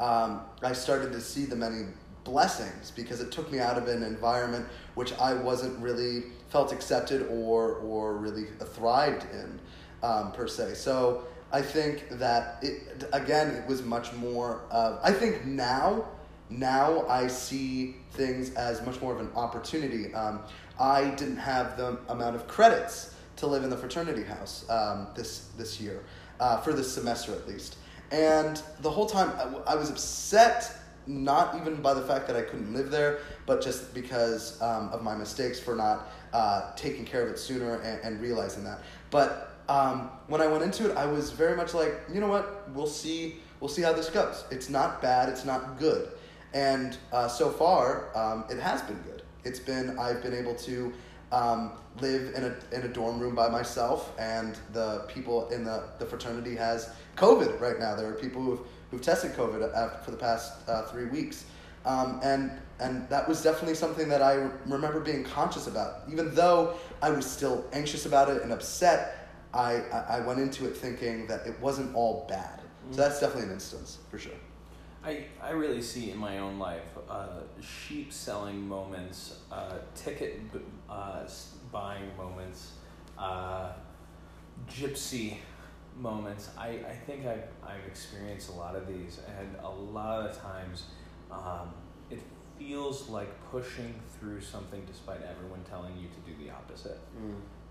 um, 0.00 0.40
I 0.62 0.72
started 0.72 1.12
to 1.12 1.20
see 1.20 1.44
the 1.44 1.56
many 1.56 1.82
blessings 2.24 2.92
because 2.92 3.20
it 3.20 3.30
took 3.30 3.52
me 3.52 3.58
out 3.58 3.76
of 3.76 3.88
an 3.88 4.02
environment 4.02 4.66
which 4.94 5.12
I 5.18 5.34
wasn't 5.34 5.78
really 5.80 6.24
felt 6.56 6.72
accepted 6.72 7.20
or 7.28 7.74
or 7.90 8.16
really 8.16 8.46
thrived 8.76 9.24
in 9.40 9.60
um, 10.02 10.32
per 10.32 10.46
se. 10.46 10.72
So 10.72 11.24
I 11.52 11.60
think 11.60 12.08
that 12.12 12.44
it 12.62 13.04
again 13.12 13.48
it 13.54 13.66
was 13.68 13.82
much 13.82 14.08
more. 14.14 14.62
Of, 14.70 14.98
I 15.02 15.12
think 15.12 15.44
now 15.44 16.08
now 16.48 17.06
I 17.08 17.26
see 17.26 17.96
things 18.12 18.54
as 18.54 18.76
much 18.86 19.02
more 19.02 19.12
of 19.12 19.20
an 19.20 19.30
opportunity. 19.44 20.14
Um, 20.14 20.40
I 20.80 21.10
didn't 21.20 21.42
have 21.52 21.76
the 21.76 21.98
amount 22.08 22.36
of 22.36 22.48
credits 22.48 23.14
to 23.40 23.46
live 23.46 23.62
in 23.62 23.70
the 23.74 23.80
fraternity 23.84 24.24
house 24.24 24.64
um, 24.70 25.08
this 25.14 25.30
this 25.58 25.78
year 25.78 25.98
uh, 26.40 26.56
for 26.62 26.72
this 26.72 26.90
semester 26.90 27.32
at 27.32 27.46
least, 27.46 27.76
and 28.10 28.62
the 28.80 28.92
whole 28.96 29.08
time 29.16 29.30
I, 29.42 29.44
w- 29.52 29.64
I 29.66 29.74
was 29.76 29.90
upset. 29.90 30.72
Not 31.08 31.54
even 31.60 31.74
by 31.88 31.94
the 31.94 32.02
fact 32.02 32.26
that 32.26 32.34
I 32.34 32.42
couldn't 32.42 32.74
live 32.74 32.90
there, 32.90 33.20
but 33.48 33.62
just 33.62 33.94
because 33.94 34.60
um, 34.60 34.88
of 34.94 35.04
my 35.04 35.14
mistakes 35.14 35.60
for 35.60 35.76
not 35.76 35.98
uh, 36.32 36.72
taking 36.74 37.04
care 37.04 37.22
of 37.22 37.28
it 37.30 37.38
sooner 37.38 37.80
and, 37.80 38.02
and 38.02 38.20
realizing 38.20 38.64
that. 38.64 38.80
But 39.10 39.56
um, 39.68 40.10
when 40.28 40.40
I 40.40 40.46
went 40.46 40.62
into 40.62 40.90
it, 40.90 40.96
I 40.96 41.06
was 41.06 41.30
very 41.30 41.56
much 41.56 41.74
like, 41.74 41.94
you 42.12 42.20
know 42.20 42.28
what? 42.28 42.68
We'll 42.74 42.86
see. 42.86 43.36
We'll 43.60 43.68
see 43.68 43.82
how 43.82 43.92
this 43.92 44.10
goes. 44.10 44.44
It's 44.50 44.68
not 44.68 45.00
bad. 45.00 45.28
It's 45.28 45.44
not 45.44 45.78
good. 45.78 46.10
And 46.52 46.96
uh, 47.12 47.28
so 47.28 47.50
far, 47.50 48.16
um, 48.16 48.44
it 48.50 48.58
has 48.58 48.82
been 48.82 48.98
good. 49.02 49.22
It's 49.44 49.58
been 49.58 49.98
I've 49.98 50.22
been 50.22 50.34
able 50.34 50.54
to 50.54 50.92
um, 51.32 51.72
live 52.00 52.34
in 52.34 52.44
a 52.44 52.56
in 52.72 52.82
a 52.82 52.88
dorm 52.88 53.18
room 53.18 53.34
by 53.34 53.48
myself, 53.48 54.12
and 54.18 54.58
the 54.72 55.04
people 55.08 55.48
in 55.48 55.64
the, 55.64 55.84
the 55.98 56.06
fraternity 56.06 56.54
has 56.56 56.90
COVID 57.16 57.60
right 57.60 57.78
now. 57.78 57.94
There 57.94 58.08
are 58.08 58.14
people 58.14 58.42
who've 58.42 58.60
who've 58.90 59.02
tested 59.02 59.32
COVID 59.32 59.74
after, 59.74 60.04
for 60.04 60.10
the 60.10 60.16
past 60.16 60.68
uh, 60.68 60.82
three 60.84 61.06
weeks, 61.06 61.44
um, 61.84 62.20
and 62.22 62.52
and 62.80 63.08
that 63.08 63.28
was 63.28 63.42
definitely 63.42 63.74
something 63.74 64.08
that 64.08 64.22
I 64.22 64.50
remember 64.66 65.00
being 65.00 65.24
conscious 65.24 65.66
about. 65.66 66.02
Even 66.10 66.34
though 66.34 66.76
I 67.02 67.10
was 67.10 67.24
still 67.24 67.64
anxious 67.72 68.06
about 68.06 68.28
it 68.28 68.42
and 68.42 68.52
upset, 68.52 69.28
I 69.54 69.80
I 70.08 70.20
went 70.20 70.40
into 70.40 70.66
it 70.66 70.76
thinking 70.76 71.26
that 71.28 71.46
it 71.46 71.58
wasn't 71.60 71.94
all 71.94 72.26
bad. 72.28 72.60
So 72.90 72.96
that's 72.98 73.20
definitely 73.20 73.48
an 73.48 73.52
instance 73.54 73.98
for 74.10 74.18
sure. 74.18 74.32
I, 75.06 75.24
I 75.40 75.50
really 75.50 75.82
see 75.82 76.10
in 76.10 76.18
my 76.18 76.38
own 76.38 76.58
life 76.58 76.82
uh, 77.08 77.40
sheep 77.60 78.12
selling 78.12 78.66
moments, 78.66 79.38
uh, 79.52 79.78
ticket 79.94 80.52
b- 80.52 80.58
uh, 80.90 81.22
buying 81.70 82.10
moments, 82.16 82.72
uh, 83.16 83.70
gypsy 84.68 85.36
moments. 85.96 86.50
I, 86.58 86.68
I 86.68 86.94
think 87.06 87.24
I've, 87.24 87.44
I've 87.64 87.86
experienced 87.86 88.50
a 88.50 88.54
lot 88.54 88.74
of 88.74 88.88
these, 88.88 89.20
and 89.38 89.56
a 89.62 89.70
lot 89.70 90.28
of 90.28 90.36
times 90.40 90.84
um, 91.30 91.70
feels 92.58 93.08
like 93.08 93.28
pushing 93.50 93.94
through 94.18 94.40
something 94.40 94.82
despite 94.86 95.22
everyone 95.22 95.60
telling 95.68 95.96
you 95.96 96.08
to 96.08 96.30
do 96.30 96.44
the 96.44 96.50
opposite. 96.50 96.98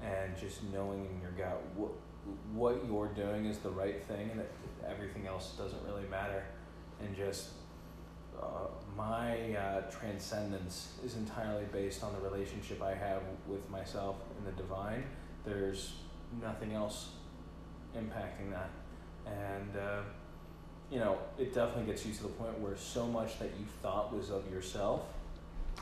And 0.01 0.37
just 0.37 0.63
knowing 0.71 1.05
in 1.05 1.21
your 1.21 1.31
gut 1.31 1.61
what, 1.75 1.91
what 2.53 2.85
you're 2.87 3.11
doing 3.15 3.45
is 3.45 3.59
the 3.59 3.69
right 3.69 4.03
thing, 4.03 4.29
and 4.31 4.39
that 4.39 4.51
everything 4.87 5.27
else 5.27 5.53
doesn't 5.57 5.83
really 5.87 6.07
matter 6.09 6.43
and 7.01 7.15
just 7.15 7.49
uh, 8.41 8.67
my 8.97 9.55
uh, 9.55 9.81
transcendence 9.89 10.93
is 11.05 11.15
entirely 11.15 11.65
based 11.71 12.03
on 12.03 12.13
the 12.13 12.19
relationship 12.19 12.81
I 12.81 12.93
have 12.93 13.21
with 13.47 13.69
myself 13.69 14.17
and 14.37 14.47
the 14.47 14.61
divine. 14.61 15.03
There's 15.45 15.93
nothing 16.41 16.73
else 16.73 17.09
impacting 17.95 18.51
that, 18.51 18.69
and 19.25 19.77
uh, 19.77 20.01
you 20.91 20.99
know 20.99 21.17
it 21.37 21.53
definitely 21.53 21.91
gets 21.91 22.05
you 22.05 22.13
to 22.13 22.23
the 22.23 22.29
point 22.29 22.59
where 22.59 22.77
so 22.77 23.05
much 23.07 23.39
that 23.39 23.49
you 23.59 23.65
thought 23.81 24.15
was 24.15 24.29
of 24.29 24.49
yourself. 24.51 25.01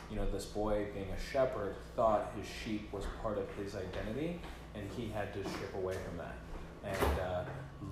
You 0.09 0.15
know, 0.17 0.29
this 0.31 0.45
boy 0.45 0.87
being 0.93 1.09
a 1.09 1.31
shepherd 1.31 1.75
thought 1.95 2.31
his 2.37 2.47
sheep 2.47 2.91
was 2.91 3.05
part 3.21 3.37
of 3.37 3.47
his 3.55 3.75
identity, 3.75 4.39
and 4.75 4.89
he 4.95 5.09
had 5.09 5.33
to 5.33 5.49
strip 5.49 5.73
away 5.75 5.93
from 5.93 6.17
that 6.17 6.35
and 6.85 7.19
uh, 7.19 7.43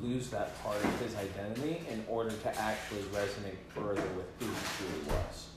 lose 0.02 0.30
that 0.30 0.62
part 0.64 0.78
of 0.78 1.00
his 1.00 1.16
identity 1.16 1.82
in 1.90 2.04
order 2.08 2.32
to 2.32 2.60
actually 2.60 3.02
resonate 3.04 3.58
further 3.70 4.08
with 4.16 4.26
who 4.40 4.46
he 4.46 4.62
truly 4.78 5.18
was. 5.18 5.48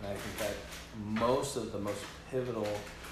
And 0.00 0.08
I 0.08 0.14
think 0.14 0.38
that 0.38 0.54
most 1.20 1.56
of 1.56 1.72
the 1.72 1.78
most 1.78 2.02
pivotal 2.30 2.68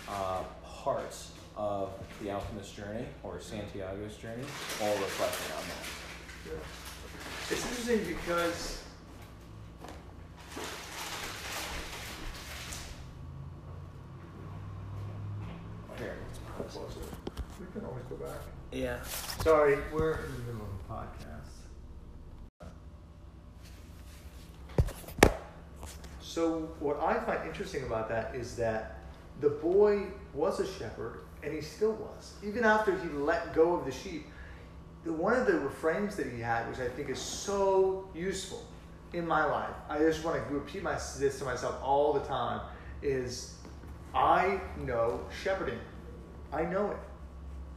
uh, 0.09 0.43
parts 0.65 1.33
of 1.57 1.91
the 2.23 2.31
alchemist's 2.31 2.73
journey 2.73 3.05
or 3.23 3.41
Santiago's 3.41 4.17
journey 4.17 4.45
all 4.81 4.95
reflecting 4.95 5.57
on 5.57 5.63
that. 6.55 6.88
It's 7.51 7.65
interesting 7.65 8.15
because 8.15 8.83
Here, 15.97 16.17
let's 16.59 16.75
closer. 16.75 17.01
We 17.59 17.67
can 17.73 17.89
always 17.89 18.05
go 18.05 18.17
back. 18.17 18.37
Yeah. 18.71 19.03
Sorry, 19.43 19.79
we're 19.93 20.17
in 20.17 20.33
the 20.33 20.53
middle 20.53 20.67
of 20.67 20.69
a 20.79 20.93
podcast. 20.93 21.59
So 26.21 26.69
what 26.81 27.01
I 27.03 27.19
find 27.21 27.49
interesting 27.49 27.85
about 27.85 28.11
that 28.11 28.35
is 28.35 28.55
that 28.57 28.99
the 29.41 29.49
boy 29.49 30.03
was 30.35 30.61
a 30.61 30.67
shepherd, 30.67 31.21
and 31.43 31.55
he 31.55 31.63
still 31.63 31.93
was. 31.93 32.35
Even 32.45 32.65
after 32.65 32.93
he 32.99 33.09
let 33.09 33.55
go 33.55 33.75
of 33.75 33.87
the 33.87 33.93
sheep, 33.93 34.27
the, 35.05 35.13
one 35.13 35.35
of 35.35 35.47
the 35.47 35.59
refrains 35.59 36.17
that 36.17 36.27
he 36.27 36.41
had, 36.41 36.69
which 36.69 36.79
I 36.79 36.89
think 36.89 37.09
is 37.09 37.19
so 37.19 38.09
useful 38.15 38.65
in 39.13 39.27
my 39.27 39.45
life, 39.45 39.75
I 39.89 39.99
just 39.99 40.25
want 40.25 40.37
to 40.37 40.55
repeat 40.55 40.83
my, 40.83 40.95
this 41.19 41.39
to 41.39 41.45
myself 41.45 41.77
all 41.83 42.13
the 42.13 42.21
time, 42.21 42.61
is 43.03 43.55
I 44.15 44.61
know 44.85 45.21
shepherding. 45.43 45.79
I 46.53 46.63
know 46.63 46.91
it. 46.91 46.99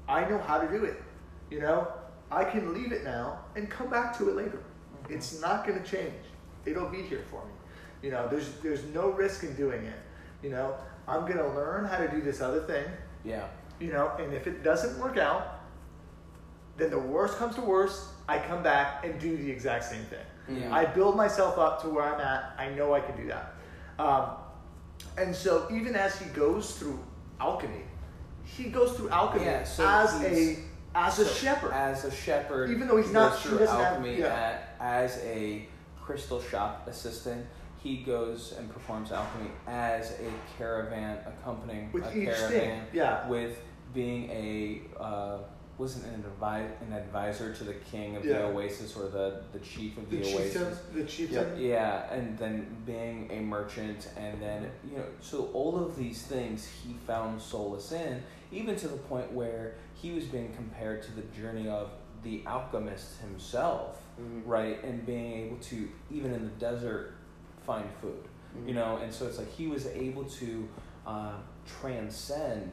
I 0.07 0.27
know 0.29 0.39
how 0.39 0.59
to 0.59 0.67
do 0.67 0.83
it. 0.85 1.01
You 1.49 1.59
know, 1.59 1.87
I 2.31 2.43
can 2.43 2.73
leave 2.73 2.91
it 2.91 3.03
now 3.03 3.39
and 3.55 3.69
come 3.69 3.89
back 3.89 4.17
to 4.17 4.29
it 4.29 4.35
later. 4.35 4.59
Mm-hmm. 5.03 5.13
It's 5.13 5.41
not 5.41 5.67
going 5.67 5.81
to 5.81 5.89
change. 5.89 6.13
It'll 6.65 6.89
be 6.89 7.01
here 7.01 7.23
for 7.29 7.43
me. 7.45 7.51
You 8.01 8.11
know, 8.11 8.27
there's 8.27 8.49
there's 8.63 8.83
no 8.85 9.09
risk 9.09 9.43
in 9.43 9.55
doing 9.55 9.83
it. 9.83 9.99
You 10.41 10.49
know, 10.49 10.75
I'm 11.07 11.21
going 11.21 11.37
to 11.37 11.49
learn 11.49 11.85
how 11.85 11.97
to 11.97 12.07
do 12.07 12.21
this 12.21 12.41
other 12.41 12.61
thing. 12.61 12.85
Yeah. 13.23 13.47
You 13.79 13.91
know, 13.91 14.11
and 14.19 14.33
if 14.33 14.47
it 14.47 14.63
doesn't 14.63 14.97
work 14.99 15.17
out, 15.17 15.60
then 16.81 16.89
the 16.89 16.99
worst 16.99 17.37
comes 17.37 17.55
to 17.55 17.61
worst. 17.61 18.05
I 18.27 18.39
come 18.39 18.63
back 18.63 19.05
and 19.05 19.19
do 19.19 19.37
the 19.37 19.49
exact 19.49 19.83
same 19.83 20.03
thing. 20.05 20.25
Yeah. 20.61 20.73
I 20.73 20.85
build 20.85 21.15
myself 21.15 21.57
up 21.59 21.81
to 21.83 21.89
where 21.89 22.03
I'm 22.03 22.19
at. 22.19 22.53
I 22.57 22.69
know 22.69 22.93
I 22.93 22.99
can 23.01 23.15
do 23.15 23.27
that. 23.27 23.53
Um, 23.99 24.29
and 25.17 25.35
so 25.35 25.67
even 25.71 25.95
as 25.95 26.17
he 26.19 26.25
goes 26.29 26.77
through 26.77 26.99
alchemy, 27.39 27.83
he 28.43 28.65
goes 28.65 28.93
through 28.97 29.09
alchemy 29.09 29.45
Yeah, 29.45 29.63
so 29.63 29.87
as 29.87 30.21
a 30.23 30.57
as 30.95 31.19
a 31.19 31.27
shepherd. 31.27 31.71
As 31.71 32.03
a 32.03 32.11
shepherd, 32.11 32.69
Even 32.71 32.87
though 32.87 32.97
he's 32.97 33.07
he 33.07 33.13
not- 33.13 33.37
he 33.37 33.49
through 33.49 33.59
doesn't 33.59 33.75
have- 33.77 33.85
alchemy 33.93 34.19
yeah. 34.19 34.27
at, 34.27 34.75
as 34.79 35.17
a 35.23 35.67
crystal 36.01 36.41
shop 36.41 36.87
assistant. 36.87 37.45
He 37.77 37.97
goes 37.97 38.53
and 38.59 38.71
performs 38.71 39.11
alchemy 39.11 39.49
as 39.67 40.11
a 40.11 40.29
caravan 40.57 41.17
accompanying 41.25 41.91
With 41.91 42.05
a 42.05 42.15
each 42.15 42.25
caravan 42.25 42.49
thing, 42.49 42.81
yeah. 42.93 43.27
with 43.27 43.57
being 43.93 44.29
a 44.29 44.81
uh, 45.01 45.37
wasn't 45.81 46.05
an, 46.13 46.23
advi- 46.23 46.69
an 46.81 46.93
advisor 46.93 47.51
to 47.55 47.63
the 47.63 47.73
king 47.73 48.15
of 48.15 48.23
Yeah. 48.23 48.33
the 48.37 48.43
oasis 48.45 48.95
or 48.95 49.07
the, 49.09 49.41
the 49.51 49.57
chief 49.59 49.97
of 49.97 50.09
the, 50.11 50.17
the 50.17 50.35
oasis. 50.35 50.79
the 50.93 51.03
chieftain. 51.03 51.59
Yeah, 51.59 52.13
and 52.13 52.37
then 52.37 52.67
being 52.85 53.29
a 53.31 53.39
merchant, 53.41 54.07
and 54.15 54.39
then 54.39 54.69
you 54.89 54.97
know, 54.97 55.05
so 55.21 55.49
all 55.53 55.83
of 55.83 55.97
these 55.97 56.21
things 56.21 56.67
he 56.67 56.93
found 57.07 57.41
solace 57.41 57.91
in, 57.91 58.21
even 58.51 58.75
to 58.75 58.87
the 58.87 58.97
point 58.97 59.31
where 59.33 59.73
he 59.95 60.11
was 60.11 60.25
being 60.25 60.53
compared 60.53 61.01
to 61.01 61.11
the 61.13 61.23
journey 61.41 61.67
of 61.67 61.89
the 62.21 62.43
alchemist 62.45 63.19
himself, 63.21 63.99
right? 64.45 64.83
And 64.83 65.03
being 65.03 65.33
able 65.47 65.57
to 65.57 65.89
even 66.11 66.31
in 66.31 66.43
the 66.43 66.55
desert 66.59 67.15
find 67.65 67.89
food, 67.99 68.23
you 68.67 68.75
know, 68.75 68.97
and 68.97 69.11
so 69.11 69.25
it's 69.25 69.39
like 69.39 69.51
he 69.51 69.65
was 69.65 69.87
able 69.87 70.25
to 70.25 70.69
uh, 71.07 71.33
transcend 71.65 72.71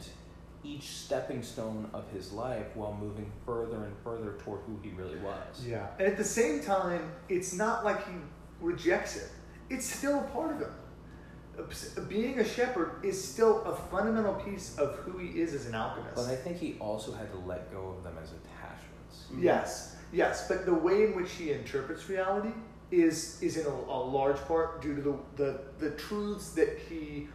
each 0.64 0.88
stepping 0.88 1.42
stone 1.42 1.88
of 1.92 2.11
his 2.11 2.32
life 2.32 2.66
while 2.74 2.96
moving 3.00 3.30
further 3.46 3.84
and 3.84 3.94
further 4.02 4.36
toward 4.44 4.61
who 4.66 4.78
he 4.82 4.90
really 4.90 5.18
was. 5.18 5.66
Yeah. 5.66 5.86
And 5.98 6.09
at 6.09 6.16
the 6.16 6.24
same 6.24 6.61
time, 6.61 7.12
it's 7.28 7.54
not 7.54 7.84
like 7.84 8.06
he 8.06 8.14
rejects 8.61 9.16
it. 9.16 9.30
It's 9.70 9.86
still 9.86 10.20
a 10.20 10.22
part 10.24 10.52
of 10.52 10.61
him. 10.61 12.09
Being 12.09 12.38
a 12.38 12.44
shepherd 12.44 13.04
is 13.04 13.22
still 13.22 13.64
a 13.64 13.74
fundamental 13.74 14.34
piece 14.34 14.76
of 14.78 14.94
who 14.96 15.18
he 15.18 15.40
is 15.40 15.54
as 15.54 15.66
an 15.66 15.74
alchemist. 15.74 16.14
But 16.14 16.26
I 16.26 16.36
think 16.36 16.56
he 16.56 16.76
also 16.78 17.12
had 17.12 17.30
to 17.32 17.38
let 17.38 17.72
go 17.72 17.94
of 17.96 18.04
them 18.04 18.16
as 18.22 18.30
attachments. 18.30 19.26
Yes, 19.36 19.96
yes, 20.12 20.46
but 20.46 20.66
the 20.66 20.74
way 20.74 21.04
in 21.04 21.16
which 21.16 21.32
he 21.32 21.50
interprets 21.50 22.09
reality 22.09 22.50
is 22.90 23.42
is 23.42 23.56
in 23.56 23.66
a, 23.66 23.70
a 23.70 24.00
large 24.00 24.38
part 24.46 24.80
due 24.80 24.94
to 24.94 25.02
the 25.02 25.18
the, 25.36 25.61
the 25.78 25.90
truths 25.96 26.50
that 26.50 26.78
he 26.88 27.28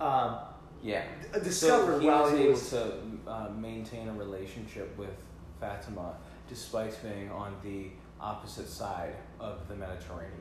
um, 0.00 0.36
Yeah. 0.82 1.04
d- 1.32 1.40
discovered 1.40 1.94
so 1.94 2.00
he 2.00 2.06
while 2.06 2.22
was 2.24 2.32
he 2.32 2.38
able 2.40 2.50
was. 2.52 2.70
to 2.70 2.92
uh, 3.26 3.48
maintain 3.56 4.08
a 4.08 4.12
relationship 4.14 4.96
with 4.98 5.14
Fatima 5.60 6.14
despite 6.48 7.00
being 7.02 7.30
on 7.30 7.54
the 7.62 7.86
opposite 8.20 8.68
side 8.68 9.14
of 9.40 9.66
the 9.68 9.74
Mediterranean, 9.76 10.32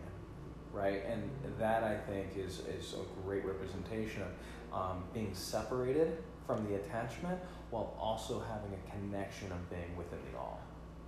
right? 0.74 1.04
And 1.08 1.30
that 1.60 1.84
I 1.84 1.96
think 1.96 2.38
is 2.38 2.62
is 2.68 2.94
a 2.96 3.22
great 3.24 3.46
representation 3.46 4.24
of 4.24 4.32
um, 4.80 5.04
being 5.14 5.34
separated 5.34 6.18
from 6.48 6.68
the 6.68 6.76
attachment 6.76 7.39
while 7.70 7.96
also 8.00 8.39
having 8.42 8.72
a 8.74 8.92
connection 8.92 9.52
of 9.52 9.70
being 9.70 9.96
within 9.96 10.20
the 10.32 10.38
all. 10.38 10.60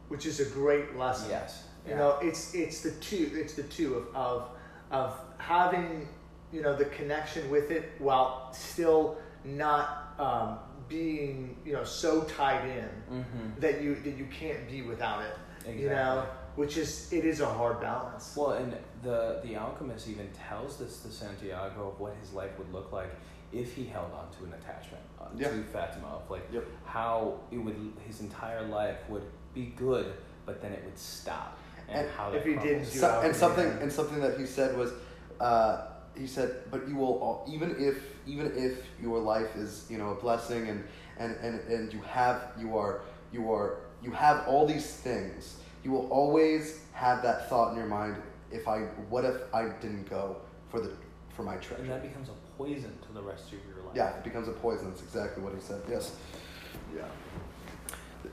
which 0.09 0.25
is 0.25 0.39
a 0.39 0.45
great 0.45 0.95
lesson. 0.97 1.29
Yes. 1.29 1.63
You 1.87 1.95
know, 1.95 2.17
it's 2.21 2.53
it's 2.53 2.81
the 2.81 2.91
two 2.91 3.31
it's 3.33 3.55
the 3.55 3.63
two 3.63 3.95
of, 3.95 4.15
of 4.15 4.49
of 4.91 5.19
having 5.37 6.07
you 6.53 6.61
know 6.61 6.75
the 6.75 6.85
connection 6.85 7.49
with 7.49 7.71
it 7.71 7.91
while 7.99 8.49
still 8.53 9.17
not 9.43 10.13
um, 10.19 10.59
being 10.87 11.57
you 11.65 11.73
know 11.73 11.83
so 11.83 12.21
tied 12.23 12.65
in 12.69 12.89
Mm-hmm. 13.11 13.59
that 13.59 13.81
you 13.83 13.95
that 14.05 14.15
you 14.17 14.27
can't 14.39 14.67
be 14.69 14.81
without 14.81 15.21
it. 15.21 15.35
Exactly. 15.59 15.83
You 15.83 15.89
know, 15.89 16.25
which 16.55 16.77
is 16.77 17.11
it 17.13 17.25
is 17.25 17.39
a 17.41 17.45
hard 17.45 17.79
balance. 17.81 18.35
Well, 18.35 18.51
and 18.53 18.73
the 19.01 19.39
the 19.43 19.55
alchemist 19.55 20.07
even 20.07 20.27
tells 20.49 20.77
this 20.77 21.01
to 21.03 21.09
Santiago 21.09 21.89
of 21.91 21.99
what 21.99 22.13
his 22.21 22.33
life 22.33 22.51
would 22.57 22.71
look 22.73 22.91
like 22.91 23.11
if 23.51 23.73
he 23.75 23.85
held 23.85 24.11
on 24.13 24.27
to 24.37 24.45
an 24.45 24.53
attachment 24.59 25.03
uh, 25.21 25.25
Yeah. 25.37 25.49
to 25.49 25.63
Fatima, 25.63 26.07
of 26.07 26.29
like 26.29 26.45
Yep. 26.51 26.65
how 26.85 27.39
it 27.51 27.57
would 27.57 27.75
his 28.07 28.21
entire 28.21 28.63
life 28.67 28.97
would 29.09 29.23
be 29.53 29.65
good, 29.77 30.07
but 30.47 30.59
then 30.61 30.71
it 30.71 30.83
would 30.85 30.97
stop, 30.97 31.57
and, 31.87 31.99
And 31.99 32.09
how 32.17 32.33
if 32.33 32.43
he 32.45 32.55
didn't 32.55 32.85
do 32.91 32.99
So, 32.99 33.21
and 33.23 33.35
something 33.35 33.67
and 33.81 33.91
something 33.91 34.19
that 34.21 34.39
he 34.39 34.45
said 34.47 34.75
was, 34.75 34.91
uh, 35.39 35.81
he 36.17 36.27
said, 36.27 36.63
but 36.71 36.87
you 36.87 36.95
will 36.95 37.19
al- 37.21 37.53
even 37.53 37.75
if 37.79 37.97
even 38.25 38.51
if 38.55 38.85
your 39.01 39.19
life 39.19 39.55
is 39.55 39.85
you 39.89 39.97
know 39.97 40.09
a 40.11 40.15
blessing 40.15 40.69
and 40.69 40.83
and 41.17 41.35
and, 41.37 41.59
and 41.67 41.93
you 41.93 42.01
have 42.01 42.51
you 42.59 42.77
are 42.77 43.01
you 43.31 43.51
are 43.51 43.77
you 44.03 44.11
have 44.11 44.47
all 44.47 44.65
these 44.65 44.85
things, 44.95 45.57
you 45.83 45.91
will 45.91 46.07
always 46.09 46.81
have 46.93 47.23
that 47.23 47.49
thought 47.49 47.71
in 47.71 47.77
your 47.77 47.87
mind. 47.87 48.15
If 48.51 48.67
I 48.67 48.81
what 49.09 49.25
if 49.25 49.37
I 49.53 49.69
didn't 49.81 50.09
go 50.09 50.37
for 50.69 50.79
the 50.79 50.91
for 51.35 51.43
my 51.43 51.53
and 51.53 51.61
treasure? 51.61 51.83
that 51.85 52.03
becomes 52.03 52.29
a 52.29 52.57
poison 52.57 52.93
to 53.07 53.13
the 53.13 53.21
rest 53.21 53.45
of 53.47 53.53
your 53.53 53.83
life. 53.85 53.95
Yeah, 53.95 54.15
it 54.17 54.23
becomes 54.23 54.47
a 54.47 54.51
poison. 54.51 54.89
That's 54.89 55.01
exactly 55.01 55.43
what 55.43 55.53
he 55.53 55.61
said. 55.61 55.81
Yes. 55.89 56.15
Yeah. 56.95 57.03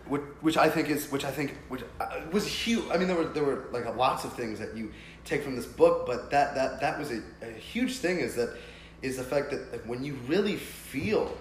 which, 0.06 0.22
which 0.40 0.56
I 0.56 0.68
think 0.68 0.88
is 0.90 1.10
which 1.10 1.24
I 1.24 1.30
think 1.30 1.56
which 1.68 1.82
uh, 2.00 2.20
was 2.32 2.46
huge. 2.46 2.84
I 2.90 2.98
mean, 2.98 3.08
there 3.08 3.16
were 3.16 3.24
there 3.26 3.44
were 3.44 3.68
like 3.72 3.86
lots 3.96 4.24
of 4.24 4.32
things 4.34 4.58
that 4.58 4.76
you 4.76 4.92
take 5.24 5.42
from 5.42 5.56
this 5.56 5.66
book, 5.66 6.06
but 6.06 6.30
that 6.30 6.54
that 6.54 6.80
that 6.80 6.98
was 6.98 7.10
a, 7.10 7.22
a 7.42 7.50
huge 7.52 7.96
thing. 7.96 8.18
Is 8.20 8.34
that 8.36 8.56
is 9.02 9.16
the 9.16 9.24
fact 9.24 9.50
that 9.50 9.72
like, 9.72 9.82
when 9.82 10.04
you 10.04 10.14
really 10.26 10.56
feel 10.56 11.36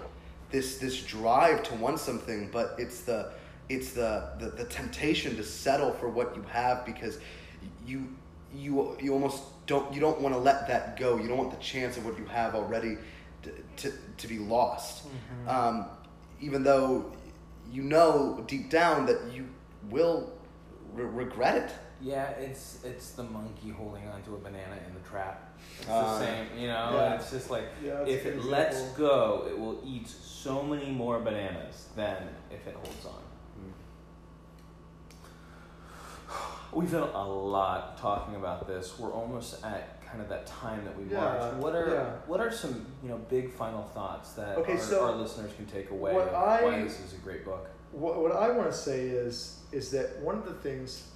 this 0.50 0.78
this 0.78 1.02
drive 1.02 1.62
to 1.64 1.74
want 1.74 1.98
something, 1.98 2.48
but 2.52 2.74
it's 2.78 3.02
the 3.02 3.32
it's 3.68 3.92
the, 3.92 4.30
the 4.38 4.50
the 4.50 4.64
temptation 4.64 5.36
to 5.36 5.44
settle 5.44 5.92
for 5.92 6.08
what 6.08 6.34
you 6.36 6.42
have 6.50 6.84
because 6.84 7.18
you 7.86 8.08
you 8.54 8.96
you 9.00 9.12
almost 9.12 9.42
don't 9.66 9.92
you 9.94 10.00
don't 10.00 10.20
want 10.20 10.34
to 10.34 10.40
let 10.40 10.66
that 10.68 10.98
go. 10.98 11.16
You 11.18 11.28
don't 11.28 11.38
want 11.38 11.50
the 11.50 11.62
chance 11.62 11.96
of 11.96 12.04
what 12.04 12.18
you 12.18 12.24
have 12.26 12.54
already 12.54 12.96
to 13.42 13.50
to, 13.76 13.96
to 14.18 14.28
be 14.28 14.38
lost. 14.38 15.06
Um, 15.46 15.86
even 16.40 16.62
though 16.64 17.12
you 17.72 17.82
know 17.82 18.42
deep 18.46 18.70
down 18.70 19.06
that 19.06 19.18
you 19.32 19.46
will 19.88 20.32
re- 20.92 21.04
regret 21.04 21.56
it. 21.56 21.72
Yeah, 22.02 22.30
it's 22.30 22.78
it's 22.84 23.10
the 23.12 23.24
monkey 23.24 23.70
holding 23.70 24.08
onto 24.08 24.34
a 24.34 24.38
banana 24.38 24.76
in 24.86 24.94
the 24.94 25.06
trap. 25.08 25.52
It's 25.80 25.88
Uh, 25.88 26.18
the 26.18 26.18
same, 26.24 26.46
you 26.58 26.68
know. 26.68 26.90
yeah. 26.94 27.14
It's 27.16 27.30
just 27.30 27.50
like 27.50 27.64
Yeah, 27.84 28.00
if 28.06 28.24
a 28.24 28.30
good 28.30 28.38
it 28.38 28.44
lets 28.46 28.82
go, 28.92 29.46
it 29.48 29.58
will 29.58 29.80
eat 29.84 30.08
so 30.08 30.62
many 30.62 30.90
more 30.90 31.18
bananas 31.20 31.88
than 31.96 32.16
if 32.50 32.66
it 32.66 32.74
holds 32.74 33.04
on. 33.06 33.22
We've 36.72 36.90
done 36.90 37.08
a 37.12 37.28
lot 37.28 37.98
talking 37.98 38.36
about 38.36 38.66
this. 38.68 38.96
We're 38.98 39.10
almost 39.12 39.64
at 39.64 40.00
kind 40.06 40.22
of 40.22 40.28
that 40.28 40.46
time 40.46 40.84
that 40.84 40.96
we 40.96 41.04
Yeah, 41.10 41.20
march. 41.20 41.54
What 41.56 41.74
are 41.74 41.90
yeah. 41.94 42.10
what 42.26 42.40
are 42.40 42.50
some 42.52 42.86
you 43.02 43.08
know 43.08 43.18
big 43.28 43.52
final 43.52 43.82
thoughts 43.82 44.32
that 44.34 44.56
Okay, 44.58 44.72
our, 44.74 44.78
so 44.78 45.04
our 45.06 45.12
listeners 45.16 45.52
can 45.56 45.66
take 45.66 45.90
away 45.90 46.14
what 46.14 46.32
I- 46.32 46.62
why 46.64 46.82
this 46.82 47.00
is 47.00 47.12
a 47.14 47.16
great 47.18 47.44
book? 47.44 47.66
What, 47.92 48.20
what 48.22 48.32
I 48.32 48.50
want 48.52 48.70
to 48.70 48.76
say 48.76 49.08
is 49.08 49.58
is 49.72 49.90
that 49.90 50.20
one 50.20 50.36
of 50.38 50.44
the 50.44 50.54
things 50.54 51.08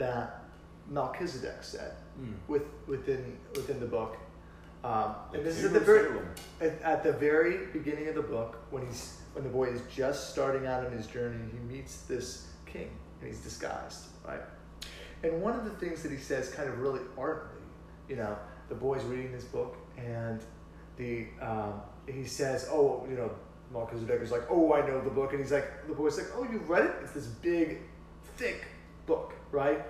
that 0.00 0.44
Melchizedek 0.88 1.62
said 1.62 1.92
Mm. 2.20 2.34
with 2.48 2.64
within 2.86 3.38
within 3.54 3.78
the 3.80 3.86
book, 3.86 4.16
um, 4.84 5.14
and 5.32 5.44
this 5.46 5.58
is 5.58 5.66
at 5.66 5.72
the 5.72 5.80
very 5.80 6.08
at, 6.60 6.82
at 6.82 7.02
the 7.02 7.12
very 7.12 7.66
beginning 7.72 8.08
of 8.08 8.14
the 8.14 8.22
book 8.22 8.58
when 8.70 8.84
he's 8.86 9.16
when 9.34 9.44
the 9.44 9.50
boy 9.50 9.66
is 9.68 9.80
just 9.94 10.30
starting 10.30 10.66
out 10.66 10.84
on 10.84 10.92
his 10.92 11.06
journey, 11.06 11.38
he 11.52 11.58
meets 11.72 12.02
this 12.02 12.48
king 12.66 12.90
and 13.20 13.28
he's 13.28 13.40
disguised, 13.40 14.06
right? 14.26 14.40
And 15.22 15.40
one 15.40 15.54
of 15.54 15.64
the 15.64 15.76
things 15.82 16.02
that 16.02 16.10
he 16.10 16.18
says, 16.18 16.50
kind 16.50 16.68
of 16.68 16.78
really 16.78 17.00
ardently, 17.16 17.62
you 18.08 18.16
know, 18.16 18.36
the 18.68 18.74
boy's 18.74 19.04
reading 19.04 19.32
this 19.32 19.44
book 19.44 19.76
and 19.96 20.40
the 20.96 21.26
um, 21.40 21.74
he 22.06 22.24
says, 22.24 22.68
oh, 22.70 23.06
you 23.08 23.16
know, 23.16 23.30
Melchizedek 23.72 24.20
is 24.20 24.32
like, 24.32 24.46
oh, 24.50 24.72
I 24.72 24.80
know 24.86 25.00
the 25.00 25.10
book, 25.10 25.30
and 25.32 25.40
he's 25.40 25.52
like, 25.52 25.86
the 25.86 25.94
boy's 25.94 26.18
like, 26.18 26.26
oh, 26.34 26.44
you've 26.50 26.68
read 26.68 26.86
it? 26.86 26.94
It's 27.02 27.12
this 27.12 27.26
big, 27.26 27.78
thick 28.36 28.66
book, 29.06 29.34
right? 29.50 29.84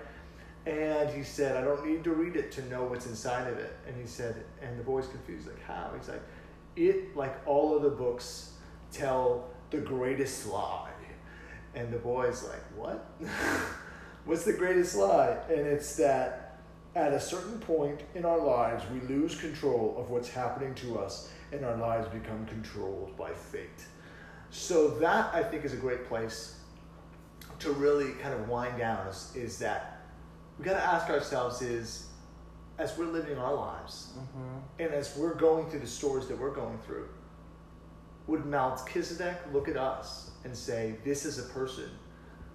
And 0.65 1.09
he 1.09 1.23
said, 1.23 1.57
I 1.57 1.61
don't 1.61 1.85
need 1.85 2.03
to 2.03 2.11
read 2.11 2.35
it 2.35 2.51
to 2.53 2.65
know 2.67 2.83
what's 2.83 3.07
inside 3.07 3.47
of 3.47 3.57
it. 3.57 3.75
And 3.87 3.99
he 3.99 4.05
said, 4.05 4.43
and 4.61 4.77
the 4.77 4.83
boy's 4.83 5.07
confused, 5.07 5.47
like, 5.47 5.63
how? 5.63 5.91
He's 5.97 6.07
like, 6.07 6.21
it, 6.75 7.15
like 7.15 7.35
all 7.47 7.75
other 7.75 7.89
books, 7.89 8.53
tell 8.91 9.49
the 9.71 9.77
greatest 9.77 10.47
lie. 10.47 10.89
And 11.73 11.91
the 11.91 11.97
boy's 11.97 12.43
like, 12.43 12.63
what? 12.75 13.11
What's 14.25 14.43
the 14.43 14.53
greatest 14.53 14.95
lie? 14.95 15.37
And 15.49 15.59
it's 15.59 15.95
that 15.95 16.59
at 16.95 17.13
a 17.13 17.19
certain 17.19 17.57
point 17.59 18.01
in 18.13 18.25
our 18.25 18.39
lives, 18.39 18.83
we 18.91 18.99
lose 19.07 19.35
control 19.35 19.95
of 19.97 20.09
what's 20.09 20.29
happening 20.29 20.75
to 20.75 20.99
us, 20.99 21.29
and 21.51 21.65
our 21.65 21.77
lives 21.77 22.07
become 22.09 22.45
controlled 22.45 23.15
by 23.17 23.31
fate. 23.31 23.85
So, 24.49 24.89
that 24.99 25.33
I 25.33 25.41
think 25.41 25.63
is 25.63 25.73
a 25.73 25.77
great 25.77 26.05
place 26.07 26.57
to 27.61 27.71
really 27.71 28.11
kind 28.13 28.33
of 28.33 28.47
wind 28.49 28.77
down 28.77 29.07
is, 29.07 29.31
is 29.35 29.59
that 29.59 30.01
we 30.57 30.65
got 30.65 30.73
to 30.73 30.83
ask 30.83 31.09
ourselves 31.09 31.61
is 31.61 32.07
as 32.77 32.97
we're 32.97 33.05
living 33.05 33.37
our 33.37 33.53
lives 33.53 34.09
Mm-hmm. 34.17 34.57
and 34.83 34.93
as 34.93 35.15
we're 35.17 35.35
going 35.35 35.69
through 35.69 35.79
the 35.81 35.87
stories 35.87 36.27
that 36.27 36.37
we're 36.37 36.53
going 36.53 36.77
through 36.79 37.07
would 38.27 38.45
melchizedek 38.45 39.37
look 39.53 39.67
at 39.67 39.77
us 39.77 40.31
and 40.43 40.55
say 40.55 40.95
this 41.03 41.25
is 41.25 41.39
a 41.39 41.43
person 41.53 41.89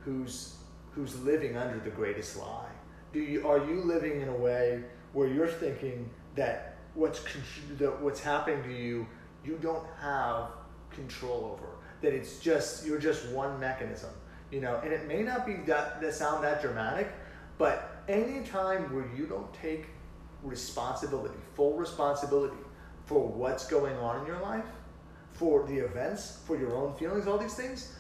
who's 0.01 0.57
who's 0.93 1.21
living 1.23 1.57
under 1.57 1.79
the 1.81 1.91
greatest 1.91 2.37
lie 2.37 2.71
do 3.13 3.21
you 3.21 3.47
are 3.47 3.59
you 3.59 3.83
living 3.83 4.21
in 4.21 4.29
a 4.29 4.37
way 4.37 4.83
where 5.13 5.29
you're 5.29 5.49
thinking 5.49 6.09
that 6.35 6.79
what's 6.95 7.21
that 7.79 8.01
what's 8.03 8.21
happening 8.21 8.63
to 8.63 8.73
you 8.73 9.07
you 9.45 9.59
don't 9.63 9.87
have 10.01 10.49
control 10.91 11.57
over? 11.57 11.69
That 12.03 12.13
it's 12.13 12.39
just 12.41 12.87
you're 12.87 12.99
just 12.99 13.29
one 13.29 13.59
mechanism 13.61 14.11
you 14.51 14.61
know 14.61 14.81
and 14.83 14.93
it 14.93 15.07
may 15.07 15.23
not 15.23 15.47
be 15.47 15.55
that 15.67 16.01
that 16.01 16.15
sound 16.15 16.43
that 16.45 16.61
dramatic 16.61 17.13
but 17.59 18.03
anytime 18.09 18.83
where 18.95 19.09
you 19.17 19.27
don't 19.27 19.53
take 19.55 19.87
responsibility 20.43 21.39
full 21.55 21.75
responsibility 21.75 22.57
for 23.05 23.27
what's 23.27 23.67
going 23.67 23.97
on 23.97 24.21
in 24.21 24.27
your 24.27 24.41
life 24.41 24.65
for 25.33 25.67
the 25.67 25.77
events 25.77 26.41
for 26.47 26.57
your 26.57 26.75
own 26.77 26.95
feelings 26.95 27.27
all 27.27 27.39
these 27.39 27.55
things 27.55 27.95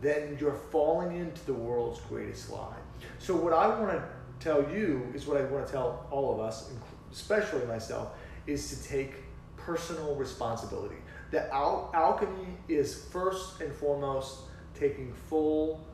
then 0.00 0.36
you're 0.40 0.60
falling 0.72 1.16
into 1.16 1.44
the 1.46 1.54
world's 1.54 2.00
greatest 2.00 2.50
lie. 2.50 2.76
So 3.18 3.36
what 3.36 3.52
i 3.52 3.68
want 3.68 3.92
to 3.92 4.02
tell 4.40 4.68
you 4.70 5.06
is 5.14 5.26
what 5.26 5.36
i 5.36 5.44
want 5.44 5.66
to 5.66 5.72
tell 5.72 6.06
all 6.10 6.34
of 6.34 6.40
us 6.40 6.70
especially 7.12 7.64
myself 7.66 8.10
is 8.46 8.76
to 8.76 8.88
take 8.88 9.14
personal 9.56 10.14
responsibility. 10.14 10.96
That 11.32 11.50
al- 11.50 11.90
alchemy 11.92 12.56
is 12.68 13.04
first 13.10 13.60
and 13.60 13.72
foremost 13.72 14.42
taking 14.78 15.12
full 15.28 15.86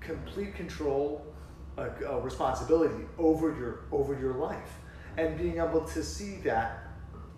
complete 0.00 0.54
control 0.54 1.24
uh, 1.76 1.88
uh, 2.06 2.18
responsibility 2.20 3.04
over 3.18 3.48
your 3.56 3.80
over 3.92 4.18
your 4.18 4.34
life 4.34 4.78
and 5.16 5.36
being 5.36 5.58
able 5.58 5.82
to 5.82 6.02
see 6.02 6.36
that 6.36 6.84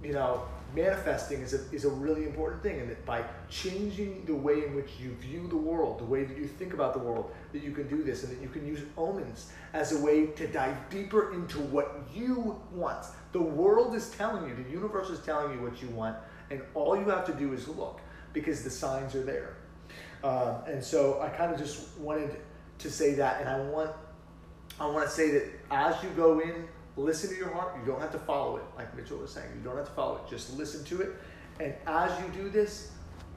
you 0.02 0.12
know 0.12 0.42
manifesting 0.74 1.40
is 1.40 1.54
a, 1.54 1.74
is 1.74 1.84
a 1.84 1.88
really 1.88 2.24
important 2.24 2.62
thing, 2.62 2.80
and 2.80 2.90
that 2.90 3.04
by 3.04 3.24
changing 3.48 4.24
the 4.26 4.34
way 4.34 4.64
in 4.64 4.74
which 4.74 4.90
you 5.00 5.10
view 5.14 5.48
the 5.48 5.56
world, 5.56 5.98
the 5.98 6.04
way 6.04 6.24
that 6.24 6.36
you 6.36 6.46
think 6.46 6.72
about 6.74 6.92
the 6.92 6.98
world, 6.98 7.30
that 7.52 7.62
you 7.62 7.72
can 7.72 7.88
do 7.88 8.02
this, 8.02 8.22
and 8.22 8.36
that 8.36 8.42
you 8.42 8.48
can 8.48 8.66
use 8.66 8.80
omens 8.96 9.50
as 9.72 9.92
a 9.92 10.00
way 10.00 10.26
to 10.26 10.46
dive 10.46 10.76
deeper 10.90 11.32
into 11.34 11.58
what 11.58 12.02
you 12.14 12.60
want. 12.72 13.06
The 13.32 13.42
world 13.42 13.94
is 13.94 14.10
telling 14.10 14.48
you, 14.48 14.54
the 14.54 14.70
universe 14.70 15.10
is 15.10 15.18
telling 15.20 15.52
you 15.52 15.62
what 15.62 15.82
you 15.82 15.88
want, 15.88 16.16
and 16.50 16.62
all 16.74 16.96
you 16.96 17.08
have 17.08 17.26
to 17.26 17.34
do 17.34 17.52
is 17.52 17.68
look 17.68 18.00
because 18.32 18.62
the 18.62 18.70
signs 18.70 19.14
are 19.14 19.22
there. 19.22 19.56
Um, 20.22 20.56
and 20.66 20.82
so 20.84 21.20
I 21.20 21.28
kind 21.28 21.52
of 21.52 21.58
just 21.58 21.96
wanted 21.98 22.36
to 22.78 22.90
say 22.90 23.14
that, 23.14 23.40
and 23.40 23.48
I 23.48 23.60
want 23.60 23.90
I 24.78 24.86
want 24.86 25.04
to 25.06 25.10
say 25.10 25.30
that 25.32 25.44
as 25.70 26.02
you 26.02 26.10
go 26.10 26.40
in 26.40 26.68
listen 26.96 27.30
to 27.30 27.36
your 27.36 27.50
heart. 27.50 27.76
You 27.78 27.90
don't 27.90 28.00
have 28.00 28.12
to 28.12 28.18
follow 28.18 28.56
it, 28.56 28.64
like 28.76 28.94
Mitchell 28.96 29.18
was 29.18 29.32
saying. 29.32 29.48
You 29.56 29.62
don't 29.62 29.76
have 29.76 29.86
to 29.86 29.92
follow 29.92 30.16
it. 30.16 30.30
Just 30.30 30.56
listen 30.56 30.84
to 30.84 31.02
it. 31.02 31.12
And 31.58 31.74
as 31.86 32.12
you 32.20 32.42
do 32.42 32.48
this, 32.48 32.90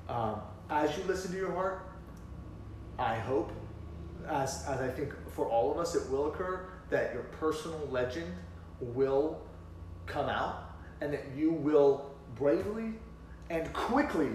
um, 0.09 0.41
as 0.69 0.95
you 0.97 1.03
listen 1.03 1.31
to 1.31 1.37
your 1.37 1.51
heart, 1.51 1.87
I 2.99 3.15
hope, 3.15 3.51
as, 4.27 4.63
as 4.67 4.79
I 4.79 4.87
think 4.89 5.13
for 5.31 5.47
all 5.47 5.71
of 5.71 5.77
us 5.77 5.95
it 5.95 6.09
will 6.09 6.27
occur, 6.27 6.69
that 6.89 7.13
your 7.13 7.23
personal 7.23 7.87
legend 7.89 8.31
will 8.79 9.41
come 10.05 10.29
out 10.29 10.75
and 11.01 11.13
that 11.13 11.25
you 11.35 11.51
will 11.51 12.11
bravely 12.35 12.93
and 13.49 13.71
quickly 13.73 14.29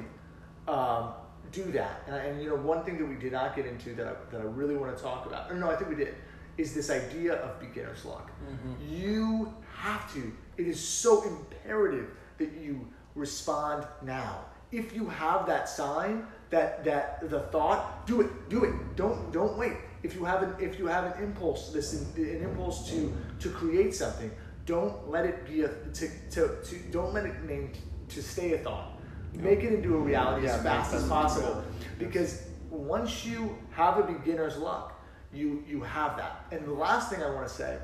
um, 0.66 1.12
do 1.53 1.64
that. 1.72 2.03
And, 2.07 2.16
and, 2.16 2.42
you 2.42 2.49
know, 2.49 2.57
one 2.57 2.84
thing 2.84 2.99
that 2.99 3.07
we 3.07 3.14
did 3.14 3.32
not 3.32 3.57
get 3.57 3.66
into 3.66 3.94
that 3.94 4.07
I, 4.07 4.14
that 4.30 4.40
I 4.40 4.44
really 4.44 4.76
want 4.76 4.96
to 4.96 5.03
talk 5.03 5.26
about, 5.26 5.51
or 5.51 5.55
no, 5.55 5.70
I 5.70 5.76
think 5.76 5.90
we 5.90 5.96
did, 5.96 6.14
is 6.57 6.74
this 6.74 6.90
idea 6.90 7.34
of 7.34 7.61
beginner's 7.61 8.05
luck. 8.05 8.30
Mm-hmm. 8.51 8.94
You 8.94 9.55
have 9.76 10.12
to, 10.14 10.32
it 10.57 10.66
is 10.66 10.80
so 10.80 11.22
imperative 11.22 12.11
that 12.38 12.53
you 12.53 12.86
respond 13.14 13.86
now. 14.03 14.44
If 14.70 14.94
you 14.94 15.07
have 15.07 15.46
that 15.46 15.68
sign, 15.68 16.26
that 16.51 16.84
that 16.84 17.28
the 17.28 17.40
thought, 17.40 18.07
do 18.07 18.20
it, 18.20 18.49
do 18.49 18.64
it. 18.64 18.96
Don't 18.96 19.32
don't 19.32 19.57
wait. 19.59 19.74
If 20.03 20.14
you 20.14 20.24
have 20.24 20.42
an 20.42 20.55
if 20.61 20.78
you 20.78 20.86
have 20.86 21.05
an 21.05 21.22
impulse, 21.22 21.70
this 21.72 21.92
an 22.16 22.42
impulse 22.42 22.88
to 22.90 23.14
to 23.40 23.51
create 23.51 23.94
something, 23.94 24.30
don't 24.66 25.11
let 25.11 25.24
it 25.24 25.46
be 25.46 25.62
a 25.62 25.68
to, 25.68 26.09
to, 26.30 26.62
to 26.62 26.78
don't 26.90 27.14
let 27.14 27.24
it 27.24 27.42
name 27.44 27.72
to 28.09 28.22
stay 28.22 28.55
a 28.55 28.59
thought. 28.59 28.97
Make 29.34 29.62
it 29.62 29.72
into 29.72 29.94
a 29.94 29.98
reality 29.98 30.46
yeah, 30.46 30.56
as 30.56 30.62
fast 30.62 30.94
as 30.94 31.08
possible. 31.08 31.62
Because 31.98 32.42
once 32.70 33.24
you 33.24 33.56
have 33.70 33.98
a 33.98 34.02
beginner's 34.02 34.56
luck, 34.56 35.00
you 35.32 35.64
you 35.68 35.82
have 35.82 36.16
that. 36.16 36.46
And 36.50 36.66
the 36.66 36.72
last 36.72 37.10
thing 37.10 37.22
I 37.22 37.30
want 37.30 37.46
to 37.46 37.54
say 37.54 37.78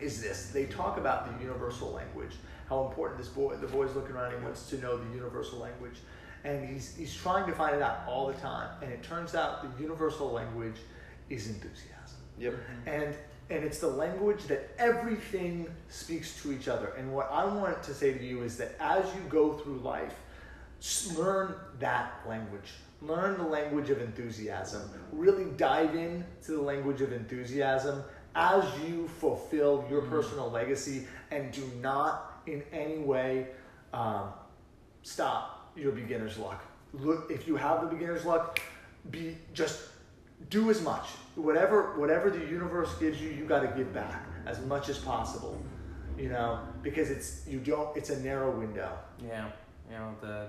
is 0.00 0.22
this: 0.22 0.50
they 0.52 0.66
talk 0.66 0.98
about 0.98 1.32
the 1.32 1.42
universal 1.42 1.92
language, 1.92 2.32
how 2.68 2.86
important 2.86 3.18
this 3.18 3.28
boy, 3.28 3.56
the 3.56 3.66
boy's 3.66 3.94
looking 3.94 4.16
around, 4.16 4.36
he 4.36 4.44
wants 4.44 4.68
to 4.70 4.78
know 4.78 4.96
the 4.96 5.14
universal 5.14 5.58
language, 5.58 5.98
and 6.44 6.68
he's 6.68 6.96
he's 6.96 7.14
trying 7.14 7.46
to 7.46 7.52
find 7.52 7.76
it 7.76 7.82
out 7.82 8.00
all 8.06 8.26
the 8.26 8.34
time. 8.34 8.70
And 8.82 8.92
it 8.92 9.02
turns 9.02 9.34
out 9.34 9.76
the 9.76 9.82
universal 9.82 10.30
language 10.30 10.76
is 11.28 11.48
enthusiasm. 11.48 12.18
Yep. 12.38 12.54
Mm-hmm. 12.54 12.88
And 12.88 13.14
and 13.50 13.64
it's 13.64 13.80
the 13.80 13.88
language 13.88 14.44
that 14.44 14.70
everything 14.78 15.66
speaks 15.88 16.40
to 16.42 16.52
each 16.52 16.68
other. 16.68 16.92
And 16.96 17.12
what 17.12 17.28
I 17.32 17.44
want 17.44 17.82
to 17.82 17.94
say 17.94 18.16
to 18.16 18.24
you 18.24 18.42
is 18.42 18.56
that 18.58 18.76
as 18.78 19.04
you 19.14 19.20
go 19.28 19.54
through 19.54 19.78
life, 19.78 20.14
learn 21.16 21.54
that 21.78 22.20
language 22.28 22.70
learn 23.02 23.38
the 23.38 23.44
language 23.44 23.90
of 23.90 24.00
enthusiasm. 24.00 24.82
Really 25.12 25.46
dive 25.56 25.94
in 25.94 26.24
to 26.44 26.52
the 26.52 26.60
language 26.60 27.00
of 27.00 27.12
enthusiasm 27.12 28.02
as 28.34 28.64
you 28.86 29.08
fulfill 29.08 29.84
your 29.90 30.02
mm. 30.02 30.10
personal 30.10 30.50
legacy 30.50 31.06
and 31.30 31.50
do 31.52 31.68
not 31.80 32.42
in 32.46 32.62
any 32.72 32.98
way 32.98 33.48
um, 33.92 34.28
stop 35.02 35.72
your 35.76 35.92
beginner's 35.92 36.38
luck. 36.38 36.64
Look, 36.92 37.30
if 37.30 37.46
you 37.46 37.56
have 37.56 37.80
the 37.82 37.86
beginner's 37.86 38.24
luck, 38.24 38.60
be 39.10 39.36
just 39.54 39.80
do 40.48 40.70
as 40.70 40.82
much. 40.82 41.06
Whatever 41.36 41.98
whatever 41.98 42.30
the 42.30 42.38
universe 42.38 42.92
gives 42.98 43.20
you, 43.20 43.30
you 43.30 43.44
got 43.44 43.60
to 43.60 43.68
give 43.76 43.92
back 43.94 44.26
as 44.46 44.60
much 44.66 44.88
as 44.88 44.98
possible. 44.98 45.60
You 46.18 46.28
know, 46.28 46.60
because 46.82 47.10
it's 47.10 47.46
you 47.46 47.60
don't. 47.60 47.96
It's 47.96 48.10
a 48.10 48.20
narrow 48.20 48.50
window. 48.50 48.90
Yeah, 49.24 49.48
you 49.88 49.96
know 49.96 50.14
the 50.20 50.48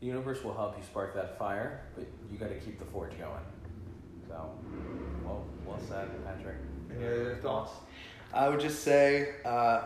the 0.00 0.06
universe 0.06 0.42
will 0.44 0.54
help 0.54 0.76
you 0.76 0.84
spark 0.84 1.14
that 1.14 1.38
fire, 1.38 1.80
but 1.96 2.06
you 2.30 2.38
got 2.38 2.48
to 2.48 2.54
keep 2.56 2.78
the 2.78 2.84
forge 2.86 3.18
going. 3.18 3.30
So, 4.28 4.50
well, 5.24 5.44
well 5.66 5.80
said, 5.88 6.08
Patrick. 6.24 6.56
Any 6.90 7.04
other 7.04 7.36
thoughts? 7.36 7.72
I 8.32 8.48
would 8.48 8.60
just 8.60 8.82
say 8.82 9.34
uh, 9.44 9.82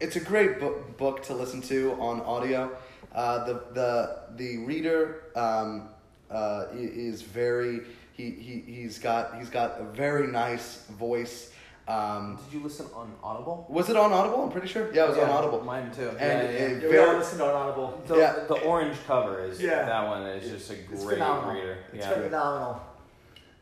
it's 0.00 0.16
a 0.16 0.20
great 0.20 0.60
book 0.60 0.96
book 0.96 1.22
to 1.24 1.34
listen 1.34 1.62
to 1.62 1.92
on 1.92 2.20
audio. 2.20 2.70
Uh, 3.14 3.44
the 3.44 3.64
the 3.72 4.18
the 4.36 4.58
reader 4.58 5.24
um, 5.34 5.88
uh, 6.30 6.66
is 6.72 7.22
very 7.22 7.80
he, 8.12 8.30
he 8.30 8.60
he's 8.66 8.98
got 8.98 9.38
he's 9.38 9.50
got 9.50 9.80
a 9.80 9.84
very 9.84 10.26
nice 10.26 10.84
voice. 10.90 11.52
Um, 11.90 12.38
Did 12.44 12.58
you 12.58 12.62
listen 12.62 12.86
on 12.94 13.12
Audible? 13.22 13.66
Was 13.68 13.90
it 13.90 13.96
on 13.96 14.12
Audible? 14.12 14.44
I'm 14.44 14.50
pretty 14.50 14.68
sure. 14.68 14.92
Yeah, 14.94 15.06
it 15.06 15.08
was 15.08 15.16
yeah, 15.16 15.24
on 15.24 15.30
Audible. 15.30 15.64
Mine 15.64 15.90
too. 15.90 16.08
And 16.10 16.18
yeah, 16.20 16.42
yeah. 16.42 16.50
yeah 16.50 16.78
very, 16.78 16.90
we 16.90 16.98
all 16.98 17.16
listened 17.16 17.42
on 17.42 17.54
Audible. 17.54 18.02
The, 18.06 18.16
yeah. 18.16 18.44
the 18.46 18.60
orange 18.60 18.96
cover 19.06 19.42
is 19.42 19.60
yeah. 19.60 19.86
that 19.86 20.06
one 20.06 20.22
is 20.26 20.48
just 20.48 20.70
a 20.70 20.76
great 20.76 21.18
reader. 21.18 21.78
It's 21.92 22.06
yeah. 22.06 22.12
phenomenal. 22.12 22.82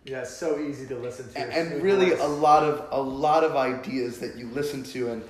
Yeah, 0.04 0.24
so 0.24 0.60
easy 0.60 0.86
to 0.88 0.96
listen 0.96 1.30
to. 1.32 1.38
And, 1.38 1.52
and 1.52 1.82
really, 1.82 2.12
a 2.12 2.26
lot 2.26 2.64
of 2.64 2.88
a 2.90 3.00
lot 3.00 3.44
of 3.44 3.56
ideas 3.56 4.18
that 4.18 4.36
you 4.36 4.48
listen 4.48 4.82
to 4.84 5.10
and 5.10 5.24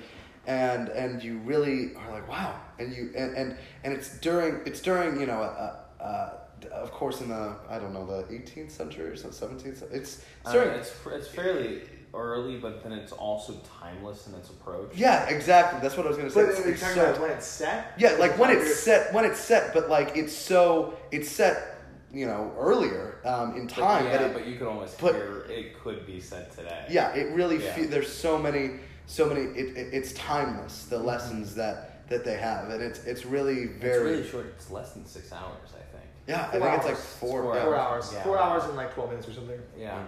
and 0.46 0.88
and 0.88 1.22
you 1.22 1.38
really 1.38 1.94
are 1.94 2.10
like, 2.10 2.28
wow. 2.28 2.60
And 2.80 2.92
you 2.92 3.12
and 3.16 3.36
and, 3.36 3.56
and 3.84 3.92
it's 3.92 4.18
during 4.18 4.60
it's 4.66 4.80
during 4.80 5.20
you 5.20 5.26
know 5.26 5.40
a, 5.42 6.02
a, 6.02 6.04
a 6.04 6.68
of 6.72 6.90
course 6.90 7.20
in 7.20 7.28
the 7.28 7.54
I 7.68 7.78
don't 7.78 7.92
know 7.92 8.06
the 8.06 8.24
18th 8.24 8.72
century 8.72 9.06
or 9.06 9.14
17th. 9.14 9.66
It's 9.66 9.82
it's, 9.82 10.24
during, 10.52 10.70
it's 10.70 10.92
it's 11.06 11.28
fairly 11.28 11.82
early, 12.14 12.56
but 12.56 12.82
then 12.82 12.92
it's 12.92 13.12
also 13.12 13.54
timeless 13.80 14.26
in 14.26 14.34
its 14.34 14.50
approach. 14.50 14.90
Yeah, 14.94 15.28
exactly. 15.28 15.80
That's 15.80 15.96
what 15.96 16.06
I 16.06 16.08
was 16.08 16.18
gonna 16.18 16.30
say. 16.30 16.42
But 16.42 16.50
it's, 16.50 16.60
it's 16.60 16.80
talking 16.80 16.96
so, 16.96 17.10
about 17.10 17.20
when 17.20 17.30
it's 17.30 17.46
set. 17.46 17.94
Yeah, 17.98 18.12
like 18.12 18.38
when 18.38 18.50
it's 18.50 18.80
set. 18.80 19.12
When 19.12 19.24
it's 19.24 19.40
set, 19.40 19.74
but 19.74 19.88
like 19.88 20.16
it's 20.16 20.32
so 20.32 20.96
it's 21.10 21.30
set. 21.30 21.76
You 22.10 22.24
know, 22.24 22.54
earlier 22.58 23.20
um, 23.26 23.54
in 23.54 23.68
time, 23.68 24.04
but, 24.04 24.10
yeah, 24.10 24.16
but, 24.16 24.26
it, 24.26 24.32
but 24.32 24.46
you 24.46 24.56
can 24.56 24.66
almost 24.66 24.98
but, 24.98 25.14
hear 25.14 25.44
it 25.50 25.78
could 25.78 26.06
be 26.06 26.20
set 26.20 26.50
today. 26.56 26.86
Yeah, 26.88 27.14
it 27.14 27.34
really. 27.34 27.62
Yeah. 27.62 27.74
Fe- 27.74 27.84
there's 27.84 28.10
so 28.10 28.38
many, 28.38 28.80
so 29.04 29.26
many. 29.28 29.42
It, 29.42 29.76
it 29.76 29.92
it's 29.92 30.14
timeless. 30.14 30.86
The 30.86 30.96
mm-hmm. 30.96 31.06
lessons 31.06 31.54
that 31.56 32.08
that 32.08 32.24
they 32.24 32.38
have, 32.38 32.70
and 32.70 32.82
it's 32.82 33.04
it's 33.04 33.26
really 33.26 33.66
very. 33.66 34.14
It's 34.14 34.20
really 34.20 34.30
short. 34.30 34.46
It's 34.56 34.70
less 34.70 34.92
than 34.92 35.04
six 35.04 35.32
hours, 35.32 35.68
I 35.74 35.84
think. 35.92 36.06
Yeah, 36.26 36.50
four 36.50 36.62
I 36.62 36.62
think 36.62 36.64
hours. 36.64 36.78
it's 36.78 36.88
like 36.88 36.96
four. 36.96 37.42
Four, 37.42 37.60
four 37.60 37.76
hours. 37.76 38.10
Yeah. 38.10 38.22
Four 38.22 38.38
hours 38.38 38.64
and 38.64 38.74
like 38.74 38.94
twelve 38.94 39.10
minutes 39.10 39.28
or 39.28 39.34
something. 39.34 39.60
Yeah. 39.78 40.02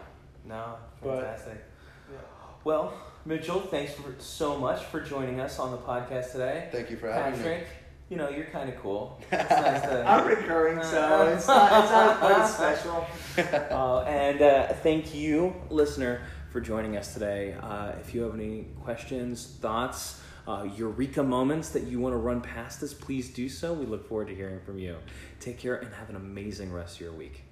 No, 0.47 0.77
fantastic. 1.03 1.53
But, 1.53 1.70
well, 2.65 2.93
Mitchell, 3.25 3.61
thanks 3.61 3.93
for 3.95 4.15
so 4.19 4.57
much 4.59 4.83
for 4.85 5.01
joining 5.01 5.41
us 5.41 5.59
on 5.59 5.71
the 5.71 5.79
podcast 5.79 6.33
today. 6.33 6.69
Thank 6.73 6.91
you 6.91 6.97
for 6.97 7.11
having 7.11 7.35
Patrick, 7.35 7.61
me. 7.63 7.67
you 8.09 8.17
know, 8.17 8.29
you're 8.31 8.47
kind 8.47 8.69
of 8.69 8.77
cool. 8.81 9.21
It's 9.33 9.51
nice 9.51 9.83
to, 9.83 10.05
I'm 10.07 10.27
recurring, 10.27 10.83
so 10.83 11.27
it's 11.29 11.47
not, 11.47 11.83
it's 11.83 11.93
not 11.93 12.19
quite 12.19 12.47
special. 12.47 13.07
Uh, 13.71 14.01
and 14.03 14.43
uh, 14.43 14.67
thank 14.83 15.15
you, 15.15 15.55
listener, 15.71 16.21
for 16.51 16.61
joining 16.61 16.97
us 16.97 17.15
today. 17.15 17.55
Uh, 17.63 17.93
if 18.01 18.13
you 18.15 18.23
have 18.23 18.35
any 18.35 18.67
questions, 18.83 19.47
thoughts, 19.61 20.21
uh, 20.49 20.67
eureka 20.77 21.23
moments 21.23 21.71
that 21.71 21.85
you 21.85 22.01
want 22.01 22.13
to 22.13 22.19
run 22.19 22.41
past 22.41 22.83
us, 22.83 22.93
please 22.93 23.29
do 23.31 23.49
so. 23.49 23.73
We 23.73 23.87
look 23.87 24.07
forward 24.09 24.29
to 24.29 24.35
hearing 24.35 24.61
from 24.61 24.79
you. 24.79 24.97
Take 25.39 25.59
care 25.59 25.77
and 25.77 25.95
have 25.95 26.11
an 26.11 26.17
amazing 26.17 26.73
rest 26.73 26.97
of 26.97 27.03
your 27.03 27.13
week. 27.13 27.45